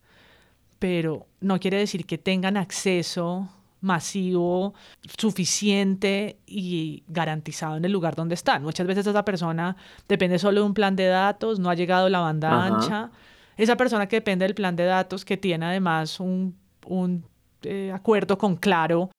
pero 0.79 1.27
no 1.41 1.59
quiere 1.59 1.79
decir 1.79 2.07
que 2.07 2.19
tengan 2.19 2.57
acceso 2.57 3.49
masivo, 3.85 4.73
suficiente 5.19 6.39
y 6.47 7.05
garantizado 7.07 7.77
en 7.77 7.85
el 7.85 7.93
lugar 7.93 8.15
donde 8.15 8.35
están. 8.35 8.63
Muchas 8.63 8.87
veces 8.87 9.07
esa 9.07 9.25
persona 9.27 9.77
depende 10.09 10.39
solo 10.39 10.61
de 10.61 10.67
un 10.67 10.75
plan 10.75 10.97
de 10.97 11.07
datos, 11.07 11.59
no 11.59 11.69
ha 11.69 11.75
llegado 11.75 12.09
la 12.09 12.21
banda 12.21 12.65
ancha. 12.65 13.11
Esa 13.59 13.77
persona 13.77 14.09
que 14.09 14.17
depende 14.17 14.47
del 14.47 14.55
plan 14.55 14.75
de 14.75 14.85
datos, 14.85 15.25
que 15.25 15.37
tiene 15.37 15.67
además 15.67 16.19
un, 16.19 16.57
un 16.87 17.27
eh, 17.63 17.93
acuerdo 17.93 18.39
con 18.39 18.57
Claro 18.57 19.11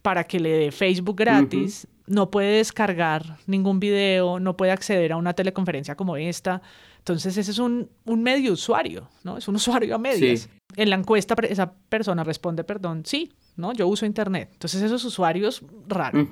para 0.00 0.24
que 0.24 0.40
le 0.40 0.50
dé 0.50 0.72
Facebook 0.72 1.16
gratis, 1.16 1.86
no 2.06 2.30
puede 2.30 2.58
descargar 2.58 3.38
ningún 3.46 3.80
video, 3.80 4.38
no 4.40 4.56
puede 4.56 4.72
acceder 4.72 5.12
a 5.12 5.16
una 5.16 5.32
teleconferencia 5.34 5.96
como 5.96 6.16
esta. 6.16 6.62
Entonces 6.98 7.36
ese 7.36 7.50
es 7.50 7.58
un, 7.58 7.90
un 8.04 8.22
medio 8.22 8.52
usuario, 8.52 9.08
¿no? 9.22 9.36
Es 9.36 9.48
un 9.48 9.56
usuario 9.56 9.94
a 9.94 9.98
medias. 9.98 10.48
En 10.76 10.90
la 10.90 10.96
encuesta 10.96 11.34
esa 11.48 11.72
persona 11.72 12.24
responde, 12.24 12.64
perdón, 12.64 13.02
sí, 13.04 13.32
¿no? 13.56 13.72
Yo 13.72 13.86
uso 13.88 14.06
Internet. 14.06 14.50
Entonces 14.52 14.82
esos 14.82 15.04
usuarios, 15.04 15.62
raro. 15.86 16.26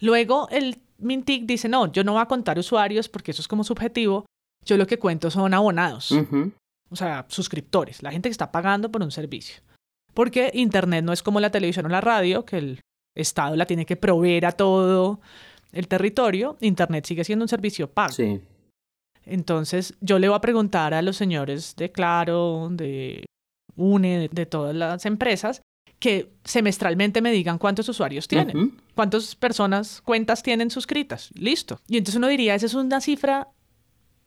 Luego 0.00 0.48
el 0.50 0.78
Mintic 0.98 1.44
dice, 1.46 1.68
no, 1.68 1.90
yo 1.90 2.04
no 2.04 2.12
voy 2.12 2.22
a 2.22 2.26
contar 2.26 2.58
usuarios 2.58 3.08
porque 3.08 3.32
eso 3.32 3.42
es 3.42 3.48
como 3.48 3.64
subjetivo. 3.64 4.26
Yo 4.64 4.76
lo 4.76 4.86
que 4.86 4.98
cuento 4.98 5.30
son 5.30 5.54
abonados. 5.54 6.12
O 6.90 6.96
sea, 6.96 7.26
suscriptores, 7.28 8.02
la 8.02 8.12
gente 8.12 8.28
que 8.28 8.32
está 8.32 8.50
pagando 8.50 8.90
por 8.90 9.02
un 9.02 9.10
servicio. 9.10 9.62
Porque 10.14 10.50
Internet 10.54 11.04
no 11.04 11.12
es 11.12 11.22
como 11.22 11.38
la 11.40 11.50
televisión 11.50 11.86
o 11.86 11.88
la 11.88 12.00
radio, 12.00 12.44
que 12.44 12.58
el 12.58 12.80
Estado 13.18 13.56
la 13.56 13.66
tiene 13.66 13.84
que 13.84 13.96
proveer 13.96 14.46
a 14.46 14.52
todo 14.52 15.20
el 15.72 15.88
territorio. 15.88 16.56
Internet 16.60 17.04
sigue 17.04 17.24
siendo 17.24 17.44
un 17.44 17.48
servicio 17.48 17.90
pago. 17.90 18.12
Sí. 18.12 18.40
Entonces, 19.26 19.94
yo 20.00 20.18
le 20.18 20.28
voy 20.28 20.36
a 20.36 20.40
preguntar 20.40 20.94
a 20.94 21.02
los 21.02 21.16
señores 21.16 21.76
de 21.76 21.92
Claro, 21.92 22.68
de 22.70 23.26
UNE, 23.76 24.30
de 24.32 24.46
todas 24.46 24.74
las 24.74 25.04
empresas, 25.04 25.60
que 25.98 26.30
semestralmente 26.44 27.20
me 27.20 27.32
digan 27.32 27.58
cuántos 27.58 27.88
usuarios 27.88 28.28
tienen, 28.28 28.80
cuántas 28.94 29.34
personas, 29.34 30.00
cuentas 30.00 30.42
tienen 30.42 30.70
suscritas. 30.70 31.30
Listo. 31.34 31.80
Y 31.88 31.98
entonces 31.98 32.16
uno 32.16 32.28
diría, 32.28 32.54
esa 32.54 32.66
es 32.66 32.74
una 32.74 33.00
cifra 33.00 33.48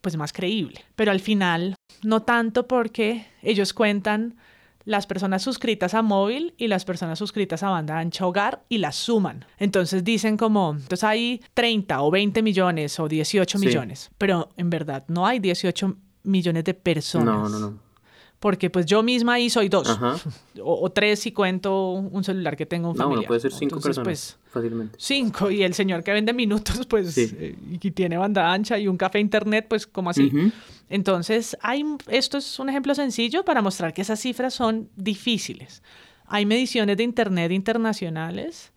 pues 0.02 0.18
más 0.18 0.34
creíble. 0.34 0.84
Pero 0.96 1.12
al 1.12 1.20
final, 1.20 1.76
no 2.04 2.24
tanto 2.24 2.68
porque 2.68 3.26
ellos 3.42 3.74
cuentan 3.74 4.36
las 4.86 5.08
personas 5.08 5.42
suscritas 5.42 5.94
a 5.94 6.02
móvil 6.02 6.54
y 6.58 6.68
las 6.68 6.86
personas 6.86 7.20
suscritas 7.20 7.64
a 7.64 7.70
banda 7.70 8.00
ancha 8.00 8.26
hogar 8.26 8.64
y 8.70 8.78
las 8.80 8.96
suman. 8.96 9.46
Entonces 9.58 10.04
dicen 10.04 10.38
como, 10.38 10.72
entonces 10.72 11.04
hay 11.04 11.42
30 11.54 12.02
o 12.02 12.12
20 12.12 12.42
millones 12.42 13.00
o 13.00 13.08
18 13.08 13.60
millones, 13.60 14.12
pero 14.18 14.50
en 14.58 14.70
verdad 14.70 15.04
no 15.08 15.26
hay 15.26 15.40
18 15.40 15.96
millones 16.24 16.64
de 16.64 16.74
personas. 16.74 17.36
No, 17.36 17.50
no, 17.50 17.60
no 17.60 17.91
porque 18.42 18.72
pues 18.72 18.88
yo 18.88 19.04
misma 19.04 19.36
ahí 19.36 19.52
soy 19.52 19.70
dos, 19.70 19.88
o, 20.64 20.92
tres 20.92 21.20
si 21.20 21.32
cuento 21.32 21.92
un 21.92 22.24
celular 22.24 22.58
que 22.58 22.66
tengo 22.66 22.90
un 22.90 22.96
familiar. 22.96 23.22
No, 23.22 23.28
puede 23.28 23.40
ser 23.40 23.54
cinco 23.54 23.80
personas, 23.80 24.04
pues, 24.04 24.40
fácilmente. 24.50 24.98
Cinco, 25.00 25.52
y 25.52 25.62
el 25.62 25.76
señor 25.76 26.04
que 26.04 26.12
vende 26.12 26.34
minutos, 26.34 26.86
pues, 26.90 27.16
eh, 27.20 27.56
y 27.70 27.92
tiene 27.92 28.18
banda 28.18 28.52
ancha 28.52 28.80
y 28.80 28.88
un 28.88 28.98
café 28.98 29.20
internet, 29.20 29.68
pues, 29.70 29.86
como 29.86 30.10
así. 30.10 30.32
Entonces, 30.90 31.56
hay, 31.62 31.86
esto 32.08 32.40
es 32.40 32.58
un 32.58 32.70
ejemplo 32.70 32.96
sencillo 32.96 33.46
para 33.46 33.62
mostrar 33.62 33.94
que 33.94 34.02
esas 34.02 34.20
cifras 34.20 34.56
son 34.56 34.90
difíciles. 34.96 35.84
Hay 36.26 36.48
mediciones 36.48 36.98
de 36.98 37.04
internet 37.04 37.52
internacionales 37.52 38.74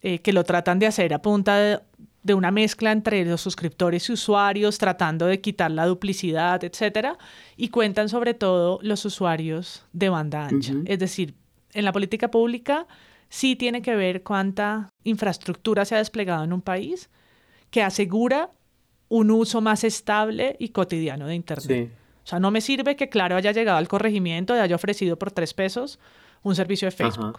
eh, 0.00 0.20
que 0.20 0.32
lo 0.32 0.44
tratan 0.44 0.78
de 0.78 0.86
hacer 0.86 1.12
a 1.12 1.20
punta 1.20 1.56
de 1.58 1.80
de 2.24 2.34
una 2.34 2.50
mezcla 2.50 2.90
entre 2.90 3.24
los 3.24 3.42
suscriptores 3.42 4.08
y 4.08 4.14
usuarios, 4.14 4.78
tratando 4.78 5.26
de 5.26 5.40
quitar 5.40 5.70
la 5.70 5.86
duplicidad, 5.86 6.64
etcétera, 6.64 7.18
y 7.56 7.68
cuentan 7.68 8.08
sobre 8.08 8.32
todo 8.32 8.80
los 8.82 9.04
usuarios 9.04 9.84
de 9.92 10.08
banda 10.08 10.46
ancha. 10.46 10.72
Es 10.86 10.98
decir, 10.98 11.34
en 11.74 11.84
la 11.84 11.92
política 11.92 12.30
pública 12.30 12.86
sí 13.28 13.56
tiene 13.56 13.82
que 13.82 13.94
ver 13.94 14.22
cuánta 14.22 14.88
infraestructura 15.04 15.84
se 15.84 15.96
ha 15.96 15.98
desplegado 15.98 16.44
en 16.44 16.54
un 16.54 16.62
país 16.62 17.10
que 17.70 17.82
asegura 17.82 18.50
un 19.08 19.30
uso 19.30 19.60
más 19.60 19.84
estable 19.84 20.56
y 20.58 20.70
cotidiano 20.70 21.26
de 21.26 21.34
Internet. 21.34 21.92
O 22.24 22.26
sea, 22.26 22.40
no 22.40 22.50
me 22.50 22.62
sirve 22.62 22.96
que 22.96 23.10
Claro 23.10 23.36
haya 23.36 23.52
llegado 23.52 23.76
al 23.76 23.86
corregimiento 23.86 24.56
y 24.56 24.60
haya 24.60 24.76
ofrecido 24.76 25.18
por 25.18 25.30
tres 25.30 25.52
pesos 25.52 25.98
un 26.42 26.54
servicio 26.54 26.86
de 26.86 26.92
Facebook. 26.92 27.38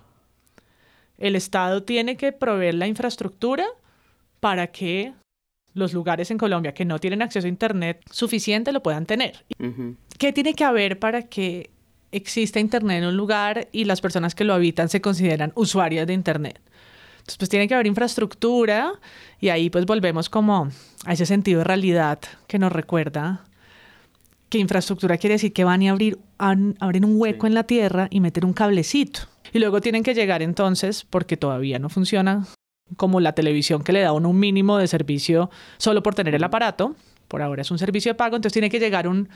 El 1.18 1.36
Estado 1.36 1.82
tiene 1.82 2.18
que 2.18 2.32
proveer 2.34 2.76
la 2.76 2.86
infraestructura 2.86 3.66
para 4.40 4.68
que 4.68 5.14
los 5.74 5.94
lugares 5.94 6.32
en 6.32 6.38
Colombia 6.38 6.74
que 6.74 6.86
no 6.86 7.00
tienen 7.00 7.22
acceso 7.22 7.46
a 7.46 7.50
Internet 7.50 8.02
suficiente 8.10 8.72
lo 8.72 8.82
puedan 8.82 9.06
tener. 9.06 9.46
¿Qué 10.18 10.34
tiene 10.34 10.54
que 10.54 10.64
haber 10.64 11.00
para 11.00 11.24
que 11.24 11.70
exista 12.12 12.60
Internet 12.60 13.04
en 13.04 13.10
un 13.10 13.18
lugar 13.18 13.68
y 13.72 13.84
las 13.84 14.02
personas 14.02 14.36
que 14.36 14.46
lo 14.46 14.54
habitan 14.54 14.90
se 14.90 15.02
consideran 15.02 15.52
usuarias 15.56 16.08
de 16.08 16.14
Internet? 16.14 16.62
Entonces, 17.18 17.38
pues 17.38 17.50
tiene 17.50 17.68
que 17.68 17.74
haber 17.74 17.88
infraestructura 17.88 18.94
y 19.40 19.50
ahí 19.50 19.70
pues 19.70 19.86
volvemos 19.86 20.30
como 20.30 20.70
a 21.06 21.14
ese 21.14 21.26
sentido 21.26 21.60
de 21.60 21.64
realidad 21.66 22.20
que 22.48 22.60
nos 22.60 22.72
recuerda 22.72 23.44
que 24.50 24.60
infraestructura 24.60 25.18
quiere 25.18 25.34
decir 25.34 25.52
que 25.52 25.64
van 25.64 25.82
a 25.82 25.92
abrir, 25.92 26.20
abrir 26.38 27.04
un 27.04 27.20
hueco 27.20 27.48
en 27.48 27.56
la 27.56 27.64
tierra 27.64 28.08
y 28.12 28.20
meter 28.20 28.46
un 28.46 28.54
cablecito. 28.54 29.22
Y 29.52 29.60
luego 29.60 29.82
tienen 29.82 30.04
que 30.04 30.14
llegar 30.14 30.42
entonces, 30.42 31.06
porque 31.10 31.36
todavía 31.36 31.80
no 31.80 31.90
funciona 31.90 32.46
como 32.98 33.20
la 33.20 33.34
televisión 33.34 33.84
que 33.84 33.92
le 33.92 34.02
da 34.02 34.12
uno 34.12 34.30
un 34.30 34.40
mínimo 34.40 34.78
de 34.78 34.88
servicio 34.88 35.50
solo 35.78 36.04
por 36.04 36.16
tener 36.16 36.36
el 36.36 36.44
aparato. 36.44 36.96
Por 37.28 37.42
ahora 37.42 37.64
es 37.64 37.72
un 37.72 37.80
servicio 37.80 38.12
de 38.12 38.16
pago, 38.16 38.36
entonces 38.36 38.54
tiene 38.54 38.70
que 38.70 38.80
llegar 38.80 39.08
un, 39.08 39.30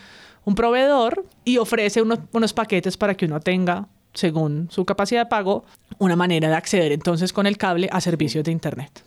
un 0.45 0.55
proveedor 0.55 1.25
y 1.43 1.57
ofrece 1.57 2.01
unos, 2.01 2.19
unos 2.31 2.53
paquetes 2.53 2.97
para 2.97 3.15
que 3.15 3.25
uno 3.25 3.39
tenga, 3.39 3.87
según 4.13 4.67
su 4.69 4.85
capacidad 4.85 5.21
de 5.21 5.29
pago, 5.29 5.65
una 5.97 6.15
manera 6.15 6.49
de 6.49 6.55
acceder 6.55 6.91
entonces 6.91 7.33
con 7.33 7.47
el 7.47 7.57
cable 7.57 7.89
a 7.91 7.99
servicios 7.99 8.43
de 8.43 8.51
Internet. 8.51 9.03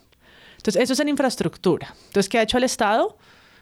Entonces, 0.57 0.83
eso 0.83 0.93
es 0.93 1.01
en 1.01 1.09
infraestructura. 1.09 1.95
Entonces, 2.07 2.29
¿qué 2.29 2.39
ha 2.39 2.43
hecho 2.43 2.59
el 2.59 2.65
Estado? 2.65 3.17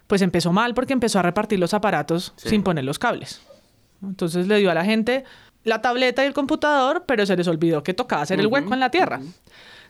Pues 0.06 0.22
empezó 0.22 0.52
mal 0.52 0.74
porque 0.74 0.92
empezó 0.92 1.18
a 1.18 1.22
repartir 1.22 1.58
los 1.58 1.72
aparatos 1.72 2.32
sin 2.36 2.62
poner 2.62 2.84
los 2.84 2.98
cables. 2.98 3.40
Entonces 4.02 4.46
le 4.46 4.58
dio 4.58 4.70
a 4.70 4.74
la 4.74 4.84
gente 4.84 5.24
la 5.64 5.82
tableta 5.82 6.24
y 6.24 6.26
el 6.26 6.32
computador, 6.32 7.04
pero 7.06 7.26
se 7.26 7.36
les 7.36 7.46
olvidó 7.46 7.82
que 7.82 7.94
tocaba 7.94 8.22
hacer 8.22 8.40
el 8.40 8.46
hueco 8.46 8.72
en 8.74 8.80
la 8.80 8.90
tierra. 8.90 9.20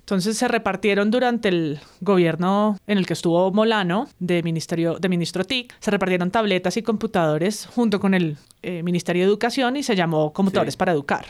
Entonces 0.01 0.37
se 0.37 0.49
repartieron 0.49 1.11
durante 1.11 1.49
el 1.49 1.81
gobierno 2.01 2.77
en 2.87 2.99
el 2.99 3.07
que 3.07 3.13
estuvo 3.13 3.53
Molano, 3.53 4.09
de, 4.19 4.43
ministerio, 4.43 4.99
de 4.99 5.09
ministro 5.09 5.45
TIC, 5.45 5.73
se 5.79 5.91
repartieron 5.91 6.31
tabletas 6.31 6.77
y 6.77 6.83
computadores 6.83 7.67
junto 7.67 8.01
con 8.01 8.15
el 8.15 8.37
eh, 8.63 8.83
Ministerio 8.83 9.23
de 9.23 9.29
Educación 9.29 9.77
y 9.77 9.83
se 9.83 9.95
llamó 9.95 10.33
Computadores 10.33 10.77
para 10.77 10.93
Educar. 10.93 11.27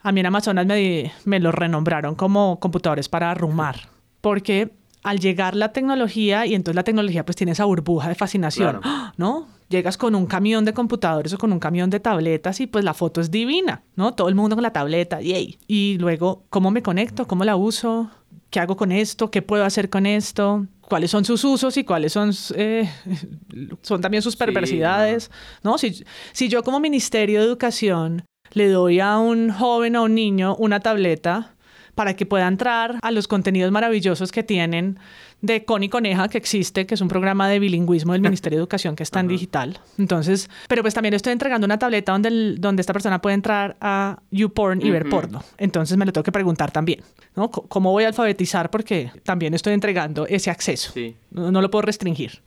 A 0.00 0.12
mí 0.12 0.20
en 0.20 0.26
Amazonas 0.26 0.66
me, 0.66 1.12
me 1.24 1.40
lo 1.40 1.50
renombraron 1.50 2.14
como 2.14 2.60
computadores 2.60 3.08
para 3.08 3.30
arrumar, 3.30 3.88
porque 4.20 4.70
al 5.02 5.18
llegar 5.18 5.54
la 5.54 5.72
tecnología, 5.72 6.46
y 6.46 6.54
entonces 6.54 6.76
la 6.76 6.84
tecnología 6.84 7.24
pues 7.24 7.36
tiene 7.36 7.52
esa 7.52 7.66
burbuja 7.66 8.08
de 8.08 8.14
fascinación, 8.14 8.80
¿no? 9.16 9.48
Llegas 9.68 9.96
con 9.96 10.14
un 10.14 10.26
camión 10.26 10.64
de 10.64 10.74
computadores 10.74 11.32
o 11.32 11.38
con 11.38 11.52
un 11.52 11.58
camión 11.58 11.90
de 11.90 12.00
tabletas 12.00 12.60
y 12.60 12.66
pues 12.66 12.84
la 12.84 12.94
foto 12.94 13.20
es 13.20 13.30
divina, 13.30 13.82
¿no? 13.96 14.14
Todo 14.14 14.28
el 14.28 14.34
mundo 14.34 14.56
con 14.56 14.62
la 14.62 14.72
tableta, 14.72 15.20
yay. 15.20 15.58
Y 15.66 15.96
luego, 15.98 16.44
¿cómo 16.50 16.70
me 16.70 16.82
conecto? 16.82 17.26
¿Cómo 17.26 17.44
la 17.44 17.56
uso? 17.56 18.10
¿Qué 18.50 18.60
hago 18.60 18.76
con 18.76 18.92
esto? 18.92 19.30
¿Qué 19.30 19.42
puedo 19.42 19.64
hacer 19.64 19.90
con 19.90 20.06
esto? 20.06 20.66
¿Cuáles 20.82 21.10
son 21.10 21.24
sus 21.24 21.42
usos 21.44 21.76
y 21.76 21.84
cuáles 21.84 22.12
son, 22.12 22.32
eh, 22.54 22.88
son 23.82 24.00
también 24.00 24.22
sus 24.22 24.36
perversidades? 24.36 25.30
¿no? 25.62 25.78
Si, 25.78 26.04
si 26.32 26.48
yo 26.48 26.62
como 26.62 26.78
Ministerio 26.78 27.40
de 27.40 27.46
Educación 27.46 28.24
le 28.52 28.68
doy 28.68 29.00
a 29.00 29.18
un 29.18 29.50
joven 29.50 29.96
o 29.96 30.00
a 30.00 30.02
un 30.02 30.14
niño 30.14 30.56
una 30.56 30.80
tableta, 30.80 31.53
para 31.94 32.14
que 32.14 32.26
pueda 32.26 32.46
entrar 32.48 32.98
a 33.02 33.10
los 33.10 33.28
contenidos 33.28 33.70
maravillosos 33.70 34.32
que 34.32 34.42
tienen 34.42 34.98
de 35.40 35.64
Con 35.64 35.82
y 35.82 35.88
Coneja, 35.88 36.28
que 36.28 36.38
existe, 36.38 36.86
que 36.86 36.94
es 36.94 37.00
un 37.00 37.08
programa 37.08 37.48
de 37.48 37.58
bilingüismo 37.58 38.12
del 38.12 38.22
Ministerio 38.22 38.58
de 38.58 38.62
Educación 38.62 38.96
que 38.96 39.02
está 39.02 39.20
en 39.20 39.28
digital. 39.28 39.78
Entonces, 39.98 40.48
pero 40.68 40.82
pues 40.82 40.94
también 40.94 41.14
estoy 41.14 41.32
entregando 41.32 41.66
una 41.66 41.78
tableta 41.78 42.12
donde, 42.12 42.56
donde 42.56 42.80
esta 42.80 42.92
persona 42.92 43.20
puede 43.20 43.34
entrar 43.34 43.76
a 43.80 44.20
YouPorn 44.30 44.84
y 44.84 44.90
ver 44.90 45.08
porno. 45.08 45.44
Entonces 45.58 45.96
me 45.96 46.06
lo 46.06 46.12
tengo 46.12 46.24
que 46.24 46.32
preguntar 46.32 46.70
también, 46.70 47.00
¿no? 47.36 47.50
¿Cómo 47.50 47.92
voy 47.92 48.04
a 48.04 48.08
alfabetizar? 48.08 48.70
Porque 48.70 49.10
también 49.22 49.54
estoy 49.54 49.74
entregando 49.74 50.26
ese 50.26 50.50
acceso. 50.50 50.92
No, 51.30 51.52
no 51.52 51.60
lo 51.60 51.70
puedo 51.70 51.82
restringir. 51.82 52.42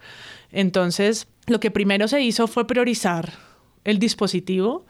Entonces, 0.51 1.27
lo 1.45 1.59
que 1.59 1.71
primero 1.71 2.07
se 2.07 2.21
hizo 2.21 2.47
fue 2.47 2.65
priorizar 2.65 3.33
el 3.83 3.99
dispositivo 3.99 4.85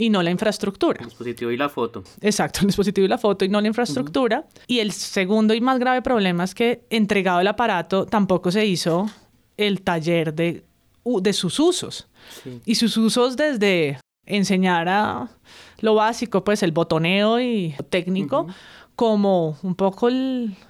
y 0.00 0.08
no 0.08 0.22
la 0.22 0.30
infraestructura. 0.30 1.00
El 1.00 1.08
dispositivo 1.08 1.50
y 1.50 1.58
la 1.58 1.68
foto. 1.68 2.02
Exacto, 2.22 2.60
el 2.60 2.68
dispositivo 2.68 3.04
y 3.04 3.08
la 3.08 3.18
foto 3.18 3.44
y 3.44 3.50
no 3.50 3.60
la 3.60 3.68
infraestructura. 3.68 4.46
Y 4.66 4.78
el 4.78 4.92
segundo 4.92 5.52
y 5.52 5.60
más 5.60 5.78
grave 5.78 6.00
problema 6.00 6.44
es 6.44 6.54
que 6.54 6.84
entregado 6.88 7.40
el 7.40 7.46
aparato 7.46 8.06
tampoco 8.06 8.50
se 8.50 8.64
hizo 8.64 9.10
el 9.58 9.82
taller 9.82 10.32
de, 10.34 10.64
de 11.04 11.32
sus 11.34 11.60
usos. 11.60 12.08
Y 12.64 12.76
sus 12.76 12.96
usos 12.96 13.36
desde 13.36 13.98
enseñar 14.24 14.88
a 14.88 15.28
lo 15.80 15.94
básico, 15.94 16.44
pues 16.44 16.62
el 16.62 16.72
botoneo 16.72 17.38
y 17.38 17.74
técnico, 17.90 18.46
como 18.96 19.58
un 19.62 19.74
poco 19.74 20.08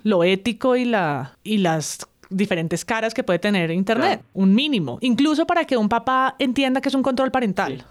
lo 0.03 0.25
ético 0.25 0.75
y, 0.75 0.87
la, 0.87 1.37
y 1.45 1.59
las 1.59 2.05
diferentes 2.31 2.85
caras 2.85 3.15
que 3.15 3.23
puede 3.23 3.39
tener 3.39 3.71
Internet, 3.71 4.25
un 4.33 4.57
mínimo, 4.57 4.99
incluso 5.01 5.47
para 5.47 5.65
que 5.67 5.77
un 5.77 5.89
papá 5.89 6.35
entienda 6.41 6.81
que 6.81 6.89
es 6.89 6.95
un 6.97 7.03
control 7.03 7.31
parental 7.31 7.85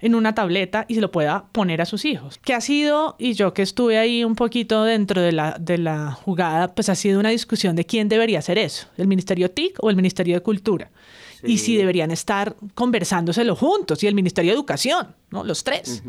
en 0.00 0.14
una 0.14 0.34
tableta 0.34 0.86
y 0.88 0.94
se 0.94 1.00
lo 1.00 1.10
pueda 1.10 1.44
poner 1.52 1.80
a 1.80 1.84
sus 1.84 2.04
hijos. 2.04 2.38
Que 2.38 2.54
ha 2.54 2.60
sido, 2.60 3.16
y 3.18 3.34
yo 3.34 3.52
que 3.52 3.62
estuve 3.62 3.98
ahí 3.98 4.24
un 4.24 4.34
poquito 4.34 4.84
dentro 4.84 5.20
de 5.20 5.32
la, 5.32 5.56
de 5.60 5.78
la 5.78 6.12
jugada, 6.12 6.74
pues 6.74 6.88
ha 6.88 6.94
sido 6.94 7.20
una 7.20 7.30
discusión 7.30 7.76
de 7.76 7.84
quién 7.84 8.08
debería 8.08 8.38
hacer 8.38 8.58
eso, 8.58 8.88
el 8.96 9.06
Ministerio 9.06 9.50
TIC 9.50 9.82
o 9.82 9.90
el 9.90 9.96
Ministerio 9.96 10.34
de 10.34 10.42
Cultura. 10.42 10.90
Y 11.42 11.56
si 11.56 11.74
deberían 11.74 12.10
estar 12.10 12.54
conversándoselo 12.74 13.56
juntos, 13.56 14.02
y 14.02 14.06
el 14.06 14.14
Ministerio 14.14 14.50
de 14.50 14.56
Educación, 14.56 15.14
¿no? 15.30 15.42
Los 15.42 15.64
tres, 15.64 16.02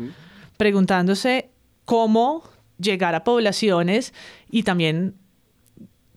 preguntándose 0.58 1.50
cómo 1.86 2.44
llegar 2.78 3.14
a 3.14 3.24
poblaciones 3.24 4.12
y 4.50 4.62
también 4.62 5.14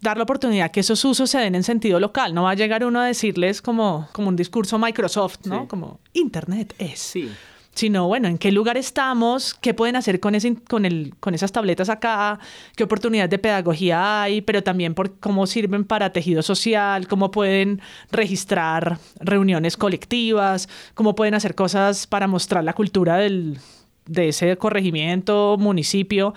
dar 0.02 0.18
la 0.18 0.24
oportunidad 0.24 0.70
que 0.70 0.82
esos 0.82 1.04
usos 1.06 1.30
se 1.30 1.40
den 1.40 1.56
en 1.56 1.64
sentido 1.64 2.02
local. 2.02 2.34
No 2.34 2.44
va 2.44 2.52
a 2.52 2.56
llegar 2.56 2.84
uno 2.84 3.00
a 3.00 3.06
decirles 3.06 3.62
como, 3.62 4.10
como 4.12 4.28
un 4.28 4.36
discurso 4.36 4.78
Microsoft, 4.78 5.46
¿no? 5.46 5.70
Como 5.70 6.02
Internet 6.12 6.76
es. 6.78 7.00
Sí 7.00 7.30
sino 7.76 8.08
bueno, 8.08 8.28
en 8.28 8.38
qué 8.38 8.52
lugar 8.52 8.78
estamos, 8.78 9.54
qué 9.54 9.74
pueden 9.74 9.98
hacer 9.98 10.20
con, 10.20 10.34
ese, 10.34 10.56
con, 10.56 10.86
el, 10.86 11.14
con 11.20 11.36
esas 11.36 11.52
tabletas 11.52 11.90
acá, 11.90 12.40
qué 12.76 12.86
oportunidades 12.86 13.30
de 13.30 13.38
pedagogía 13.38 14.24
hay, 14.24 14.42
pero 14.42 14.64
también 14.64 14.96
por 14.96 15.20
cómo 15.20 15.46
sirven 15.46 15.84
para 15.84 16.12
tejido 16.12 16.42
social, 16.42 17.08
cómo 17.08 17.32
pueden 17.32 17.82
registrar 18.12 18.98
reuniones 19.20 19.76
colectivas, 19.76 20.70
cómo 20.94 21.16
pueden 21.16 21.34
hacer 21.34 21.54
cosas 21.54 22.08
para 22.08 22.28
mostrar 22.28 22.64
la 22.64 22.74
cultura 22.74 23.18
del, 23.18 23.60
de 24.06 24.30
ese 24.30 24.56
corregimiento, 24.58 25.58
municipio 25.60 26.34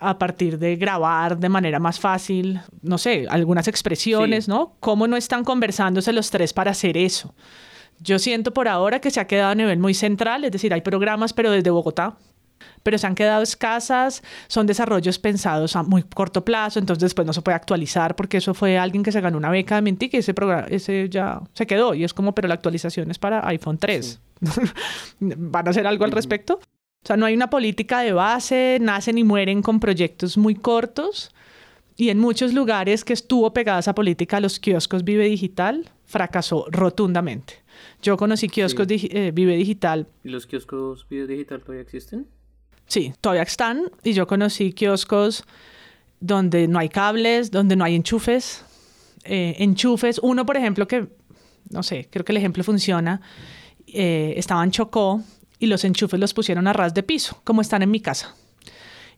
a 0.00 0.18
partir 0.18 0.58
de 0.58 0.76
grabar 0.76 1.38
de 1.38 1.48
manera 1.48 1.78
más 1.78 1.98
fácil, 1.98 2.60
no 2.82 2.98
sé, 2.98 3.26
algunas 3.30 3.68
expresiones, 3.68 4.48
¿no? 4.48 4.74
¿Cómo 4.80 5.06
no 5.06 5.16
están 5.16 5.44
conversándose 5.44 6.12
los 6.12 6.30
tres 6.30 6.52
para 6.52 6.72
hacer 6.72 6.98
eso? 6.98 7.34
Yo 8.00 8.18
siento 8.18 8.52
por 8.52 8.68
ahora 8.68 9.00
que 9.00 9.10
se 9.10 9.20
ha 9.20 9.26
quedado 9.26 9.52
a 9.52 9.54
nivel 9.54 9.78
muy 9.78 9.94
central, 9.94 10.44
es 10.44 10.52
decir, 10.52 10.72
hay 10.74 10.80
programas, 10.80 11.32
pero 11.32 11.50
desde 11.50 11.70
Bogotá, 11.70 12.16
pero 12.82 12.98
se 12.98 13.06
han 13.06 13.14
quedado 13.14 13.42
escasas, 13.42 14.22
son 14.46 14.66
desarrollos 14.66 15.18
pensados 15.18 15.76
a 15.76 15.82
muy 15.82 16.02
corto 16.02 16.44
plazo, 16.44 16.78
entonces 16.78 17.00
después 17.02 17.26
no 17.26 17.32
se 17.32 17.42
puede 17.42 17.56
actualizar 17.56 18.16
porque 18.16 18.38
eso 18.38 18.54
fue 18.54 18.78
alguien 18.78 19.02
que 19.02 19.12
se 19.12 19.20
ganó 19.20 19.38
una 19.38 19.50
beca 19.50 19.76
de 19.76 19.82
Mintic 19.82 20.14
y 20.14 20.18
ese 20.18 20.34
programa 20.34 20.66
ese 20.68 21.08
ya 21.08 21.40
se 21.52 21.66
quedó 21.66 21.94
y 21.94 22.04
es 22.04 22.14
como, 22.14 22.34
pero 22.34 22.48
la 22.48 22.54
actualización 22.54 23.10
es 23.10 23.18
para 23.18 23.46
iPhone 23.48 23.78
3. 23.78 24.20
¿Van 25.20 25.66
a 25.66 25.70
hacer 25.70 25.86
algo 25.86 26.04
al 26.04 26.12
respecto? 26.12 26.54
O 26.56 27.06
sea, 27.06 27.16
no 27.16 27.26
hay 27.26 27.34
una 27.34 27.50
política 27.50 28.00
de 28.00 28.12
base, 28.12 28.78
nacen 28.80 29.18
y 29.18 29.24
mueren 29.24 29.62
con 29.62 29.80
proyectos 29.80 30.38
muy 30.38 30.54
cortos 30.54 31.34
y 31.96 32.08
en 32.08 32.18
muchos 32.18 32.52
lugares 32.52 33.04
que 33.04 33.12
estuvo 33.12 33.52
pegada 33.52 33.78
esa 33.78 33.94
política, 33.94 34.40
los 34.40 34.58
kioscos 34.58 35.04
Vive 35.04 35.24
Digital 35.26 35.90
fracasó 36.04 36.66
rotundamente. 36.70 37.63
Yo 38.04 38.18
conocí 38.18 38.48
kioscos 38.48 38.86
eh, 38.90 39.32
Vive 39.32 39.56
Digital. 39.56 40.06
¿Y 40.22 40.28
los 40.28 40.46
kioscos 40.46 41.08
Vive 41.08 41.26
Digital 41.26 41.62
todavía 41.62 41.80
existen? 41.80 42.26
Sí, 42.86 43.14
todavía 43.22 43.44
están. 43.44 43.90
Y 44.02 44.12
yo 44.12 44.26
conocí 44.26 44.74
kioscos 44.74 45.44
donde 46.20 46.68
no 46.68 46.78
hay 46.78 46.90
cables, 46.90 47.50
donde 47.50 47.76
no 47.76 47.84
hay 47.84 47.94
enchufes. 47.94 48.62
Eh, 49.24 49.56
enchufes. 49.58 50.18
Uno, 50.18 50.44
por 50.44 50.58
ejemplo, 50.58 50.86
que, 50.86 51.08
no 51.70 51.82
sé, 51.82 52.06
creo 52.10 52.26
que 52.26 52.32
el 52.32 52.36
ejemplo 52.36 52.62
funciona. 52.62 53.22
Eh, 53.86 54.34
estaba 54.36 54.62
en 54.62 54.70
Chocó 54.70 55.22
y 55.58 55.64
los 55.64 55.82
enchufes 55.82 56.20
los 56.20 56.34
pusieron 56.34 56.66
a 56.66 56.74
ras 56.74 56.92
de 56.92 57.02
piso, 57.02 57.40
como 57.42 57.62
están 57.62 57.80
en 57.80 57.90
mi 57.90 58.00
casa. 58.00 58.34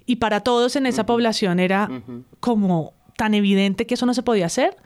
Y 0.07 0.17
para 0.17 0.43
todos 0.43 0.77
en 0.77 0.87
esa 0.87 1.05
población 1.07 1.59
era 1.59 1.91
como 2.39 2.95
tan 3.17 3.35
evidente 3.35 3.85
que 3.85 3.95
eso 3.95 4.07
no 4.07 4.15
se 4.15 4.23
podía 4.23 4.47
hacer, 4.47 4.77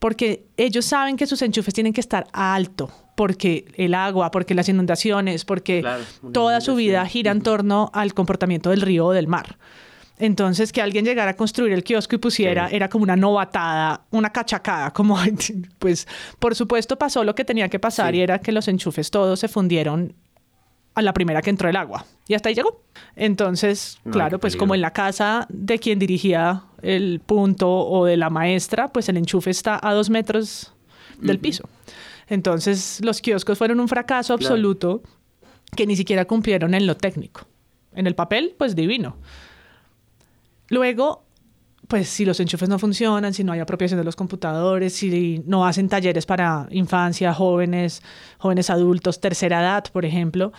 porque 0.00 0.44
ellos 0.56 0.84
saben 0.86 1.16
que 1.16 1.26
sus 1.26 1.40
enchufes 1.42 1.72
tienen 1.72 1.92
que 1.92 2.00
estar 2.00 2.26
alto, 2.32 2.90
porque 3.14 3.66
el 3.76 3.94
agua, 3.94 4.30
porque 4.30 4.54
las 4.54 4.68
inundaciones, 4.68 5.44
porque 5.44 5.84
toda 6.32 6.60
su 6.60 6.74
vida 6.74 7.04
gira 7.06 7.30
en 7.32 7.42
torno 7.42 7.90
al 7.92 8.14
comportamiento 8.14 8.70
del 8.70 8.80
río 8.80 9.06
o 9.06 9.12
del 9.12 9.28
mar. 9.28 9.56
Entonces, 10.18 10.72
que 10.72 10.80
alguien 10.80 11.04
llegara 11.04 11.32
a 11.32 11.36
construir 11.36 11.72
el 11.72 11.82
kiosco 11.82 12.14
y 12.14 12.18
pusiera, 12.18 12.68
era 12.68 12.88
como 12.88 13.02
una 13.02 13.16
novatada, 13.16 14.02
una 14.10 14.30
cachacada, 14.30 14.92
como, 14.92 15.18
pues, 15.78 16.06
por 16.38 16.54
supuesto 16.54 16.96
pasó 16.96 17.24
lo 17.24 17.34
que 17.34 17.44
tenía 17.44 17.68
que 17.68 17.78
pasar 17.78 18.14
y 18.14 18.20
era 18.20 18.38
que 18.38 18.52
los 18.52 18.68
enchufes 18.68 19.10
todos 19.10 19.40
se 19.40 19.48
fundieron 19.48 20.14
a 20.94 21.02
la 21.02 21.12
primera 21.12 21.42
que 21.42 21.50
entró 21.50 21.68
el 21.68 21.76
agua. 21.76 22.06
Y 22.28 22.34
hasta 22.34 22.48
ahí 22.48 22.54
llegó. 22.54 22.82
Entonces, 23.16 23.98
claro, 24.10 24.38
pues 24.38 24.56
como 24.56 24.74
en 24.76 24.80
la 24.80 24.92
casa 24.92 25.46
de 25.48 25.78
quien 25.80 25.98
dirigía 25.98 26.62
el 26.82 27.20
punto 27.20 27.68
o 27.68 28.04
de 28.04 28.16
la 28.16 28.30
maestra, 28.30 28.88
pues 28.88 29.08
el 29.08 29.16
enchufe 29.16 29.50
está 29.50 29.80
a 29.82 29.92
dos 29.92 30.10
metros 30.10 30.72
del 31.20 31.40
piso. 31.40 31.68
Entonces, 32.28 33.00
los 33.02 33.20
kioscos 33.20 33.58
fueron 33.58 33.80
un 33.80 33.88
fracaso 33.88 34.34
absoluto 34.34 35.02
que 35.76 35.86
ni 35.86 35.96
siquiera 35.96 36.24
cumplieron 36.24 36.74
en 36.74 36.86
lo 36.86 36.96
técnico. 36.96 37.46
En 37.94 38.06
el 38.06 38.14
papel, 38.14 38.54
pues 38.58 38.74
divino. 38.74 39.16
Luego, 40.68 41.24
pues 41.88 42.08
si 42.08 42.24
los 42.24 42.40
enchufes 42.40 42.68
no 42.68 42.78
funcionan, 42.78 43.34
si 43.34 43.44
no 43.44 43.52
hay 43.52 43.60
apropiación 43.60 43.98
de 43.98 44.04
los 44.04 44.16
computadores, 44.16 44.94
si 44.94 45.42
no 45.46 45.66
hacen 45.66 45.88
talleres 45.88 46.26
para 46.26 46.66
infancia, 46.70 47.34
jóvenes, 47.34 48.02
jóvenes 48.38 48.70
adultos, 48.70 49.20
tercera 49.20 49.60
edad, 49.60 49.84
por 49.92 50.04
ejemplo, 50.04 50.52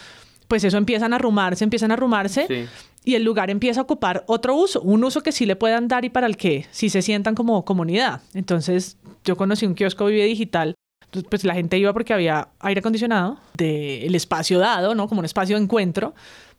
pues 0.48 0.64
eso 0.64 0.78
empiezan 0.78 1.14
a 1.14 1.16
arrumarse, 1.16 1.64
empiezan 1.64 1.92
a 1.92 1.96
arrumarse 1.96 2.68
y 3.04 3.16
el 3.16 3.24
lugar 3.24 3.50
empieza 3.50 3.82
a 3.82 3.84
ocupar 3.84 4.24
otro 4.28 4.56
uso, 4.56 4.82
un 4.82 5.04
uso 5.04 5.22
que 5.22 5.32
sí 5.32 5.46
le 5.46 5.56
puedan 5.56 5.88
dar 5.88 6.06
y 6.06 6.10
para 6.10 6.28
el 6.28 6.38
que 6.38 6.66
sí 6.72 6.90
se 6.90 7.02
sientan 7.02 7.34
como 7.36 7.66
comunidad. 7.66 8.22
Entonces, 8.34 8.98
yo 9.24 9.36
conocí 9.36 9.66
un 9.66 9.74
kiosco 9.74 10.06
Vive 10.06 10.26
Digital, 10.26 10.76
pues 11.24 11.44
la 11.44 11.54
gente 11.54 11.78
iba 11.78 11.94
porque 11.94 12.14
había 12.14 12.50
aire 12.60 12.80
acondicionado, 12.80 13.38
del 13.58 14.14
espacio 14.16 14.60
dado, 14.60 14.96
¿no? 14.96 15.08
Como 15.08 15.20
un 15.20 15.26
espacio 15.26 15.56
de 15.56 15.64
encuentro, 15.64 16.14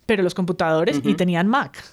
pero 0.06 0.22
los 0.22 0.34
computadores 0.34 1.00
y 1.04 1.14
tenían 1.14 1.48
Mac. 1.48 1.84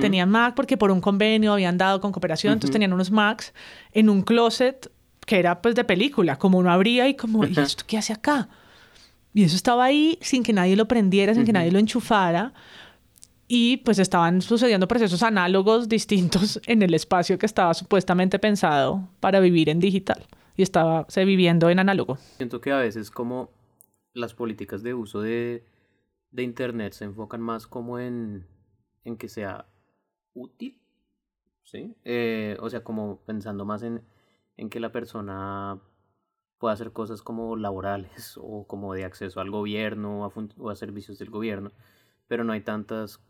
Tenían 0.00 0.28
Mac 0.28 0.54
porque 0.56 0.76
por 0.76 0.90
un 0.90 1.00
convenio 1.00 1.52
habían 1.52 1.78
dado 1.78 2.00
con 2.00 2.10
cooperación, 2.10 2.54
entonces 2.54 2.72
tenían 2.72 2.92
unos 2.92 3.10
Macs 3.10 3.54
en 3.92 4.08
un 4.08 4.22
closet 4.22 4.90
que 5.24 5.38
era 5.38 5.62
pues 5.62 5.74
de 5.74 5.84
película, 5.84 6.36
como 6.36 6.58
uno 6.58 6.72
abría 6.72 7.06
y 7.08 7.14
como, 7.14 7.44
¿y 7.46 7.52
esto 7.56 7.84
qué 7.86 7.98
hace 7.98 8.12
acá? 8.12 8.48
Y 9.34 9.44
eso 9.44 9.54
estaba 9.54 9.84
ahí 9.84 10.18
sin 10.20 10.42
que 10.42 10.52
nadie 10.52 10.74
lo 10.74 10.88
prendiera, 10.88 11.34
sin 11.34 11.44
que 11.44 11.52
nadie 11.52 11.70
lo 11.70 11.78
enchufara. 11.78 12.52
Y 13.46 13.78
pues 13.78 13.98
estaban 13.98 14.42
sucediendo 14.42 14.88
procesos 14.88 15.22
análogos 15.22 15.88
distintos 15.88 16.60
en 16.66 16.82
el 16.82 16.92
espacio 16.92 17.38
que 17.38 17.46
estaba 17.46 17.72
supuestamente 17.74 18.38
pensado 18.38 19.08
para 19.20 19.38
vivir 19.40 19.68
en 19.68 19.80
digital. 19.80 20.26
Y 20.58 20.62
estaba 20.62 21.06
se 21.08 21.24
viviendo 21.24 21.70
en 21.70 21.78
análogo. 21.78 22.16
Siento 22.16 22.60
que 22.60 22.72
a 22.72 22.78
veces 22.78 23.12
como 23.12 23.52
las 24.12 24.34
políticas 24.34 24.82
de 24.82 24.92
uso 24.92 25.20
de, 25.20 25.64
de 26.32 26.42
Internet 26.42 26.94
se 26.94 27.04
enfocan 27.04 27.40
más 27.40 27.68
como 27.68 28.00
en, 28.00 28.44
en 29.04 29.16
que 29.16 29.28
sea 29.28 29.66
útil, 30.34 30.82
¿sí? 31.62 31.94
Eh, 32.04 32.56
o 32.60 32.68
sea, 32.70 32.82
como 32.82 33.20
pensando 33.24 33.64
más 33.64 33.84
en, 33.84 34.02
en 34.56 34.68
que 34.68 34.80
la 34.80 34.90
persona 34.90 35.80
pueda 36.58 36.74
hacer 36.74 36.92
cosas 36.92 37.22
como 37.22 37.54
laborales 37.54 38.36
o 38.42 38.66
como 38.66 38.94
de 38.94 39.04
acceso 39.04 39.40
al 39.40 39.52
gobierno 39.52 40.28
o 40.58 40.70
a, 40.70 40.74
servicios 40.74 41.20
del 41.20 41.30
gobierno, 41.30 41.70
pero 42.26 42.42
no 42.42 42.52
hay 42.52 42.62
tantas 42.62 43.20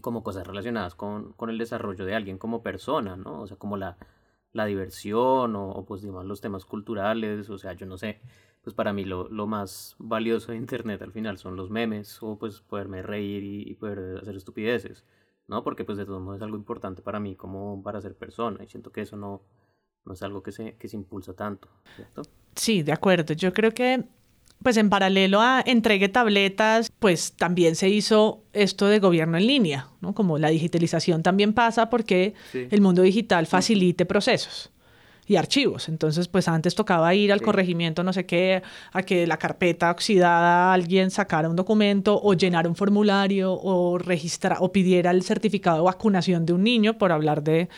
como 0.00 0.22
cosas 0.22 0.46
relacionadas 0.46 0.94
con, 0.94 1.34
con, 1.34 1.50
el 1.50 1.58
desarrollo 1.58 2.06
de 2.06 2.14
alguien 2.14 2.38
como 2.38 2.62
persona, 2.62 3.18
¿no? 3.18 3.42
O 3.42 3.46
sea, 3.46 3.58
como 3.58 3.76
la, 3.76 3.98
la 4.52 4.66
diversión 4.66 5.56
o, 5.56 5.70
o, 5.70 5.84
pues 5.84 6.02
digamos 6.02 6.24
los 6.24 6.40
temas 6.40 6.64
culturales, 6.64 7.50
o 7.50 7.58
sea, 7.58 7.74
yo 7.74 7.86
no 7.86 7.98
sé, 7.98 8.20
pues 8.62 8.74
para 8.74 8.92
mí 8.92 9.04
lo, 9.04 9.28
lo, 9.28 9.46
más 9.46 9.96
valioso 9.98 10.52
de 10.52 10.58
Internet 10.58 11.02
al 11.02 11.12
final 11.12 11.38
son 11.38 11.56
los 11.56 11.70
memes 11.70 12.22
o 12.22 12.38
pues 12.38 12.60
poderme 12.60 13.02
reír 13.02 13.42
y, 13.42 13.62
y, 13.70 13.74
poder 13.74 14.18
hacer 14.18 14.36
estupideces, 14.36 15.04
¿no? 15.46 15.62
Porque 15.62 15.84
pues 15.84 15.98
de 15.98 16.06
todos 16.06 16.22
modos 16.22 16.38
es 16.38 16.42
algo 16.42 16.56
importante 16.56 17.02
para 17.02 17.20
mí 17.20 17.36
como 17.36 17.82
para 17.82 18.00
ser 18.00 18.14
persona 18.16 18.62
y 18.64 18.68
siento 18.68 18.90
que 18.90 19.02
eso 19.02 19.16
no, 19.16 19.42
no 20.04 20.14
es 20.14 20.22
algo 20.22 20.42
que 20.42 20.52
se, 20.52 20.76
que 20.76 20.88
se 20.88 20.96
impulsa 20.96 21.34
tanto, 21.34 21.68
¿cierto? 21.94 22.22
Sí, 22.54 22.82
de 22.82 22.92
acuerdo. 22.92 23.34
Yo 23.34 23.52
creo 23.52 23.72
que 23.72 24.04
pues 24.62 24.76
en 24.76 24.90
paralelo 24.90 25.40
a 25.40 25.62
entregue 25.64 26.08
tabletas, 26.08 26.92
pues 26.98 27.32
también 27.32 27.76
se 27.76 27.88
hizo 27.88 28.42
esto 28.52 28.86
de 28.86 28.98
gobierno 28.98 29.38
en 29.38 29.46
línea, 29.46 29.88
¿no? 30.00 30.14
Como 30.14 30.38
la 30.38 30.48
digitalización 30.48 31.22
también 31.22 31.52
pasa 31.52 31.90
porque 31.90 32.34
el 32.52 32.80
mundo 32.80 33.02
digital 33.02 33.46
facilite 33.46 34.04
procesos 34.06 34.70
y 35.28 35.36
archivos. 35.36 35.88
Entonces, 35.88 36.26
pues 36.26 36.48
antes 36.48 36.74
tocaba 36.74 37.14
ir 37.14 37.32
al 37.32 37.42
corregimiento, 37.42 38.02
no 38.02 38.12
sé 38.12 38.26
qué, 38.26 38.62
a 38.92 39.02
que 39.02 39.26
la 39.26 39.36
carpeta 39.36 39.90
oxidada 39.90 40.72
alguien 40.72 41.10
sacara 41.10 41.48
un 41.48 41.56
documento 41.56 42.18
o 42.20 42.34
llenara 42.34 42.68
un 42.68 42.74
formulario 42.74 43.52
o 43.52 43.98
registrar 43.98 44.56
o 44.60 44.72
pidiera 44.72 45.10
el 45.10 45.22
certificado 45.22 45.76
de 45.76 45.82
vacunación 45.84 46.46
de 46.46 46.54
un 46.54 46.64
niño, 46.64 46.98
por 46.98 47.12
hablar 47.12 47.42
de 47.42 47.68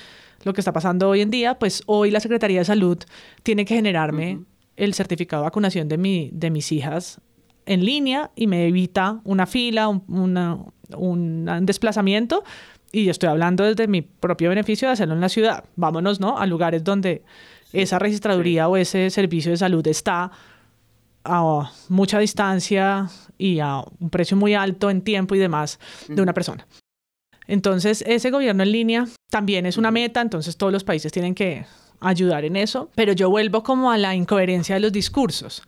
lo 0.45 0.55
que 0.55 0.61
está 0.61 0.73
pasando 0.73 1.09
hoy 1.09 1.21
en 1.21 1.31
día, 1.31 1.59
pues 1.59 1.83
hoy 1.87 2.11
la 2.11 2.21
Secretaría 2.21 2.61
de 2.61 2.65
Salud 2.65 2.99
tiene 3.43 3.65
que 3.65 3.75
generarme 3.75 4.41
el 4.81 4.95
certificado 4.95 5.43
de 5.43 5.47
vacunación 5.47 5.89
de, 5.89 5.99
mi, 5.99 6.31
de 6.33 6.51
mis 6.51 6.73
hijas 6.73 7.21
en 7.67 7.85
línea 7.85 8.31
y 8.35 8.47
me 8.47 8.67
evita 8.67 9.21
una 9.25 9.47
fila, 9.47 9.89
un, 9.89 10.73
un 10.97 11.67
desplazamiento. 11.67 12.43
Y 12.91 13.09
estoy 13.11 13.29
hablando 13.29 13.63
desde 13.63 13.87
mi 13.87 14.03
propio 14.03 14.49
beneficio 14.49 14.89
de 14.89 14.93
hacerlo 14.93 15.15
en 15.15 15.21
la 15.21 15.29
ciudad. 15.29 15.65
Vámonos, 15.77 16.19
¿no? 16.19 16.39
A 16.39 16.47
lugares 16.47 16.83
donde 16.83 17.23
esa 17.73 17.99
registraduría 17.99 18.69
o 18.69 18.77
ese 18.77 19.11
servicio 19.11 19.53
de 19.53 19.59
salud 19.59 19.87
está 19.87 20.33
a 21.25 21.71
mucha 21.89 22.19
distancia 22.19 23.09
y 23.37 23.61
a 23.61 23.85
un 24.01 24.09
precio 24.09 24.37
muy 24.37 24.55
alto 24.55 24.89
en 24.89 25.03
tiempo 25.03 25.35
y 25.35 25.39
demás 25.39 25.79
de 26.09 26.23
una 26.23 26.33
persona. 26.33 26.67
Entonces, 27.47 28.03
ese 28.07 28.31
gobierno 28.31 28.63
en 28.63 28.73
línea 28.73 29.07
también 29.29 29.67
es 29.67 29.77
una 29.77 29.91
meta, 29.91 30.23
entonces 30.23 30.57
todos 30.57 30.73
los 30.73 30.85
países 30.85 31.13
tienen 31.13 31.35
que 31.35 31.67
ayudar 32.01 32.45
en 32.45 32.57
eso, 32.57 32.91
pero 32.95 33.13
yo 33.13 33.31
vuelvo 33.31 33.63
como 33.63 33.91
a 33.91 33.99
la 33.99 34.15
incoherencia 34.15 34.75
de 34.75 34.81
los 34.81 34.93
discursos, 34.93 35.63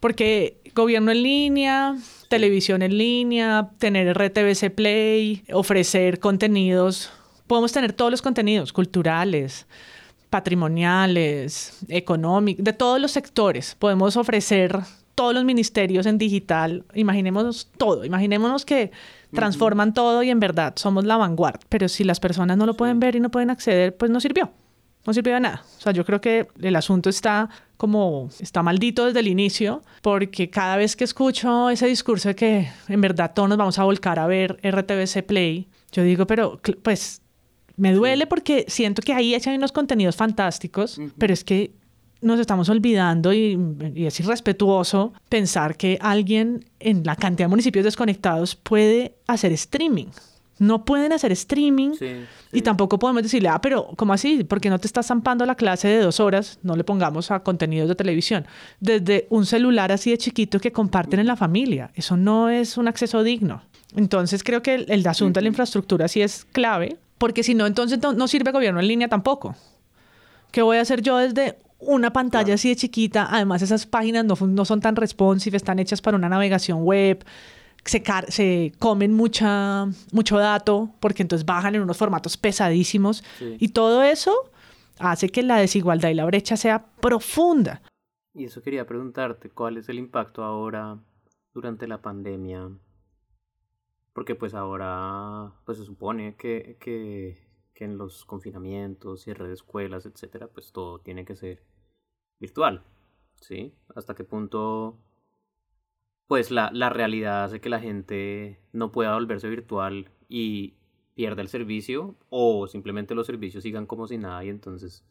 porque 0.00 0.60
gobierno 0.74 1.10
en 1.10 1.22
línea, 1.22 1.96
televisión 2.28 2.82
en 2.82 2.96
línea, 2.96 3.70
tener 3.78 4.16
RTBC 4.16 4.70
Play, 4.74 5.44
ofrecer 5.52 6.20
contenidos, 6.20 7.10
podemos 7.46 7.72
tener 7.72 7.92
todos 7.92 8.10
los 8.10 8.22
contenidos 8.22 8.72
culturales, 8.72 9.66
patrimoniales, 10.30 11.78
económicos, 11.88 12.64
de 12.64 12.72
todos 12.74 13.00
los 13.00 13.10
sectores, 13.10 13.74
podemos 13.78 14.16
ofrecer 14.16 14.78
todos 15.14 15.34
los 15.34 15.44
ministerios 15.44 16.06
en 16.06 16.18
digital, 16.18 16.84
imaginémonos 16.94 17.70
todo, 17.76 18.04
imaginémonos 18.04 18.64
que 18.64 18.92
transforman 19.34 19.92
todo 19.92 20.22
y 20.22 20.30
en 20.30 20.38
verdad 20.38 20.74
somos 20.76 21.04
la 21.04 21.16
vanguardia, 21.16 21.66
pero 21.68 21.88
si 21.88 22.04
las 22.04 22.20
personas 22.20 22.56
no 22.56 22.66
lo 22.66 22.74
pueden 22.74 23.00
ver 23.00 23.16
y 23.16 23.20
no 23.20 23.30
pueden 23.30 23.50
acceder, 23.50 23.96
pues 23.96 24.10
no 24.10 24.20
sirvió 24.20 24.52
no 25.08 25.14
sirvió 25.14 25.32
de 25.32 25.40
nada. 25.40 25.64
O 25.78 25.80
sea, 25.80 25.92
yo 25.92 26.04
creo 26.04 26.20
que 26.20 26.48
el 26.60 26.76
asunto 26.76 27.08
está 27.08 27.48
como, 27.78 28.28
está 28.40 28.62
maldito 28.62 29.06
desde 29.06 29.20
el 29.20 29.28
inicio, 29.28 29.80
porque 30.02 30.50
cada 30.50 30.76
vez 30.76 30.96
que 30.96 31.04
escucho 31.04 31.70
ese 31.70 31.86
discurso 31.86 32.28
de 32.28 32.34
que 32.34 32.68
en 32.88 33.00
verdad 33.00 33.32
todos 33.34 33.48
nos 33.48 33.56
vamos 33.56 33.78
a 33.78 33.84
volcar 33.84 34.18
a 34.18 34.26
ver 34.26 34.60
RTBC 34.62 35.24
Play, 35.26 35.66
yo 35.92 36.02
digo, 36.02 36.26
pero 36.26 36.60
pues 36.82 37.22
me 37.76 37.94
duele 37.94 38.26
porque 38.26 38.66
siento 38.68 39.00
que 39.00 39.14
ahí 39.14 39.34
echan 39.34 39.54
unos 39.54 39.72
contenidos 39.72 40.14
fantásticos, 40.14 41.00
pero 41.16 41.32
es 41.32 41.42
que 41.42 41.70
nos 42.20 42.38
estamos 42.38 42.68
olvidando 42.68 43.32
y, 43.32 43.58
y, 43.94 44.04
es 44.04 44.20
irrespetuoso 44.20 45.14
pensar 45.30 45.78
que 45.78 45.96
alguien 46.02 46.66
en 46.80 47.02
la 47.04 47.16
cantidad 47.16 47.46
de 47.46 47.50
municipios 47.50 47.84
desconectados 47.84 48.56
puede 48.56 49.14
hacer 49.26 49.52
streaming 49.52 50.08
no 50.58 50.84
pueden 50.84 51.12
hacer 51.12 51.32
streaming 51.32 51.92
y 52.52 52.62
tampoco 52.62 52.98
podemos 52.98 53.22
decirle, 53.22 53.48
ah, 53.48 53.60
pero 53.60 53.90
¿cómo 53.96 54.12
así? 54.12 54.44
Porque 54.44 54.70
no 54.70 54.78
te 54.78 54.86
estás 54.86 55.06
zampando 55.06 55.46
la 55.46 55.54
clase 55.54 55.88
de 55.88 56.00
dos 56.00 56.20
horas, 56.20 56.58
no 56.62 56.76
le 56.76 56.84
pongamos 56.84 57.30
a 57.30 57.40
contenidos 57.40 57.88
de 57.88 57.94
televisión, 57.94 58.46
desde 58.80 59.26
un 59.30 59.46
celular 59.46 59.92
así 59.92 60.10
de 60.10 60.18
chiquito 60.18 60.58
que 60.58 60.72
comparten 60.72 61.20
en 61.20 61.26
la 61.26 61.36
familia. 61.36 61.90
Eso 61.94 62.16
no 62.16 62.48
es 62.48 62.76
un 62.76 62.88
acceso 62.88 63.22
digno. 63.22 63.62
Entonces 63.96 64.42
creo 64.42 64.62
que 64.62 64.74
el, 64.74 65.06
asunto 65.06 65.38
de 65.38 65.42
la 65.42 65.48
infraestructura 65.48 66.08
sí 66.08 66.20
es 66.20 66.44
clave, 66.52 66.98
porque 67.16 67.42
si 67.42 67.54
no, 67.54 67.66
entonces 67.66 67.98
no, 68.00 68.28
sirve 68.28 68.52
gobierno 68.52 68.80
en 68.80 68.88
línea 68.88 69.08
tampoco. 69.08 69.54
¿Qué 70.50 70.62
voy 70.62 70.78
a 70.78 70.82
hacer 70.82 71.02
yo 71.02 71.18
desde 71.18 71.58
una 71.78 72.12
pantalla 72.12 72.54
así 72.54 72.68
de 72.68 72.76
chiquita? 72.76 73.28
Además, 73.30 73.62
esas 73.62 73.86
páginas 73.86 74.24
no, 74.24 74.34
no 74.46 74.64
son 74.64 74.80
tan 74.80 74.96
responsive, 74.96 75.56
están 75.56 75.78
hechas 75.78 76.00
para 76.00 76.16
una 76.16 76.28
navegación 76.28 76.82
web 76.82 77.24
se, 77.88 78.02
se 78.28 78.72
comen 78.78 79.14
mucha, 79.14 79.86
mucho 80.12 80.38
dato 80.38 80.90
porque 81.00 81.22
entonces 81.22 81.46
bajan 81.46 81.74
en 81.74 81.82
unos 81.82 81.96
formatos 81.96 82.36
pesadísimos 82.36 83.24
y 83.40 83.68
todo 83.68 84.02
eso 84.02 84.50
hace 84.98 85.28
que 85.28 85.42
la 85.42 85.56
desigualdad 85.56 86.10
y 86.10 86.14
la 86.14 86.24
brecha 86.24 86.56
sea 86.56 86.84
profunda. 87.00 87.82
Y 88.34 88.44
eso 88.44 88.62
quería 88.62 88.86
preguntarte, 88.86 89.50
¿cuál 89.50 89.78
es 89.78 89.88
el 89.88 89.98
impacto 89.98 90.44
ahora 90.44 90.98
durante 91.54 91.88
la 91.88 92.00
pandemia? 92.02 92.70
Porque 94.12 94.34
pues 94.34 94.54
ahora 94.54 95.52
pues 95.64 95.78
se 95.78 95.84
supone 95.84 96.36
que, 96.36 96.76
que, 96.80 97.38
que 97.74 97.84
en 97.84 97.98
los 97.98 98.24
confinamientos, 98.24 99.22
cierre 99.22 99.48
de 99.48 99.54
escuelas, 99.54 100.06
etcétera, 100.06 100.48
pues 100.48 100.72
todo 100.72 100.98
tiene 101.00 101.24
que 101.24 101.36
ser 101.36 101.62
virtual, 102.38 102.84
¿sí? 103.40 103.74
¿Hasta 103.94 104.14
qué 104.14 104.24
punto 104.24 104.98
pues 106.28 106.52
la, 106.52 106.70
la 106.72 106.90
realidad 106.90 107.44
hace 107.44 107.60
que 107.60 107.68
la 107.68 107.80
gente 107.80 108.60
no 108.72 108.92
pueda 108.92 109.14
volverse 109.14 109.48
virtual 109.48 110.10
y 110.28 110.74
pierda 111.14 111.42
el 111.42 111.48
servicio 111.48 112.14
o 112.28 112.68
simplemente 112.68 113.16
los 113.16 113.26
servicios 113.26 113.64
sigan 113.64 113.86
como 113.86 114.06
si 114.06 114.18
nada 114.18 114.44
y 114.44 114.50
entonces 114.50 115.04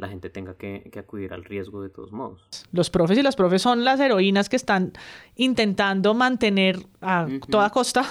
la 0.00 0.08
gente 0.08 0.30
tenga 0.30 0.54
que, 0.54 0.90
acudir 0.98 1.32
al 1.32 1.44
riesgo 1.44 1.82
de 1.82 1.90
todos 1.90 2.10
modos. 2.10 2.42
Los 2.72 2.90
profes 2.90 3.18
y 3.18 3.22
las 3.22 3.36
profes 3.36 3.62
son 3.62 3.84
las 3.84 4.00
heroínas 4.00 4.48
que 4.48 4.56
están 4.56 4.92
intentando 5.36 6.14
mantener 6.14 6.78
a 7.00 7.26
toda 7.48 7.70
costa 7.70 8.04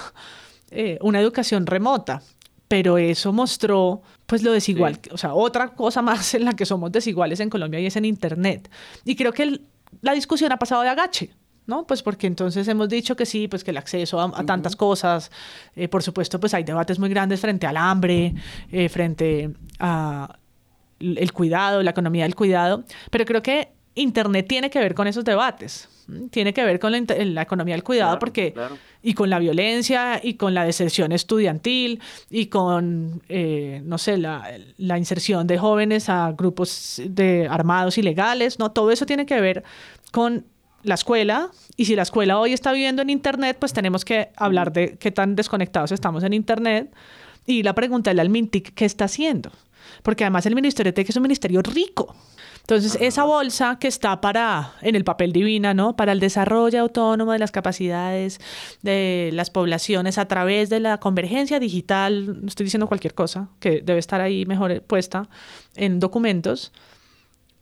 eh, 0.70 0.98
una 1.02 1.20
educación 1.20 1.66
remota, 1.66 2.22
pero 2.68 2.96
eso 2.96 3.32
mostró 3.32 4.02
pues 4.26 4.42
lo 4.42 4.52
desigual, 4.52 5.00
o 5.10 5.18
sea, 5.18 5.34
otra 5.34 5.74
cosa 5.74 6.00
más 6.00 6.34
en 6.34 6.44
la 6.44 6.54
que 6.54 6.64
somos 6.64 6.92
desiguales 6.92 7.40
en 7.40 7.50
Colombia 7.50 7.80
y 7.80 7.86
es 7.86 7.96
en 7.96 8.04
Internet. 8.04 8.70
Y 9.04 9.16
creo 9.16 9.32
que 9.32 9.60
la 10.00 10.12
discusión 10.12 10.52
ha 10.52 10.58
pasado 10.58 10.82
de 10.82 10.88
agache. 10.88 11.30
¿No? 11.66 11.86
Pues 11.86 12.02
porque 12.02 12.26
entonces 12.26 12.66
hemos 12.68 12.88
dicho 12.88 13.16
que 13.16 13.26
sí, 13.26 13.48
pues 13.48 13.64
que 13.64 13.70
el 13.70 13.76
acceso 13.76 14.20
a, 14.20 14.44
tantas 14.44 14.76
cosas, 14.76 15.30
eh, 15.76 15.88
por 15.88 16.02
supuesto, 16.02 16.40
pues 16.40 16.54
hay 16.54 16.64
debates 16.64 16.98
muy 16.98 17.08
grandes 17.08 17.40
frente 17.40 17.66
al 17.66 17.76
hambre, 17.76 18.34
eh, 18.70 18.88
frente 18.88 19.50
a 19.78 20.36
el 21.00 21.32
cuidado, 21.32 21.82
la 21.82 21.92
economía 21.92 22.24
del 22.24 22.34
cuidado, 22.34 22.84
pero 23.10 23.24
creo 23.24 23.42
que 23.42 23.72
Internet 23.94 24.46
tiene 24.48 24.70
que 24.70 24.78
ver 24.78 24.94
con 24.94 25.06
esos 25.06 25.24
debates, 25.24 25.88
tiene 26.30 26.52
que 26.52 26.64
ver 26.64 26.78
con 26.78 26.92
la, 26.92 27.42
economía 27.42 27.74
del 27.74 27.82
cuidado, 27.82 28.18
porque 28.18 28.54
y 29.02 29.14
con 29.14 29.30
la 29.30 29.38
violencia 29.38 30.20
y 30.22 30.34
con 30.34 30.54
la 30.54 30.64
deserción 30.64 31.12
estudiantil 31.12 32.00
y 32.28 32.46
con, 32.46 33.22
eh, 33.28 33.82
no 33.84 33.98
sé, 33.98 34.18
la, 34.18 34.48
la, 34.76 34.98
inserción 34.98 35.46
de 35.46 35.58
jóvenes 35.58 36.08
a 36.08 36.32
grupos 36.32 37.00
de 37.04 37.48
armados 37.48 37.98
ilegales, 37.98 38.58
¿no? 38.58 38.70
Todo 38.70 38.90
eso 38.90 39.06
tiene 39.06 39.26
que 39.26 39.40
ver 39.40 39.64
con 40.12 40.44
la 40.82 40.94
escuela 40.94 41.50
y 41.76 41.84
si 41.84 41.96
la 41.96 42.02
escuela 42.02 42.38
hoy 42.38 42.52
está 42.52 42.72
viviendo 42.72 43.02
en 43.02 43.10
Internet, 43.10 43.56
pues 43.58 43.72
tenemos 43.72 44.04
que 44.04 44.30
hablar 44.36 44.72
de 44.72 44.96
qué 44.98 45.10
tan 45.10 45.36
desconectados 45.36 45.92
estamos 45.92 46.24
en 46.24 46.32
Internet 46.32 46.94
y 47.46 47.62
la 47.62 47.74
preguntarle 47.74 48.20
al 48.20 48.30
MINTIC 48.30 48.74
qué 48.74 48.84
está 48.84 49.06
haciendo. 49.06 49.50
Porque 50.02 50.24
además 50.24 50.46
el 50.46 50.54
Ministerio 50.54 50.92
de 50.92 50.94
TEC 50.94 51.10
es 51.10 51.16
un 51.16 51.22
ministerio 51.22 51.62
rico. 51.62 52.14
Entonces, 52.60 52.96
esa 53.00 53.24
bolsa 53.24 53.78
que 53.80 53.88
está 53.88 54.20
para, 54.20 54.74
en 54.82 54.94
el 54.94 55.02
papel 55.02 55.32
divina, 55.32 55.74
¿no? 55.74 55.96
Para 55.96 56.12
el 56.12 56.20
desarrollo 56.20 56.80
autónomo 56.80 57.32
de 57.32 57.38
las 57.40 57.50
capacidades 57.50 58.38
de 58.82 59.30
las 59.32 59.50
poblaciones 59.50 60.18
a 60.18 60.28
través 60.28 60.70
de 60.70 60.78
la 60.78 61.00
convergencia 61.00 61.58
digital, 61.58 62.42
no 62.42 62.46
estoy 62.46 62.64
diciendo 62.64 62.86
cualquier 62.86 63.14
cosa, 63.14 63.48
que 63.58 63.80
debe 63.80 63.98
estar 63.98 64.20
ahí 64.20 64.46
mejor 64.46 64.82
puesta 64.82 65.28
en 65.74 65.98
documentos, 65.98 66.72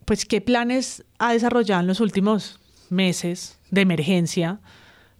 pues, 0.04 0.26
¿qué 0.26 0.40
planes 0.42 1.04
ha 1.18 1.32
desarrollado 1.32 1.80
en 1.80 1.86
los 1.86 2.00
últimos 2.00 2.60
meses 2.90 3.58
de 3.70 3.82
emergencia 3.82 4.60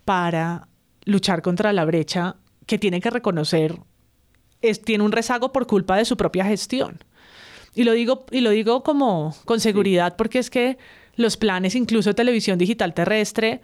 para 0.04 0.68
luchar 1.04 1.42
contra 1.42 1.72
la 1.72 1.84
brecha 1.84 2.36
que 2.66 2.78
tiene 2.78 3.00
que 3.00 3.10
reconocer 3.10 3.78
es, 4.60 4.82
tiene 4.82 5.04
un 5.04 5.12
rezago 5.12 5.52
por 5.52 5.66
culpa 5.66 5.96
de 5.96 6.04
su 6.04 6.16
propia 6.16 6.44
gestión. 6.44 7.02
Y 7.74 7.84
lo 7.84 7.92
digo, 7.92 8.26
y 8.30 8.40
lo 8.40 8.50
digo 8.50 8.82
como 8.82 9.34
con 9.44 9.60
seguridad 9.60 10.16
porque 10.16 10.38
es 10.38 10.50
que 10.50 10.78
los 11.16 11.36
planes, 11.36 11.74
incluso 11.74 12.10
de 12.10 12.14
televisión 12.14 12.58
digital 12.58 12.94
terrestre, 12.94 13.60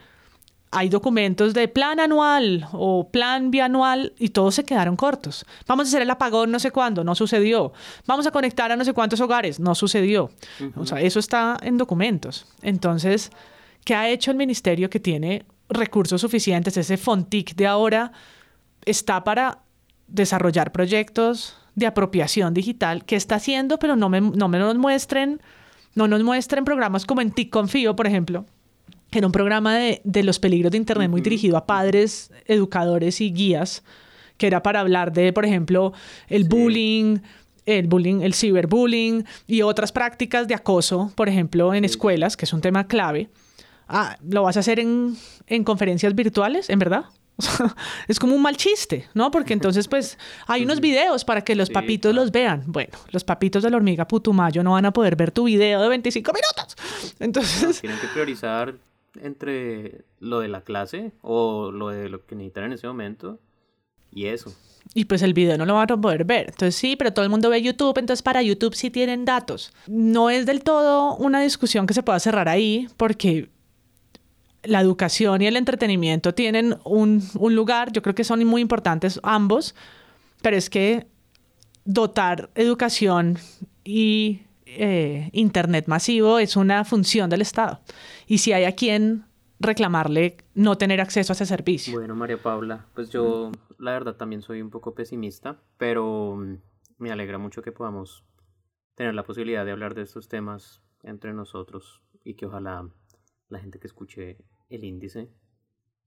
hay 0.70 0.88
documentos 0.88 1.54
de 1.54 1.68
plan 1.68 2.00
anual 2.00 2.66
o 2.72 3.08
plan 3.08 3.52
bianual 3.52 4.12
y 4.18 4.30
todos 4.30 4.56
se 4.56 4.64
quedaron 4.64 4.96
cortos. 4.96 5.46
Vamos 5.68 5.86
a 5.86 5.88
hacer 5.88 6.02
el 6.02 6.10
apagón 6.10 6.50
no 6.50 6.58
sé 6.58 6.72
cuándo, 6.72 7.04
no 7.04 7.14
sucedió. 7.14 7.72
Vamos 8.06 8.26
a 8.26 8.32
conectar 8.32 8.72
a 8.72 8.76
no 8.76 8.84
sé 8.84 8.92
cuántos 8.92 9.20
hogares, 9.20 9.60
no 9.60 9.74
sucedió. 9.76 10.30
O 10.76 10.84
sea, 10.84 11.00
eso 11.00 11.20
está 11.20 11.56
en 11.62 11.78
documentos. 11.78 12.46
Entonces, 12.60 13.30
¿qué 13.84 13.94
ha 13.94 14.08
hecho 14.08 14.30
el 14.30 14.36
ministerio 14.36 14.90
que 14.90 15.00
tiene 15.00 15.44
recursos 15.68 16.20
suficientes? 16.20 16.76
Ese 16.76 16.96
FONTIC 16.96 17.54
de 17.54 17.66
ahora 17.66 18.12
está 18.84 19.24
para 19.24 19.60
desarrollar 20.08 20.72
proyectos 20.72 21.56
de 21.74 21.86
apropiación 21.86 22.54
digital 22.54 23.04
que 23.04 23.16
está 23.16 23.36
haciendo, 23.36 23.78
pero 23.78 23.96
no 23.96 24.08
me, 24.08 24.20
no 24.20 24.48
me 24.48 24.58
nos 24.58 24.76
muestren, 24.76 25.40
no 25.94 26.08
nos 26.08 26.22
muestren 26.22 26.64
programas 26.64 27.04
como 27.04 27.20
en 27.20 27.30
TIC 27.30 27.50
Confío, 27.50 27.96
por 27.96 28.06
ejemplo, 28.06 28.46
que 29.10 29.18
era 29.18 29.26
un 29.26 29.32
programa 29.32 29.76
de, 29.76 30.00
de 30.04 30.22
los 30.22 30.38
peligros 30.38 30.72
de 30.72 30.78
Internet 30.78 31.10
muy 31.10 31.20
dirigido 31.20 31.56
a 31.56 31.66
padres, 31.66 32.30
educadores 32.46 33.20
y 33.20 33.32
guías, 33.32 33.82
que 34.36 34.46
era 34.46 34.62
para 34.62 34.80
hablar 34.80 35.12
de, 35.12 35.32
por 35.32 35.44
ejemplo, 35.44 35.92
el 36.28 36.44
bullying, 36.44 37.18
el 37.66 37.86
bullying, 37.86 38.20
el 38.22 38.34
ciberbullying 38.34 39.24
y 39.46 39.62
otras 39.62 39.92
prácticas 39.92 40.48
de 40.48 40.54
acoso, 40.54 41.12
por 41.14 41.28
ejemplo, 41.28 41.74
en 41.74 41.84
escuelas, 41.84 42.36
que 42.36 42.44
es 42.44 42.52
un 42.52 42.60
tema 42.60 42.86
clave. 42.86 43.28
Ah, 43.88 44.16
¿lo 44.28 44.42
vas 44.42 44.56
a 44.56 44.60
hacer 44.60 44.80
en, 44.80 45.16
en 45.46 45.64
conferencias 45.64 46.14
virtuales, 46.14 46.70
en 46.70 46.78
verdad? 46.78 47.06
es 48.08 48.18
como 48.18 48.34
un 48.34 48.42
mal 48.42 48.56
chiste, 48.56 49.08
¿no? 49.14 49.30
Porque 49.30 49.52
entonces, 49.52 49.88
pues, 49.88 50.18
hay 50.46 50.64
unos 50.64 50.80
videos 50.80 51.24
para 51.24 51.42
que 51.42 51.54
los 51.54 51.70
papitos 51.70 52.14
los 52.14 52.30
vean. 52.30 52.64
Bueno, 52.66 52.92
los 53.10 53.24
papitos 53.24 53.62
de 53.62 53.70
la 53.70 53.76
hormiga 53.76 54.06
Putumayo 54.06 54.62
no 54.62 54.72
van 54.72 54.86
a 54.86 54.92
poder 54.92 55.16
ver 55.16 55.30
tu 55.30 55.44
video 55.44 55.82
de 55.82 55.88
25 55.88 56.32
minutos. 56.32 56.76
Entonces... 57.18 57.80
tienen 57.80 57.98
que 57.98 58.08
priorizar 58.08 58.74
entre 59.20 60.04
lo 60.20 60.40
de 60.40 60.48
la 60.48 60.62
clase 60.62 61.12
o 61.22 61.70
lo 61.70 61.88
de 61.88 62.08
lo 62.08 62.24
que 62.24 62.34
necesitan 62.34 62.64
en 62.64 62.72
ese 62.72 62.86
momento 62.86 63.38
y 64.10 64.26
eso. 64.26 64.54
Y 64.92 65.06
pues 65.06 65.22
el 65.22 65.34
video 65.34 65.56
no 65.56 65.66
lo 65.66 65.74
van 65.74 65.90
a 65.90 66.00
poder 66.00 66.24
ver. 66.24 66.46
Entonces 66.50 66.74
sí, 66.74 66.96
pero 66.96 67.12
todo 67.12 67.24
el 67.24 67.30
mundo 67.30 67.48
ve 67.48 67.62
YouTube, 67.62 67.96
entonces 67.98 68.22
para 68.22 68.42
YouTube 68.42 68.74
sí 68.74 68.90
tienen 68.90 69.24
datos. 69.24 69.72
No 69.86 70.30
es 70.30 70.46
del 70.46 70.62
todo 70.62 71.16
una 71.16 71.40
discusión 71.40 71.86
que 71.86 71.94
se 71.94 72.02
pueda 72.02 72.20
cerrar 72.20 72.48
ahí, 72.48 72.88
porque 72.96 73.50
la 74.64 74.80
educación 74.80 75.42
y 75.42 75.46
el 75.46 75.56
entretenimiento 75.56 76.34
tienen 76.34 76.76
un, 76.84 77.22
lugar, 77.50 77.92
yo 77.92 78.02
creo 78.02 78.14
que 78.14 78.24
son 78.24 78.44
muy 78.44 78.62
importantes 78.62 79.20
ambos, 79.22 79.74
pero 80.42 80.56
es 80.56 80.70
que 80.70 81.06
dotar 81.84 82.50
educación 82.54 83.38
y 83.84 84.42
eh, 84.66 85.28
Internet 85.32 85.86
masivo 85.86 86.38
es 86.38 86.56
una 86.56 86.84
función 86.84 87.30
del 87.30 87.42
Estado. 87.42 87.80
Y 88.26 88.38
si 88.38 88.52
hay 88.52 88.64
a 88.64 88.72
quien 88.72 89.24
reclamarle 89.60 90.36
no 90.54 90.76
tener 90.76 91.00
acceso 91.00 91.32
a 91.32 91.34
ese 91.34 91.46
servicio. 91.46 91.94
Bueno, 91.94 92.14
María 92.14 92.42
Paula, 92.42 92.86
pues 92.94 93.10
yo 93.10 93.52
la 93.78 93.92
verdad 93.92 94.16
también 94.16 94.42
soy 94.42 94.62
un 94.62 94.70
poco 94.70 94.94
pesimista, 94.94 95.60
pero 95.78 96.36
mm, 96.36 96.56
me 96.98 97.12
alegra 97.12 97.38
mucho 97.38 97.62
que 97.62 97.72
podamos 97.72 98.24
tener 98.94 99.14
la 99.14 99.24
posibilidad 99.24 99.64
de 99.64 99.72
hablar 99.72 99.94
de 99.94 100.02
estos 100.02 100.28
temas 100.28 100.82
entre 101.02 101.32
nosotros 101.32 102.02
y 102.24 102.34
que 102.34 102.46
ojalá 102.46 102.88
la 103.48 103.58
gente 103.58 103.78
que 103.78 103.86
escuche 103.86 104.38
el 104.68 104.84
índice 104.84 105.28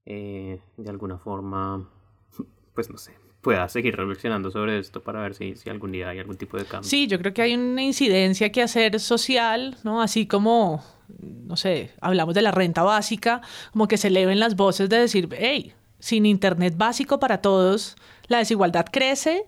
eh, 0.06 0.60
de 0.76 0.90
alguna 0.90 1.18
forma, 1.18 1.88
pues 2.74 2.90
no 2.90 2.96
sé, 2.96 3.12
pueda 3.40 3.68
seguir 3.68 3.96
reflexionando 3.96 4.50
sobre 4.50 4.78
esto 4.78 5.02
para 5.02 5.20
ver 5.20 5.34
si, 5.34 5.54
si 5.56 5.70
algún 5.70 5.92
día 5.92 6.08
hay 6.08 6.18
algún 6.18 6.36
tipo 6.36 6.56
de 6.56 6.64
cambio. 6.64 6.88
Sí, 6.88 7.06
yo 7.06 7.18
creo 7.18 7.34
que 7.34 7.42
hay 7.42 7.54
una 7.54 7.82
incidencia 7.82 8.50
que 8.50 8.62
hacer 8.62 8.98
social, 9.00 9.76
¿no? 9.84 10.02
Así 10.02 10.26
como, 10.26 10.82
no 11.18 11.56
sé, 11.56 11.92
hablamos 12.00 12.34
de 12.34 12.42
la 12.42 12.50
renta 12.50 12.82
básica, 12.82 13.42
como 13.72 13.86
que 13.86 13.96
se 13.96 14.08
eleven 14.08 14.40
las 14.40 14.56
voces 14.56 14.88
de 14.88 14.98
decir, 14.98 15.28
hey, 15.38 15.74
sin 15.98 16.26
Internet 16.26 16.74
básico 16.76 17.20
para 17.20 17.42
todos, 17.42 17.96
la 18.28 18.38
desigualdad 18.38 18.86
crece 18.90 19.46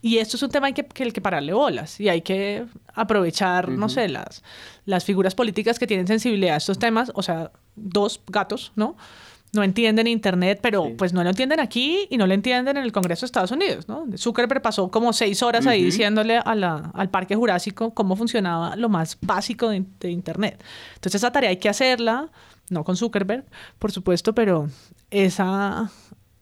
y 0.00 0.18
esto 0.18 0.36
es 0.36 0.42
un 0.42 0.50
tema 0.50 0.72
que, 0.72 0.84
que 0.84 1.12
que 1.12 1.20
pararle 1.20 1.52
bolas 1.52 2.00
y 2.00 2.08
hay 2.08 2.22
que 2.22 2.66
aprovechar, 2.94 3.68
no 3.68 3.88
sé, 3.88 4.08
las, 4.08 4.42
las 4.84 5.04
figuras 5.04 5.34
políticas 5.34 5.78
que 5.78 5.86
tienen 5.86 6.06
sensibilidad 6.06 6.54
a 6.54 6.58
estos 6.58 6.78
temas, 6.78 7.12
o 7.14 7.22
sea, 7.22 7.52
dos 7.76 8.20
gatos, 8.26 8.72
¿no? 8.76 8.96
No 9.54 9.62
entienden 9.62 10.06
Internet, 10.06 10.60
pero 10.62 10.96
pues 10.96 11.12
no 11.12 11.22
lo 11.22 11.28
entienden 11.28 11.60
aquí 11.60 12.06
y 12.08 12.16
no 12.16 12.26
lo 12.26 12.32
entienden 12.32 12.78
en 12.78 12.84
el 12.84 12.90
Congreso 12.90 13.20
de 13.20 13.26
Estados 13.26 13.50
Unidos, 13.50 13.86
¿no? 13.86 14.06
Zuckerberg 14.16 14.62
pasó 14.62 14.90
como 14.90 15.12
seis 15.12 15.42
horas 15.42 15.66
ahí 15.66 15.84
diciéndole 15.84 16.38
a 16.38 16.54
la, 16.54 16.90
al 16.94 17.10
Parque 17.10 17.36
Jurásico 17.36 17.92
cómo 17.92 18.16
funcionaba 18.16 18.76
lo 18.76 18.88
más 18.88 19.18
básico 19.20 19.68
de, 19.68 19.84
de 20.00 20.10
Internet. 20.10 20.64
Entonces 20.94 21.20
esa 21.20 21.32
tarea 21.32 21.50
hay 21.50 21.58
que 21.58 21.68
hacerla, 21.68 22.30
no 22.70 22.82
con 22.82 22.96
Zuckerberg, 22.96 23.44
por 23.78 23.92
supuesto, 23.92 24.34
pero 24.34 24.68
esa, 25.10 25.90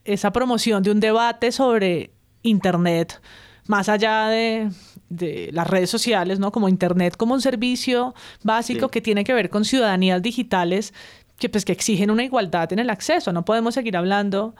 esa 0.05 0.33
promoción 0.33 0.85
de 0.85 0.93
un 0.93 1.01
debate 1.01 1.51
sobre 1.51 2.13
Internet 2.43 3.21
más 3.67 3.89
allá 3.89 4.27
de, 4.27 4.71
de, 5.09 5.51
las 5.53 5.69
redes 5.69 5.91
sociales, 5.91 6.41
¿no? 6.41 6.51
Como 6.51 6.69
Internet 6.69 7.17
como 7.17 7.35
un 7.35 7.41
servicio 7.41 8.15
básico 8.43 8.89
que 8.89 9.01
tiene 9.01 9.23
que 9.23 9.33
ver 9.33 9.49
con 9.49 9.65
ciudadanías 9.65 10.21
digitales 10.23 10.93
que, 11.41 11.49
pues, 11.49 11.65
que 11.65 11.73
exigen 11.73 12.11
una 12.11 12.23
igualdad 12.23 12.73
en 12.73 12.79
el 12.79 12.91
acceso. 12.91 13.33
No 13.33 13.45
podemos 13.45 13.75
seguir 13.75 13.97
hablando 13.97 14.55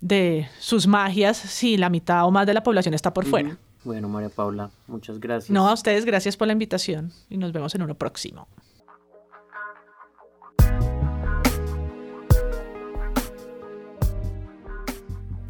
de 0.00 0.48
sus 0.58 0.86
magias 0.86 1.36
si 1.36 1.76
la 1.76 1.90
mitad 1.90 2.24
o 2.24 2.30
más 2.30 2.46
de 2.46 2.54
la 2.54 2.62
población 2.62 2.94
está 2.94 3.12
por 3.12 3.26
fuera. 3.26 3.58
Bueno, 3.84 4.08
María 4.08 4.30
Paula, 4.30 4.70
muchas 4.86 5.18
gracias. 5.20 5.50
No, 5.50 5.68
a 5.68 5.74
ustedes 5.74 6.04
gracias 6.04 6.36
por 6.36 6.46
la 6.46 6.52
invitación 6.52 7.12
y 7.28 7.36
nos 7.36 7.52
vemos 7.52 7.74
en 7.74 7.82
uno 7.82 7.94
próximo. 7.94 8.46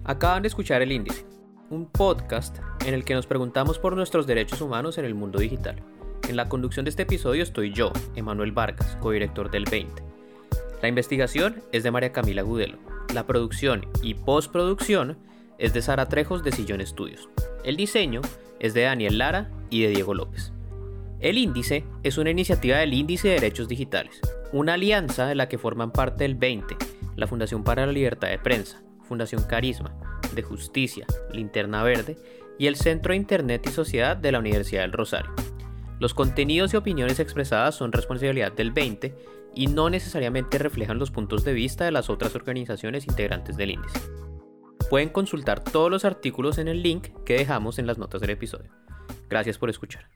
Acaban 0.05 0.43
de 0.43 0.49
escuchar 0.49 0.83
el 0.83 0.91
índice, 0.91 1.25
un 1.69 1.87
podcast 1.87 2.59
en 2.85 2.95
el 2.95 3.05
que 3.05 3.15
nos 3.15 3.27
preguntamos 3.27 3.79
por 3.79 3.95
nuestros 3.95 4.27
derechos 4.27 4.61
humanos 4.61 4.99
en 4.99 5.05
el 5.05 5.15
mundo 5.15 5.39
digital. 5.39 5.77
En 6.29 6.37
la 6.37 6.49
conducción 6.49 6.85
de 6.85 6.91
este 6.91 7.03
episodio 7.03 7.43
estoy 7.43 7.73
yo, 7.73 7.93
Emanuel 8.17 8.53
Vargas, 8.53 8.97
codirector 9.01 9.51
del 9.51 9.65
20. 9.71 10.10
La 10.83 10.89
investigación 10.89 11.63
es 11.73 11.83
de 11.83 11.91
María 11.91 12.13
Camila 12.13 12.43
Gudelo. 12.43 12.79
La 13.15 13.27
producción 13.27 13.87
y 14.03 14.15
postproducción 14.15 15.19
es 15.59 15.75
de 15.75 15.83
Sara 15.83 16.09
Trejos 16.09 16.43
de 16.43 16.53
Sillón 16.53 16.81
Estudios. 16.81 17.29
El 17.65 17.77
diseño 17.77 18.23
es 18.61 18.73
de 18.73 18.83
Daniel 18.83 19.19
Lara 19.19 19.51
y 19.69 19.83
de 19.83 19.89
Diego 19.91 20.15
López. 20.15 20.53
El 21.21 21.37
índice 21.37 21.85
es 22.03 22.17
una 22.17 22.31
iniciativa 22.31 22.79
del 22.79 22.95
Índice 22.95 23.29
de 23.29 23.35
Derechos 23.35 23.69
Digitales, 23.69 24.21
una 24.53 24.75
alianza 24.75 25.27
de 25.27 25.35
la 25.35 25.51
que 25.51 25.59
forman 25.59 25.93
parte 25.93 26.25
el 26.25 26.35
20, 26.35 26.77
la 27.17 27.27
Fundación 27.27 27.63
para 27.63 27.85
la 27.85 27.93
Libertad 27.93 28.29
de 28.29 28.39
Prensa, 28.39 28.83
Fundación 29.03 29.43
Carisma, 29.43 29.95
de 30.35 30.43
Justicia, 30.43 31.07
Linterna 31.31 31.83
Verde 31.83 32.17
y 32.59 32.69
el 32.69 32.77
Centro 32.77 33.13
de 33.13 33.19
Internet 33.19 33.67
y 33.67 33.71
Sociedad 33.71 34.17
de 34.17 34.33
la 34.33 34.39
Universidad 34.39 34.81
del 34.81 34.93
Rosario. 34.93 35.33
Los 35.99 36.15
contenidos 36.15 36.73
y 36.73 36.79
opiniones 36.79 37.21
expresadas 37.21 37.75
son 37.75 37.93
responsabilidad 37.93 38.53
del 38.53 38.71
20 38.71 39.15
y 39.55 39.67
no 39.67 39.91
necesariamente 39.91 40.59
reflejan 40.59 40.99
los 40.99 41.11
puntos 41.11 41.45
de 41.45 41.53
vista 41.53 41.85
de 41.85 41.93
las 41.93 42.11
otras 42.11 42.35
organizaciones 42.35 43.07
integrantes 43.07 43.57
del 43.57 43.71
índice. 43.71 44.01
Pueden 44.91 45.09
consultar 45.09 45.63
todos 45.63 45.91
los 45.91 46.05
artículos 46.05 46.59
en 46.59 46.69
el 46.69 46.83
link 46.83 47.09
que 47.25 47.35
dejamos 47.35 47.79
en 47.79 47.87
las 47.87 47.99
notas 47.99 48.21
del 48.21 48.31
episodio. 48.31 48.73
Gracias 49.29 49.57
por 49.57 49.71
escuchar. 49.71 50.11